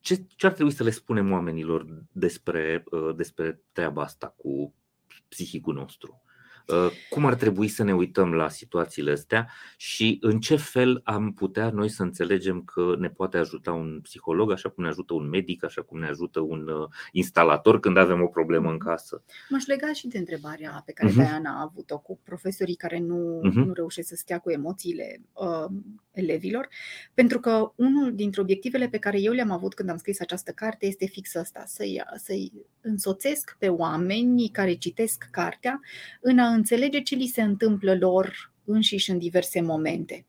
ce, 0.07 0.27
ce 0.37 0.47
ar 0.47 0.53
trebui 0.53 0.73
să 0.73 0.83
le 0.83 0.91
spunem 0.91 1.33
oamenilor 1.33 1.87
despre, 2.13 2.85
uh, 2.91 3.15
despre 3.17 3.63
treaba 3.73 4.03
asta 4.03 4.29
cu 4.29 4.75
psihicul 5.29 5.75
nostru? 5.75 6.23
Uh, 6.67 6.91
cum 7.11 7.27
ar 7.27 7.35
trebui 7.35 7.69
să 7.69 7.85
ne 7.85 7.95
uităm 7.95 8.35
la 8.35 8.49
situațiile 8.49 9.11
astea 9.11 9.49
și 9.77 10.19
în 10.21 10.41
ce 10.41 10.57
fel 10.57 11.01
am 11.05 11.33
putea 11.33 11.71
noi 11.71 11.89
să 11.89 12.03
înțelegem 12.03 12.63
că 12.63 12.95
ne 12.99 13.09
poate 13.09 13.37
ajuta 13.37 13.73
un 13.73 14.01
psiholog, 14.03 14.51
așa 14.51 14.69
cum 14.69 14.83
ne 14.83 14.91
ajută 14.91 15.15
un 15.15 15.29
medic, 15.29 15.65
așa 15.65 15.83
cum 15.83 15.99
ne 15.99 16.07
ajută 16.07 16.41
un 16.41 16.69
uh, 16.69 16.89
instalator 17.13 17.81
când 17.81 17.97
avem 17.97 18.23
o 18.23 18.27
problemă 18.27 18.71
în 18.71 18.79
casă? 18.79 19.23
M-aș 19.49 19.67
lega 19.67 19.93
și 19.93 20.09
de 20.09 20.19
întrebarea 20.19 20.83
pe 20.87 20.93
care 20.93 21.11
uh-huh. 21.11 21.15
Diana 21.15 21.51
a 21.51 21.63
avut-o 21.71 21.99
cu 21.99 22.21
profesorii 22.25 22.75
care 22.75 22.99
nu, 22.99 23.41
uh-huh. 23.45 23.53
nu 23.53 23.73
reușesc 23.73 24.09
să 24.09 24.15
stea 24.15 24.39
cu 24.39 24.51
emoțiile 24.51 25.21
uh, 25.33 25.71
elevilor, 26.13 26.69
pentru 27.15 27.41
că 27.41 27.73
unul 27.75 28.15
dintre 28.15 28.41
obiectivele 28.41 28.89
pe 28.89 28.99
care 28.99 29.21
eu 29.21 29.33
le-am 29.33 29.51
avut 29.51 29.75
când 29.75 29.89
am 29.89 29.97
scris 29.97 30.21
această 30.21 30.51
carte 30.51 30.87
este 30.87 31.07
fix 31.07 31.35
ăsta, 31.35 31.63
să-i, 31.67 32.03
să-i 32.17 32.53
însoțesc 32.81 33.57
pe 33.59 33.69
oameni 33.69 34.49
care 34.49 34.75
citesc 34.75 35.29
cartea 35.31 35.81
în 36.21 36.39
a 36.39 36.56
înțelege 36.57 37.01
ce 37.01 37.15
li 37.15 37.27
se 37.27 37.43
întâmplă 37.43 37.97
lor 38.01 38.53
înșiși 38.65 39.11
în 39.11 39.19
diverse 39.19 39.61
momente. 39.61 40.27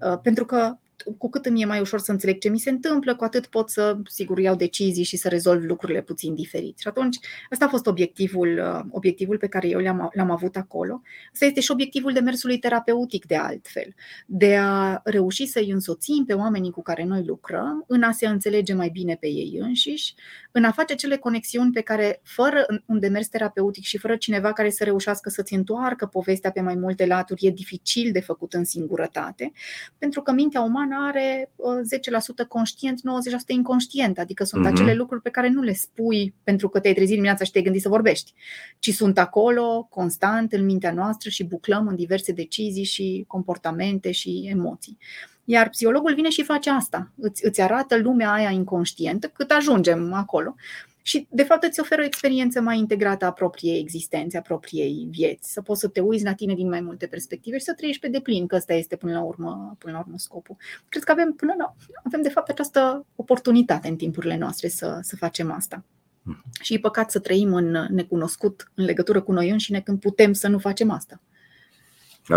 Uh, 0.00 0.18
pentru 0.22 0.44
că 0.44 0.78
cu 1.18 1.30
cât 1.30 1.46
îmi 1.46 1.62
e 1.62 1.64
mai 1.64 1.80
ușor 1.80 2.00
să 2.00 2.10
înțeleg 2.10 2.38
ce 2.38 2.48
mi 2.48 2.58
se 2.58 2.70
întâmplă, 2.70 3.14
cu 3.14 3.24
atât 3.24 3.46
pot 3.46 3.70
să, 3.70 3.96
sigur, 4.04 4.38
iau 4.38 4.54
decizii 4.54 5.04
și 5.04 5.16
să 5.16 5.28
rezolv 5.28 5.62
lucrurile 5.62 6.02
puțin 6.02 6.34
diferit. 6.34 6.78
Și 6.78 6.88
atunci, 6.88 7.18
ăsta 7.52 7.64
a 7.64 7.68
fost 7.68 7.86
obiectivul, 7.86 8.60
uh, 8.64 8.84
obiectivul 8.90 9.38
pe 9.38 9.46
care 9.46 9.68
eu 9.68 9.78
l-am, 9.78 10.10
l-am 10.12 10.30
avut 10.30 10.56
acolo. 10.56 11.02
Asta 11.32 11.44
este 11.44 11.60
și 11.60 11.70
obiectivul 11.70 12.12
demersului 12.12 12.58
terapeutic, 12.58 13.26
de 13.26 13.36
altfel, 13.36 13.94
de 14.26 14.56
a 14.56 15.00
reuși 15.04 15.46
să-i 15.46 15.70
însoțim 15.70 16.24
pe 16.24 16.32
oamenii 16.32 16.70
cu 16.70 16.82
care 16.82 17.04
noi 17.04 17.24
lucrăm, 17.24 17.84
în 17.86 18.02
a 18.02 18.12
se 18.12 18.26
înțelege 18.26 18.74
mai 18.74 18.88
bine 18.88 19.16
pe 19.20 19.26
ei 19.26 19.58
înșiși, 19.60 20.14
în 20.52 20.64
a 20.64 20.70
face 20.70 20.94
cele 20.94 21.16
conexiuni 21.16 21.72
pe 21.72 21.80
care, 21.80 22.20
fără 22.22 22.66
un 22.86 22.98
demers 22.98 23.28
terapeutic 23.28 23.84
și 23.84 23.98
fără 23.98 24.16
cineva 24.16 24.52
care 24.52 24.70
să 24.70 24.84
reușească 24.84 25.28
să-ți 25.28 25.54
întoarcă 25.54 26.06
povestea 26.06 26.50
pe 26.50 26.60
mai 26.60 26.74
multe 26.74 27.06
laturi, 27.06 27.46
e 27.46 27.50
dificil 27.50 28.12
de 28.12 28.20
făcut 28.20 28.52
în 28.52 28.64
singurătate, 28.64 29.52
pentru 29.98 30.22
că 30.22 30.32
mintea 30.32 30.60
umană 30.60 30.89
uman 30.90 31.06
are 31.08 31.50
10% 31.52 32.38
uh, 32.38 32.46
conștient, 32.48 33.00
90% 33.00 33.02
inconștient, 33.46 34.18
adică 34.18 34.44
sunt 34.44 34.66
uh-huh. 34.66 34.70
acele 34.70 34.94
lucruri 34.94 35.22
pe 35.22 35.30
care 35.30 35.48
nu 35.48 35.62
le 35.62 35.72
spui 35.72 36.34
pentru 36.42 36.68
că 36.68 36.80
te-ai 36.80 36.94
trezit 36.94 37.14
dimineața 37.14 37.44
și 37.44 37.50
te-ai 37.50 37.64
gândit 37.64 37.82
să 37.82 37.88
vorbești, 37.88 38.34
ci 38.78 38.92
sunt 38.92 39.18
acolo 39.18 39.86
constant 39.90 40.52
în 40.52 40.64
mintea 40.64 40.92
noastră 40.92 41.30
și 41.30 41.44
buclăm 41.44 41.86
în 41.86 41.96
diverse 41.96 42.32
decizii 42.32 42.84
și 42.84 43.24
comportamente 43.26 44.10
și 44.10 44.48
emoții. 44.50 44.98
Iar 45.44 45.68
psihologul 45.68 46.14
vine 46.14 46.28
și 46.28 46.42
face 46.42 46.70
asta. 46.70 47.10
Îți, 47.16 47.46
îți 47.46 47.60
arată 47.60 47.96
lumea 47.96 48.32
aia 48.32 48.50
inconștientă 48.50 49.26
cât 49.26 49.50
ajungem 49.50 50.12
acolo 50.12 50.54
și, 51.02 51.26
de 51.30 51.42
fapt, 51.42 51.62
îți 51.62 51.80
oferă 51.80 52.02
o 52.02 52.04
experiență 52.04 52.60
mai 52.60 52.78
integrată 52.78 53.24
a 53.24 53.32
propriei 53.32 53.78
existențe, 53.78 54.36
a 54.36 54.40
propriei 54.40 55.06
vieți, 55.10 55.52
să 55.52 55.62
poți 55.62 55.80
să 55.80 55.88
te 55.88 56.00
uiți 56.00 56.24
la 56.24 56.34
tine 56.34 56.54
din 56.54 56.68
mai 56.68 56.80
multe 56.80 57.06
perspective 57.06 57.58
și 57.58 57.64
să 57.64 57.74
trăiești 57.74 58.00
pe 58.00 58.08
deplin, 58.08 58.46
că 58.46 58.56
ăsta 58.56 58.74
este 58.74 58.96
până 58.96 59.12
la 59.12 59.22
urmă, 59.22 59.76
până 59.78 59.92
la 59.92 59.98
urmă 59.98 60.18
scopul. 60.18 60.56
Cred 60.88 61.04
că 61.04 61.12
avem, 61.12 61.32
până 61.32 61.54
la, 61.58 61.74
avem 62.04 62.22
de 62.22 62.28
fapt 62.28 62.48
această 62.48 63.06
oportunitate 63.16 63.88
în 63.88 63.96
timpurile 63.96 64.36
noastre 64.36 64.68
să, 64.68 64.98
să 65.02 65.16
facem 65.16 65.50
asta. 65.50 65.84
Mhm. 66.22 66.44
Și 66.60 66.74
e 66.74 66.78
păcat 66.78 67.10
să 67.10 67.18
trăim 67.18 67.54
în 67.54 67.86
necunoscut, 67.90 68.70
în 68.74 68.84
legătură 68.84 69.22
cu 69.22 69.32
noi 69.32 69.50
înșine, 69.50 69.80
când 69.80 70.00
putem 70.00 70.32
să 70.32 70.48
nu 70.48 70.58
facem 70.58 70.90
asta. 70.90 71.20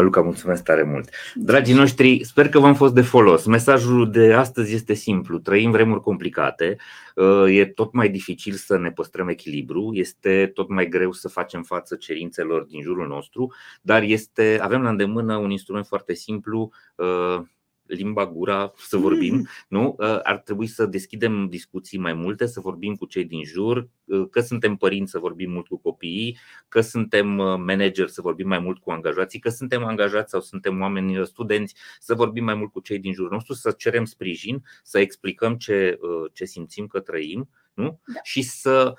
Luca, 0.02 0.22
mulțumesc 0.22 0.64
tare 0.64 0.84
mult. 0.84 1.10
Dragii 1.36 1.74
noștri, 1.74 2.24
sper 2.24 2.50
că 2.50 2.60
v-am 2.60 2.76
fost 2.76 2.94
de 2.94 3.02
folos. 3.02 3.46
Mesajul 3.46 4.12
de 4.12 4.34
astăzi 4.34 4.74
este 4.74 4.94
simplu. 4.94 5.39
Trăim 5.39 5.72
vremuri 5.72 6.02
complicate, 6.02 6.76
uh, 7.16 7.58
e 7.58 7.66
tot 7.66 7.94
mai 7.94 8.10
dificil 8.10 8.54
să 8.54 8.78
ne 8.78 8.91
păstrăm 8.91 9.28
echilibru, 9.28 9.89
este 9.94 10.52
tot 10.54 10.70
mai 10.70 10.88
greu 10.88 11.12
să 11.12 11.28
facem 11.28 11.64
față 11.64 11.96
cerințelor 11.96 12.64
din 12.64 12.82
jurul 12.82 13.08
nostru, 13.08 13.54
dar 13.82 14.02
este, 14.02 14.60
avem 14.62 14.82
la 14.82 14.89
îndemână 14.89 15.36
un 15.36 15.50
instrument 15.50 15.86
foarte 15.86 16.14
simplu, 16.14 16.72
uh, 16.96 17.41
limba 17.86 18.28
gura 18.28 18.74
să 18.78 18.98
vorbim, 18.98 19.36
mm. 19.36 19.48
nu? 19.68 19.96
Ar 20.24 20.38
trebui 20.38 20.68
să 20.68 20.86
deschidem 20.86 21.48
discuții 21.48 21.98
mai 21.98 22.14
multe, 22.14 22.46
să 22.46 22.60
vorbim 22.60 22.96
cu 22.96 23.06
cei 23.06 23.26
din 23.26 23.44
jur, 23.44 23.90
că 24.32 24.40
suntem 24.40 24.76
părinți 24.76 25.12
să 25.12 25.20
vorbim 25.20 25.52
mult 25.52 25.68
cu 25.68 25.78
copiii, 25.78 26.38
că 26.68 26.82
suntem 26.82 27.28
manageri 27.62 28.12
să 28.12 28.22
vorbim 28.22 28.48
mai 28.48 28.60
mult 28.60 28.80
cu 28.80 28.92
angajații, 28.92 29.40
că 29.40 29.50
suntem 29.50 29.84
angajați 29.84 30.32
sau 30.32 30.42
suntem 30.42 30.82
oameni 30.82 31.26
studenți 31.26 31.76
să 32.00 32.14
vorbim 32.14 32.44
mai 32.44 32.56
mult 32.56 32.72
cu 32.72 32.80
cei 32.80 33.00
din 33.00 33.14
jurul 33.14 33.32
nostru, 33.32 33.54
să 33.54 33.72
cerem 33.72 34.06
sprijin, 34.06 34.64
să 34.84 35.00
explicăm 35.00 35.56
ce, 35.56 36.00
ce 36.34 36.46
simțim 36.46 36.88
că 36.88 37.00
trăim 37.00 37.50
nu? 37.74 38.00
Da. 38.06 38.20
și 38.24 38.42
să 38.42 38.94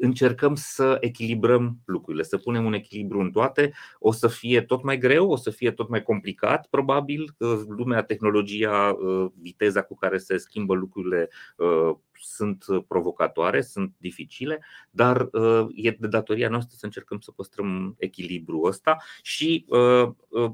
încercăm 0.00 0.54
să 0.54 0.96
echilibrăm 1.00 1.78
lucrurile, 1.84 2.22
să 2.22 2.36
punem 2.36 2.64
un 2.64 2.72
echilibru 2.72 3.18
în 3.18 3.30
toate. 3.30 3.72
O 3.98 4.12
să 4.12 4.28
fie 4.28 4.60
tot 4.60 4.82
mai 4.82 4.98
greu, 4.98 5.30
o 5.30 5.36
să 5.36 5.50
fie 5.50 5.70
tot 5.70 5.88
mai 5.88 6.02
complicat, 6.02 6.66
probabil. 6.70 7.34
Lumea, 7.68 8.02
tehnologia, 8.02 8.96
uh, 9.00 9.30
viteza 9.40 9.82
cu 9.82 9.96
care 9.96 10.18
se 10.18 10.36
schimbă 10.36 10.74
lucrurile 10.74 11.28
uh, 11.56 11.96
sunt 12.20 12.64
provocatoare, 12.88 13.60
sunt 13.60 13.94
dificile, 13.98 14.64
dar 14.90 15.28
uh, 15.32 15.66
e 15.74 15.90
de 15.90 16.06
datoria 16.06 16.48
noastră 16.48 16.76
să 16.78 16.84
încercăm 16.84 17.18
să 17.18 17.30
păstrăm 17.30 17.94
echilibrul 17.98 18.66
ăsta 18.66 18.96
și 19.22 19.66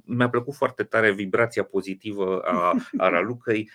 mi-a 0.04 0.28
plăcut 0.28 0.54
foarte 0.54 0.82
tare 0.82 1.12
vibrația 1.12 1.64
pozitivă 1.64 2.38
a, 2.38 2.74
a 2.96 3.08
Ralucăi 3.08 3.70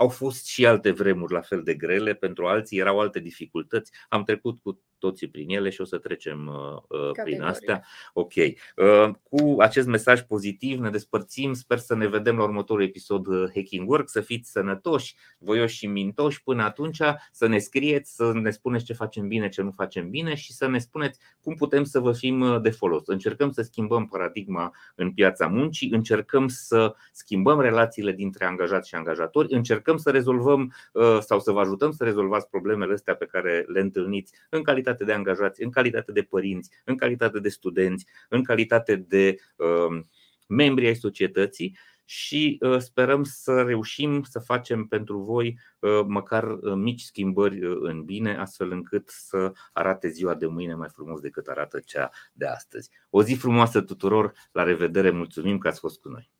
au 0.00 0.08
fost 0.08 0.46
și 0.46 0.66
alte 0.66 0.90
vremuri 0.90 1.32
la 1.32 1.40
fel 1.40 1.62
de 1.62 1.74
grele, 1.74 2.14
pentru 2.14 2.46
alții 2.46 2.78
erau 2.78 3.00
alte 3.00 3.18
dificultăți. 3.18 3.92
Am 4.08 4.24
trecut 4.24 4.58
cu 4.58 4.82
toții 5.00 5.28
prin 5.28 5.48
ele 5.48 5.70
și 5.70 5.80
o 5.80 5.84
să 5.84 5.98
trecem 5.98 6.46
uh, 6.46 6.98
uh 7.00 7.10
prin 7.24 7.42
astea. 7.42 7.84
Ok. 8.12 8.32
Uh, 8.34 9.10
cu 9.22 9.56
acest 9.58 9.86
mesaj 9.86 10.20
pozitiv 10.20 10.80
ne 10.80 10.90
despărțim. 10.90 11.52
Sper 11.52 11.78
să 11.78 11.94
ne 11.94 12.06
vedem 12.06 12.36
la 12.36 12.42
următorul 12.42 12.82
episod 12.82 13.26
uh, 13.26 13.50
Hacking 13.54 13.88
Work. 13.88 14.08
Să 14.08 14.20
fiți 14.20 14.50
sănătoși, 14.50 15.14
voioși 15.38 15.76
și 15.76 15.86
mintoși 15.86 16.42
până 16.42 16.62
atunci. 16.62 17.00
Să 17.32 17.46
ne 17.46 17.58
scrieți, 17.58 18.14
să 18.14 18.32
ne 18.34 18.50
spuneți 18.50 18.84
ce 18.84 18.92
facem 18.92 19.28
bine, 19.28 19.48
ce 19.48 19.62
nu 19.62 19.70
facem 19.70 20.10
bine 20.10 20.34
și 20.34 20.52
să 20.52 20.66
ne 20.66 20.78
spuneți 20.78 21.18
cum 21.42 21.54
putem 21.54 21.84
să 21.84 22.00
vă 22.00 22.12
fim 22.12 22.40
uh, 22.40 22.60
de 22.60 22.70
folos. 22.70 23.06
Încercăm 23.06 23.50
să 23.50 23.62
schimbăm 23.62 24.06
paradigma 24.06 24.74
în 24.94 25.12
piața 25.12 25.46
muncii, 25.46 25.90
încercăm 25.90 26.48
să 26.48 26.94
schimbăm 27.12 27.60
relațiile 27.60 28.12
dintre 28.12 28.44
angajați 28.44 28.88
și 28.88 28.94
angajatori, 28.94 29.52
încercăm 29.54 29.96
să 29.96 30.10
rezolvăm 30.10 30.72
sau 31.20 31.40
să 31.40 31.52
vă 31.52 31.60
ajutăm 31.60 31.90
să 31.90 32.04
rezolvați 32.04 32.48
problemele 32.48 32.92
astea 32.92 33.14
pe 33.14 33.26
care 33.26 33.64
le 33.68 33.80
întâlniți 33.80 34.32
în 34.50 34.62
calitate 34.62 34.89
calitate 34.90 35.04
de 35.04 35.12
angajați, 35.12 35.62
în 35.62 35.70
calitate 35.70 36.12
de 36.12 36.22
părinți, 36.22 36.70
în 36.84 36.96
calitate 36.96 37.40
de 37.40 37.48
studenți, 37.48 38.06
în 38.28 38.42
calitate 38.42 38.96
de 38.96 39.36
uh, 39.56 40.00
membri 40.48 40.86
ai 40.86 40.94
societății 40.94 41.78
și 42.04 42.58
uh, 42.60 42.78
sperăm 42.78 43.22
să 43.22 43.62
reușim 43.62 44.22
să 44.22 44.38
facem 44.38 44.84
pentru 44.84 45.18
voi 45.18 45.58
uh, 45.78 46.00
măcar 46.06 46.44
uh, 46.44 46.72
mici 46.74 47.00
schimbări 47.00 47.64
uh, 47.64 47.76
în 47.80 48.04
bine, 48.04 48.36
astfel 48.36 48.70
încât 48.70 49.08
să 49.08 49.52
arate 49.72 50.08
ziua 50.08 50.34
de 50.34 50.46
mâine 50.46 50.74
mai 50.74 50.88
frumos 50.92 51.20
decât 51.20 51.46
arată 51.46 51.80
cea 51.84 52.10
de 52.32 52.46
astăzi. 52.46 52.90
O 53.10 53.22
zi 53.22 53.34
frumoasă 53.34 53.80
tuturor, 53.80 54.32
la 54.52 54.62
revedere, 54.62 55.10
mulțumim 55.10 55.58
că 55.58 55.68
ați 55.68 55.78
fost 55.78 56.00
cu 56.00 56.08
noi! 56.08 56.30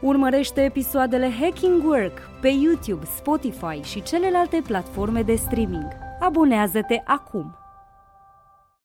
Urmărește 0.00 0.60
episoadele 0.60 1.30
Hacking 1.40 1.84
Work 1.84 2.18
pe 2.40 2.48
YouTube, 2.48 3.04
Spotify 3.04 3.80
și 3.82 4.02
celelalte 4.02 4.62
platforme 4.66 5.22
de 5.22 5.34
streaming. 5.34 6.13
Abonează-te 6.26 7.02
acum! 7.04 7.63